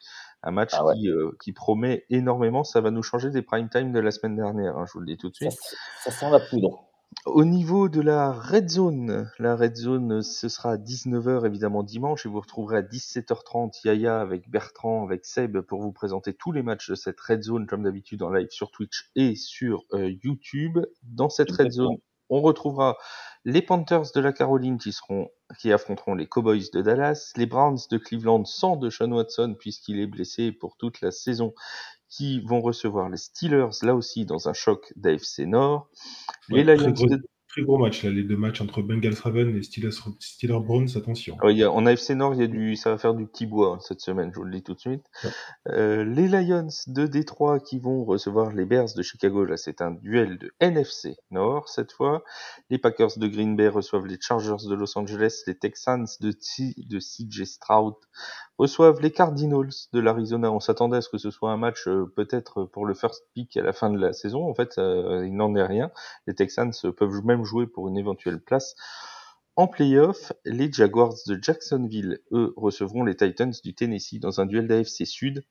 [0.43, 2.63] Un match ah qui, euh, qui, promet énormément.
[2.63, 5.07] Ça va nous changer des prime time de la semaine dernière, hein, je vous le
[5.07, 5.57] dis tout de suite.
[6.03, 6.85] Ça, sent la poudre.
[7.25, 12.25] Au niveau de la Red Zone, la Red Zone, ce sera à 19h évidemment dimanche
[12.25, 16.61] et vous retrouverez à 17h30 Yaya avec Bertrand, avec Seb pour vous présenter tous les
[16.61, 20.79] matchs de cette Red Zone comme d'habitude en live sur Twitch et sur euh, YouTube.
[21.03, 21.97] Dans cette Red Zone,
[22.29, 22.97] on retrouvera
[23.43, 25.29] les Panthers de la Caroline qui seront
[25.59, 29.99] qui affronteront les Cowboys de Dallas, les Browns de Cleveland sans de Sean Watson puisqu'il
[29.99, 31.53] est blessé pour toute la saison
[32.09, 35.89] qui vont recevoir les Steelers là aussi dans un choc d'AFC Nord.
[36.49, 37.21] les Lions de
[37.55, 41.37] très gros match, là, les deux matchs entre Bengals Raven et Steelers, Steelers Browns, attention.
[41.45, 43.75] y a, en AFC Nord, il y a du, ça va faire du petit bois
[43.75, 45.05] hein, cette semaine, je vous le dis tout de suite.
[45.69, 49.91] Euh, les Lions de Détroit qui vont recevoir les Bears de Chicago, là c'est un
[49.91, 52.25] duel de NFC Nord cette fois.
[52.69, 56.99] Les Packers de Green Bay reçoivent les Chargers de Los Angeles, les Texans de, de
[56.99, 57.95] CJ Stroud
[58.57, 60.51] reçoivent les Cardinals de l'Arizona.
[60.51, 63.57] On s'attendait à ce que ce soit un match euh, peut-être pour le first pick
[63.57, 64.47] à la fin de la saison.
[64.47, 65.91] En fait, euh, il n'en est rien.
[66.27, 68.75] Les Texans peuvent même jouer pour une éventuelle place.
[69.55, 74.67] En playoff, les Jaguars de Jacksonville, eux, recevront les Titans du Tennessee dans un duel
[74.67, 75.45] d'AFC Sud.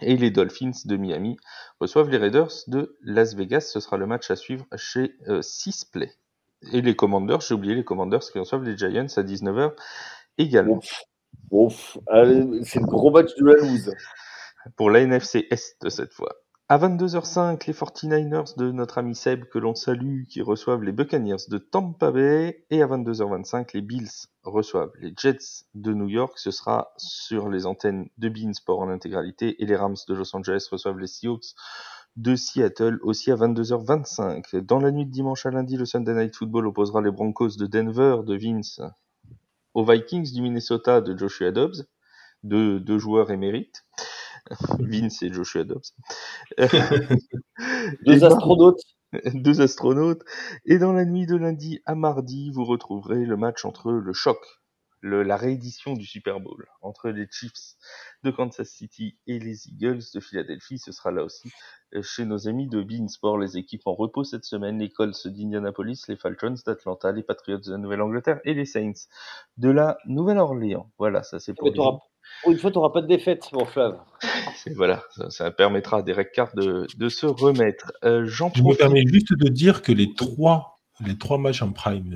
[0.00, 1.38] Et les Dolphins de Miami
[1.80, 3.62] reçoivent les Raiders de Las Vegas.
[3.72, 6.12] Ce sera le match à suivre chez euh, Sisplay.
[6.72, 9.72] Et les Commanders, j'ai oublié les Commanders qui reçoivent les Giants à 19h
[10.36, 10.80] également.
[12.64, 13.94] c'est le gros match de la loose.
[14.76, 16.36] Pour la NFC Est cette fois.
[16.70, 21.48] À 22h05, les 49ers de notre ami Seb, que l'on salue, qui reçoivent les Buccaneers
[21.48, 22.66] de Tampa Bay.
[22.68, 26.34] Et à 22h25, les Bills reçoivent les Jets de New York.
[26.36, 29.62] Ce sera sur les antennes de Beansport en intégralité.
[29.62, 31.54] Et les Rams de Los Angeles reçoivent les Seahawks
[32.16, 34.60] de Seattle aussi à 22h25.
[34.60, 37.64] Dans la nuit de dimanche à lundi, le Sunday Night Football opposera les Broncos de
[37.64, 38.82] Denver de Vince
[39.72, 41.86] aux Vikings du Minnesota de Joshua Dobbs,
[42.42, 43.86] deux, deux joueurs émérites.
[44.78, 45.92] Vince et Joshua Dobbs.
[48.06, 48.82] Deux astronautes.
[49.34, 50.22] deux astronautes.
[50.64, 54.38] Et dans la nuit de lundi à mardi, vous retrouverez le match entre le choc,
[55.00, 57.76] le, la réédition du Super Bowl entre les Chiefs
[58.22, 60.78] de Kansas City et les Eagles de Philadelphie.
[60.78, 61.50] Ce sera là aussi
[61.94, 66.02] euh, chez nos amis de Beansport, les équipes en repos cette semaine, les Colts d'Indianapolis,
[66.08, 68.92] les Falcons d'Atlanta, les Patriots de la Nouvelle-Angleterre et les Saints
[69.56, 70.90] de la Nouvelle-Orléans.
[70.98, 71.72] Voilà, ça c'est pour
[72.42, 73.98] pour une fois, tu n'auras pas de défaite, mon Flav.
[74.76, 77.92] Voilà, ça, ça, permettra à Derek Carr de, de se remettre.
[78.04, 82.12] Euh, Je me permets juste de dire que les trois les trois matchs en prime,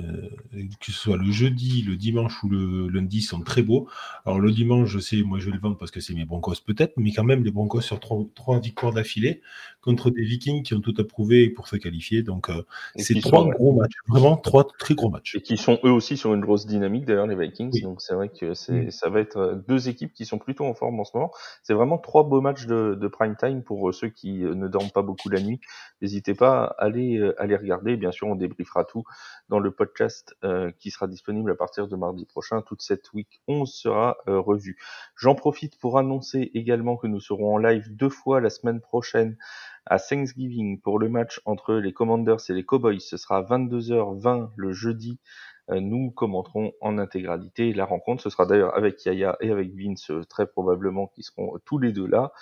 [0.53, 3.87] euh, que ce soit le jeudi, le dimanche ou le lundi, sont très beaux.
[4.25, 6.55] Alors le dimanche, je sais, moi je vais le vendre parce que c'est mes Broncos
[6.65, 9.41] peut-être, mais quand même les Broncos sur trois, trois victoires d'affilée
[9.81, 12.23] contre des Vikings qui ont tout approuvé pour se qualifier.
[12.23, 12.63] Donc euh,
[12.95, 15.35] c'est trois gros matchs, vraiment trois très gros matchs.
[15.35, 17.81] Et qui sont eux aussi sur une grosse dynamique d'ailleurs les Vikings.
[17.81, 20.73] Donc c'est vrai que c'est, ça va être euh, deux équipes qui sont plutôt en
[20.73, 21.31] forme en ce moment.
[21.63, 25.01] C'est vraiment trois beaux matchs de, de prime time pour ceux qui ne dorment pas
[25.01, 25.59] beaucoup la nuit.
[26.01, 27.95] N'hésitez pas à aller, à les regarder.
[27.95, 29.03] Bien sûr, on débriefera tout
[29.49, 32.63] dans le podcast euh, qui sera disponible à partir de mardi prochain.
[32.63, 34.79] Toute cette week 11 sera euh, revue.
[35.15, 39.37] J'en profite pour annoncer également que nous serons en live deux fois la semaine prochaine
[39.85, 42.99] à Thanksgiving pour le match entre les Commanders et les Cowboys.
[42.99, 45.19] Ce sera à 22h20 le jeudi
[45.69, 48.21] nous commenterons en intégralité la rencontre.
[48.21, 51.93] Ce sera d'ailleurs avec Yaya et avec Vince euh, très probablement qui seront tous les
[51.93, 52.33] deux là.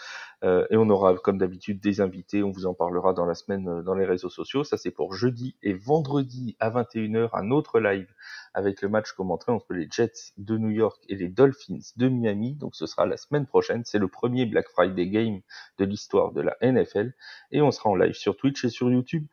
[0.44, 2.42] Euh, et on aura comme d'habitude des invités.
[2.42, 4.64] On vous en parlera dans la semaine dans les réseaux sociaux.
[4.64, 8.12] Ça c'est pour jeudi et vendredi à 21h un autre live
[8.54, 12.56] avec le match commenté entre les Jets de New York et les Dolphins de Miami.
[12.56, 13.84] Donc ce sera la semaine prochaine.
[13.86, 15.42] C'est le premier Black Friday game
[15.78, 17.14] de l'histoire de la NFL.
[17.52, 19.28] Et on sera en live sur Twitch et sur YouTube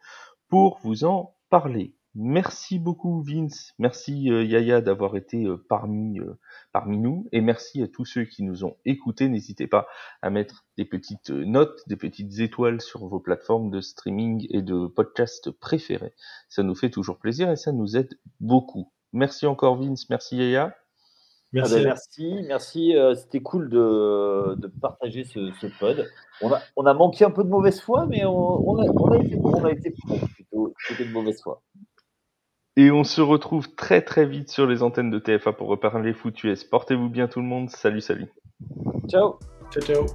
[0.49, 1.98] pour vous en parler.
[2.21, 6.37] Merci beaucoup Vince, merci euh, Yaya d'avoir été euh, parmi, euh,
[6.73, 9.29] parmi nous et merci à tous ceux qui nous ont écoutés.
[9.29, 9.87] N'hésitez pas
[10.21, 14.89] à mettre des petites notes, des petites étoiles sur vos plateformes de streaming et de
[14.89, 16.13] podcast préférés.
[16.49, 18.91] Ça nous fait toujours plaisir et ça nous aide beaucoup.
[19.13, 20.75] Merci encore Vince, merci Yaya.
[21.53, 22.95] Merci, ah ben, merci, merci.
[23.15, 26.05] C'était cool de, de, partager ce, ce pod.
[26.43, 29.13] On a, on a manqué un peu de mauvaise foi, mais on, on, a, on
[29.13, 31.63] a, été bon, on a été plutôt, plutôt de mauvaise foi.
[32.79, 36.45] Et on se retrouve très très vite sur les antennes de TFA pour reparler foot
[36.45, 36.63] US.
[36.63, 37.71] Portez-vous bien tout le monde.
[37.71, 38.29] Salut, salut.
[39.09, 39.41] Ciao.
[39.73, 40.07] Ciao, ciao.